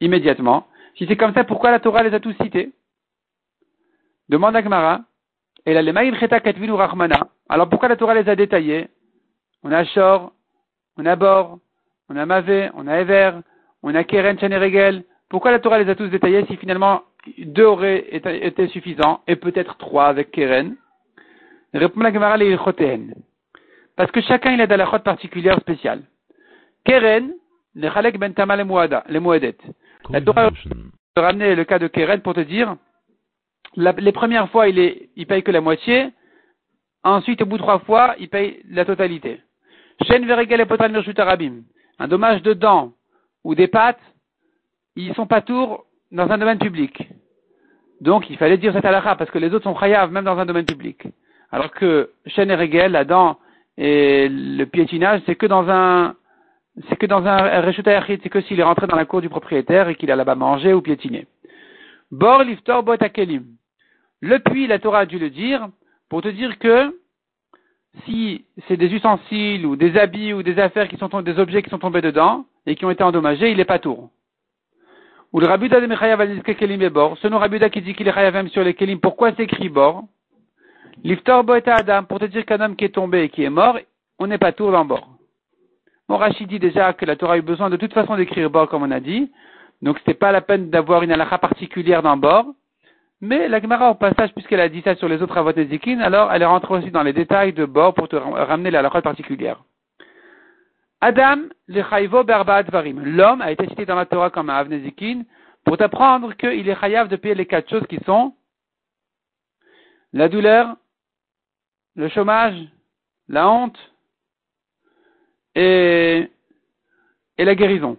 immédiatement, 0.00 0.66
si 0.96 1.06
c'est 1.06 1.16
comme 1.16 1.34
ça, 1.34 1.44
pourquoi 1.44 1.70
la 1.70 1.80
Torah 1.80 2.02
les 2.02 2.14
a 2.14 2.20
tous 2.20 2.34
cités? 2.42 2.72
Demande 4.28 4.56
à 4.56 4.62
Gemara. 4.62 5.00
Et 5.66 5.74
là, 5.74 5.82
les 5.82 5.92
ou 6.70 6.76
Rahmana. 6.76 7.28
Alors, 7.48 7.68
pourquoi 7.68 7.88
la 7.88 7.96
Torah 7.96 8.14
les 8.14 8.28
a 8.28 8.36
détaillés? 8.36 8.88
On 9.62 9.72
a 9.72 9.84
Shor, 9.84 10.32
on 10.98 11.06
a 11.06 11.16
Bor, 11.16 11.58
on 12.08 12.16
a 12.16 12.26
Mavé, 12.26 12.70
on 12.74 12.86
a 12.86 13.00
Ever, 13.00 13.32
on 13.82 13.94
a 13.94 14.04
Keren, 14.04 14.38
Chaneregel. 14.38 15.04
Pourquoi 15.28 15.50
la 15.50 15.58
Torah 15.58 15.78
les 15.78 15.88
a 15.90 15.94
tous 15.94 16.08
détaillés 16.08 16.44
si 16.46 16.56
finalement 16.56 17.02
deux 17.38 17.64
auraient 17.64 18.06
été 18.12 18.68
suffisants 18.68 19.22
et 19.26 19.36
peut-être 19.36 19.76
trois 19.78 20.06
avec 20.06 20.30
Keren? 20.30 20.76
Répond 21.72 22.00
la 22.00 22.12
Gemara 22.12 22.36
les 22.36 22.56
Parce 23.96 24.10
que 24.10 24.20
chacun 24.20 24.52
il 24.52 24.60
a 24.60 24.66
des 24.66 24.74
halachot 24.74 25.00
particulières 25.00 25.58
spéciales. 25.60 26.02
Keren, 26.84 27.34
nechalek 27.74 28.18
ben 28.18 28.34
tama 28.34 28.56
les 28.56 28.64
moedet. 28.64 29.56
La 30.10 30.20
Torah 30.20 30.50
de 30.50 31.20
ramener 31.20 31.54
le 31.54 31.64
cas 31.64 31.78
de 31.78 31.86
Keren 31.86 32.20
pour 32.20 32.34
te 32.34 32.40
dire, 32.40 32.76
les 33.76 34.12
premières 34.12 34.50
fois, 34.50 34.68
il, 34.68 34.78
est, 34.78 35.10
il 35.16 35.26
paye 35.26 35.42
que 35.42 35.50
la 35.50 35.60
moitié, 35.60 36.10
ensuite, 37.02 37.42
au 37.42 37.46
bout 37.46 37.56
de 37.56 37.62
trois 37.62 37.78
fois, 37.80 38.14
il 38.18 38.28
paye 38.28 38.60
la 38.68 38.84
totalité. 38.84 39.40
Shen 40.02 40.26
veregel 40.26 40.60
et 40.60 41.52
Un 41.98 42.08
dommage 42.08 42.42
de 42.42 42.52
dents 42.52 42.92
ou 43.44 43.54
des 43.54 43.68
pattes, 43.68 44.00
ils 44.96 45.14
sont 45.14 45.26
pas 45.26 45.40
tours 45.40 45.86
dans 46.10 46.30
un 46.30 46.38
domaine 46.38 46.58
public. 46.58 47.08
Donc, 48.00 48.28
il 48.28 48.36
fallait 48.36 48.58
dire 48.58 48.72
cette 48.72 48.84
halakha, 48.84 49.16
parce 49.16 49.30
que 49.30 49.38
les 49.38 49.52
autres 49.54 49.64
sont 49.64 49.78
chayav, 49.78 50.10
même 50.10 50.24
dans 50.24 50.38
un 50.38 50.46
domaine 50.46 50.66
public. 50.66 51.06
Alors 51.50 51.70
que 51.70 52.10
Shen 52.26 52.50
et 52.50 52.56
Regel, 52.56 52.92
la 52.92 53.04
dent 53.04 53.38
et 53.76 54.28
le 54.28 54.64
piétinage, 54.64 55.22
c'est 55.26 55.34
que 55.34 55.46
dans 55.46 55.68
un, 55.68 56.14
c'est 56.88 56.96
que 56.96 57.06
dans 57.06 57.26
un 57.26 57.72
c'est 58.22 58.28
que 58.28 58.40
s'il 58.42 58.60
est 58.60 58.64
rentré 58.64 58.86
dans 58.86 58.96
la 58.96 59.04
cour 59.04 59.20
du 59.20 59.28
propriétaire 59.28 59.88
et 59.88 59.96
qu'il 59.96 60.10
a 60.10 60.16
là-bas 60.16 60.34
mangé 60.34 60.72
ou 60.72 60.80
piétiné. 60.80 61.26
Bor 62.10 62.44
liftor 62.44 62.82
bot 62.82 62.96
akelim. 63.00 63.44
Le 64.20 64.38
puits, 64.38 64.66
la 64.66 64.78
Torah 64.78 65.00
a 65.00 65.06
dû 65.06 65.18
le 65.18 65.30
dire, 65.30 65.68
pour 66.08 66.22
te 66.22 66.28
dire 66.28 66.58
que 66.58 66.98
si 68.04 68.44
c'est 68.66 68.76
des 68.76 68.92
ustensiles 68.92 69.66
ou 69.66 69.76
des 69.76 69.96
habits 69.96 70.32
ou 70.32 70.42
des 70.42 70.58
affaires 70.58 70.88
qui 70.88 70.96
sont 70.96 71.08
des 71.22 71.38
objets 71.38 71.62
qui 71.62 71.70
sont 71.70 71.78
tombés 71.78 72.00
dedans 72.00 72.46
et 72.66 72.76
qui 72.76 72.84
ont 72.84 72.90
été 72.90 73.02
endommagés, 73.02 73.50
il 73.50 73.60
est 73.60 73.64
pas 73.64 73.78
tour. 73.78 74.10
Ou 75.32 75.40
le 75.40 75.46
Rabuda 75.46 75.80
de 75.80 75.86
Mechayav 75.86 76.42
kelim 76.42 76.82
est 76.82 76.90
bor. 76.90 77.18
Selon 77.18 77.38
Rabuda 77.38 77.68
qui 77.68 77.82
dit 77.82 77.94
qu'il 77.94 78.06
est 78.06 78.12
chayavem 78.12 78.48
sur 78.48 78.62
les 78.62 78.74
kelim, 78.74 79.00
pourquoi 79.00 79.32
c'est 79.32 79.42
écrit 79.42 79.68
bor? 79.68 80.04
Liftor 81.02 81.44
bot 81.44 81.66
adam, 81.66 82.04
pour 82.04 82.20
te 82.20 82.26
dire 82.26 82.44
qu'un 82.46 82.60
homme 82.60 82.76
qui 82.76 82.84
est 82.84 82.94
tombé 82.94 83.22
et 83.24 83.28
qui 83.28 83.42
est 83.42 83.50
mort, 83.50 83.78
on 84.18 84.26
n'est 84.26 84.38
pas 84.38 84.52
tour 84.52 84.72
dans 84.72 84.84
bord. 84.84 85.08
Mon 86.08 86.16
Rachid 86.16 86.48
dit 86.48 86.58
déjà 86.58 86.92
que 86.92 87.04
la 87.04 87.16
Torah 87.16 87.34
a 87.34 87.38
eu 87.38 87.42
besoin 87.42 87.70
de 87.70 87.76
toute 87.76 87.92
façon 87.92 88.16
d'écrire 88.16 88.50
bord, 88.50 88.68
comme 88.68 88.82
on 88.82 88.90
a 88.90 89.00
dit. 89.00 89.32
Donc 89.82 89.98
c'était 89.98 90.14
pas 90.14 90.32
la 90.32 90.40
peine 90.40 90.70
d'avoir 90.70 91.02
une 91.02 91.12
halakha 91.12 91.38
particulière 91.38 92.02
dans 92.02 92.16
bord. 92.16 92.46
Mais 93.20 93.48
la 93.48 93.60
Gemara, 93.60 93.90
au 93.90 93.94
passage, 93.94 94.32
puisqu'elle 94.34 94.60
a 94.60 94.68
dit 94.68 94.82
ça 94.82 94.94
sur 94.96 95.08
les 95.08 95.22
autres 95.22 95.36
avot 95.36 95.50
alors 95.50 96.32
elle 96.32 96.42
est 96.42 96.46
rentrée 96.46 96.74
aussi 96.74 96.90
dans 96.90 97.02
les 97.02 97.12
détails 97.12 97.52
de 97.52 97.64
bord 97.64 97.94
pour 97.94 98.08
te 98.08 98.16
ramener 98.16 98.70
la 98.70 98.88
particulière. 98.90 99.62
Adam, 101.00 101.48
le 101.68 101.82
chayvo 101.82 102.24
berbat 102.24 102.62
varim. 102.62 103.02
L'homme 103.04 103.42
a 103.42 103.50
été 103.50 103.66
cité 103.68 103.84
dans 103.84 103.94
la 103.94 104.06
Torah 104.06 104.30
comme 104.30 104.50
un 104.50 104.56
avnezikin 104.56 105.22
pour 105.64 105.76
t'apprendre 105.76 106.34
qu'il 106.34 106.68
est 106.68 106.80
chayav 106.80 107.08
de 107.08 107.16
payer 107.16 107.34
les 107.34 107.46
quatre 107.46 107.68
choses 107.68 107.86
qui 107.88 107.98
sont 108.04 108.34
la 110.12 110.28
douleur, 110.28 110.76
le 111.96 112.08
chômage, 112.08 112.56
la 113.28 113.48
honte 113.48 113.78
et, 115.54 116.28
et 117.38 117.44
la 117.44 117.54
guérison. 117.54 117.96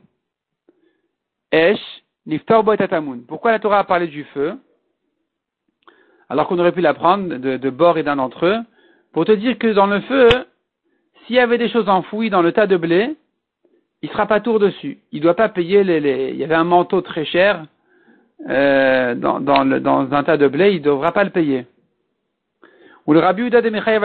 Esh, 1.51 1.79
Pourquoi 3.27 3.51
la 3.51 3.60
Torah 3.60 3.79
a 3.79 3.84
parlé 3.84 4.08
du 4.08 4.23
feu? 4.25 4.58
Alors 6.27 6.47
qu'on 6.47 6.60
aurait 6.60 6.71
pu 6.71 6.81
l'apprendre 6.81 7.36
de, 7.36 7.58
de 7.58 7.69
bord 7.69 7.97
et 7.97 8.03
d'un 8.03 8.15
d'entre 8.15 8.45
eux 8.45 8.58
Pour 9.13 9.25
te 9.25 9.31
dire 9.31 9.58
que 9.58 9.71
dans 9.73 9.88
le 9.88 10.01
feu, 10.01 10.27
s'il 11.25 11.36
y 11.36 11.39
avait 11.39 11.58
des 11.58 11.69
choses 11.69 11.88
enfouies 11.88 12.29
dans 12.29 12.41
le 12.41 12.51
tas 12.51 12.67
de 12.67 12.77
blé, 12.77 13.15
il 14.01 14.10
sera 14.10 14.25
pas 14.25 14.39
tour 14.39 14.60
dessus. 14.60 14.99
Il 15.12 15.21
doit 15.21 15.36
pas 15.36 15.49
payer 15.49 15.84
les, 15.84 15.99
les... 15.99 16.31
Il 16.31 16.38
y 16.38 16.43
avait 16.43 16.55
un 16.55 16.63
manteau 16.63 17.01
très 17.01 17.25
cher 17.25 17.65
euh, 18.49 19.15
dans, 19.15 19.39
dans, 19.39 19.65
dans 19.65 20.13
un 20.13 20.23
tas 20.23 20.38
de 20.38 20.47
blé, 20.47 20.71
il 20.71 20.79
ne 20.79 20.86
devra 20.86 21.12
pas 21.12 21.23
le 21.23 21.29
payer. 21.29 21.65
Ou 23.07 23.13
le 23.13 23.19
Rabbi 23.19 23.43
Uda 23.43 23.61
de 23.61 23.69
Mechayav 23.69 24.03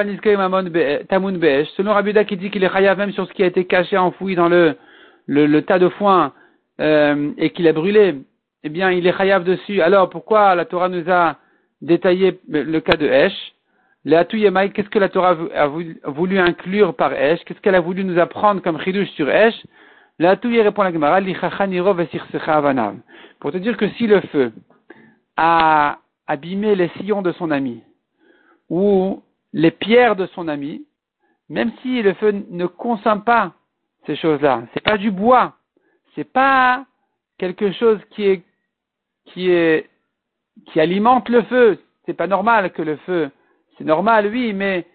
Tamun 1.09 1.33
Be'esh, 1.39 1.69
selon 1.77 1.93
Rabbi 1.93 2.11
Uda 2.11 2.25
qui 2.25 2.37
dit 2.37 2.51
qu'il 2.51 2.63
est 2.65 2.73
chayav 2.73 2.99
même 2.99 3.13
sur 3.13 3.27
ce 3.27 3.33
qui 3.33 3.43
a 3.43 3.47
été 3.47 3.65
caché, 3.65 3.97
enfoui 3.97 4.35
dans 4.35 4.49
le, 4.49 4.77
le, 5.27 5.47
le 5.47 5.63
tas 5.63 5.79
de 5.79 5.89
foin 5.89 6.33
euh, 6.81 7.31
et 7.39 7.51
qu'il 7.51 7.67
a 7.67 7.73
brûlé, 7.73 8.17
eh 8.63 8.69
bien 8.69 8.91
il 8.91 9.07
est 9.07 9.17
chayav 9.17 9.45
dessus. 9.45 9.81
Alors 9.81 10.11
pourquoi 10.11 10.55
la 10.55 10.67
Torah 10.67 10.91
nous 10.91 11.11
a 11.11 11.37
détaillé 11.81 12.41
le 12.49 12.81
cas 12.81 12.97
de 12.97 13.07
Esh? 13.07 13.55
Le 14.05 14.69
qu'est-ce 14.69 14.89
que 14.89 14.99
la 14.99 15.09
Torah 15.09 15.37
a 15.55 15.67
voulu 15.67 16.39
inclure 16.39 16.95
par 16.95 17.13
Esh? 17.15 17.43
Qu'est-ce 17.45 17.61
qu'elle 17.61 17.75
a 17.75 17.81
voulu 17.81 18.05
nous 18.05 18.19
apprendre 18.19 18.61
comme 18.63 18.81
chidouche 18.81 19.11
sur 19.11 19.31
Esh? 19.31 19.55
Le 20.19 20.29
Atouye 20.29 20.61
répond 20.61 20.83
la 20.83 20.93
Gemara, 20.93 21.19
Pour 23.41 23.53
te 23.53 23.57
dire 23.57 23.77
que 23.79 23.89
si 23.91 24.07
le 24.07 24.21
feu 24.21 24.53
a 25.39 25.99
abîmé 26.27 26.75
les 26.75 26.89
sillons 26.99 27.23
de 27.23 27.33
son 27.33 27.51
ami, 27.51 27.83
ou 28.71 29.23
les 29.53 29.73
pierres 29.73 30.17
de 30.17 30.27
son 30.27 30.49
ami, 30.49 30.87
même 31.49 31.73
si 31.83 32.01
le 32.03 32.15
feu 32.15 32.45
ne 32.49 32.67
consomme 32.67 33.25
pas 33.25 33.53
ces 34.07 34.17
choses-là, 34.17 34.63
c'est 34.73 34.83
pas 34.83 34.97
du 34.97 35.11
bois, 35.11 35.55
c'est 36.15 36.25
pas 36.33 36.87
quelque 37.39 37.73
chose 37.73 38.01
qui 38.11 38.25
est 38.25 38.43
qui 39.27 39.51
est 39.51 39.89
qui 40.67 40.81
alimente 40.81 41.29
le 41.29 41.43
feu. 41.43 41.79
C'est 42.07 42.15
pas 42.15 42.27
normal 42.27 42.73
que 42.73 42.83
le 42.83 42.97
feu, 42.97 43.31
c'est 43.77 43.85
normal 43.85 44.29
oui, 44.33 44.53
mais 44.53 44.87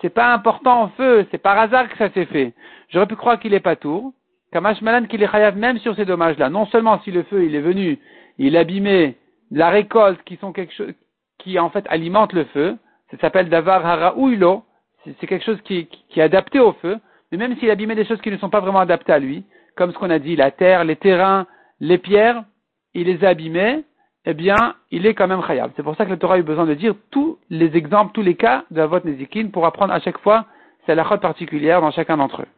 c'est 0.00 0.10
pas 0.10 0.32
important 0.32 0.84
au 0.84 0.88
feu, 0.88 1.26
c'est 1.30 1.38
par 1.38 1.58
hasard 1.58 1.88
que 1.88 1.96
ça 1.98 2.10
s'est 2.10 2.24
fait. 2.26 2.54
J'aurais 2.88 3.06
pu 3.06 3.16
croire 3.16 3.38
qu'il 3.38 3.54
est 3.54 3.60
pas 3.60 3.76
tour, 3.76 4.12
Kamash 4.52 4.80
Malan 4.82 5.06
qu'il 5.06 5.22
est 5.22 5.30
chayav 5.30 5.56
même 5.56 5.78
sur 5.78 5.94
ces 5.96 6.04
dommages-là. 6.04 6.48
Non 6.48 6.66
seulement 6.66 7.00
si 7.00 7.10
le 7.10 7.24
feu 7.24 7.44
il 7.44 7.54
est 7.54 7.60
venu, 7.60 7.98
il 8.38 8.56
abîmait 8.56 9.16
la 9.50 9.68
récolte 9.68 10.22
qui 10.24 10.36
sont 10.36 10.52
quelque 10.52 10.72
chose 10.72 10.94
qui 11.38 11.58
en 11.58 11.70
fait 11.70 11.84
alimente 11.88 12.32
le 12.32 12.44
feu, 12.44 12.76
ça 13.16 13.22
s'appelle 13.22 13.48
davar 13.48 13.84
haraouilo, 13.84 14.64
c'est 15.04 15.26
quelque 15.26 15.44
chose 15.44 15.60
qui, 15.62 15.88
est 16.16 16.22
adapté 16.22 16.60
au 16.60 16.72
feu, 16.74 16.98
mais 17.30 17.38
même 17.38 17.56
s'il 17.56 17.70
abîmait 17.70 17.94
des 17.94 18.04
choses 18.04 18.20
qui 18.20 18.30
ne 18.30 18.36
sont 18.38 18.50
pas 18.50 18.60
vraiment 18.60 18.80
adaptées 18.80 19.12
à 19.12 19.18
lui, 19.18 19.44
comme 19.76 19.92
ce 19.92 19.98
qu'on 19.98 20.10
a 20.10 20.18
dit, 20.18 20.36
la 20.36 20.50
terre, 20.50 20.84
les 20.84 20.96
terrains, 20.96 21.46
les 21.80 21.98
pierres, 21.98 22.44
il 22.94 23.06
les 23.06 23.24
a 23.24 23.30
abîmés, 23.30 23.84
eh 24.24 24.34
bien, 24.34 24.74
il 24.90 25.04
est 25.06 25.14
quand 25.14 25.28
même 25.28 25.42
khayab. 25.42 25.72
C'est 25.76 25.82
pour 25.82 25.96
ça 25.96 26.06
que 26.06 26.10
le 26.10 26.18
Torah 26.18 26.34
a 26.34 26.38
eu 26.38 26.42
besoin 26.42 26.64
de 26.64 26.74
dire 26.74 26.94
tous 27.10 27.38
les 27.50 27.76
exemples, 27.76 28.12
tous 28.12 28.22
les 28.22 28.36
cas 28.36 28.64
de 28.70 28.78
la 28.78 28.86
vote 28.86 29.04
Nezikin 29.04 29.48
pour 29.48 29.66
apprendre 29.66 29.92
à 29.92 30.00
chaque 30.00 30.18
fois 30.18 30.46
c'est 30.86 30.94
la 30.94 31.04
particulière 31.04 31.80
dans 31.80 31.90
chacun 31.90 32.16
d'entre 32.16 32.42
eux. 32.42 32.48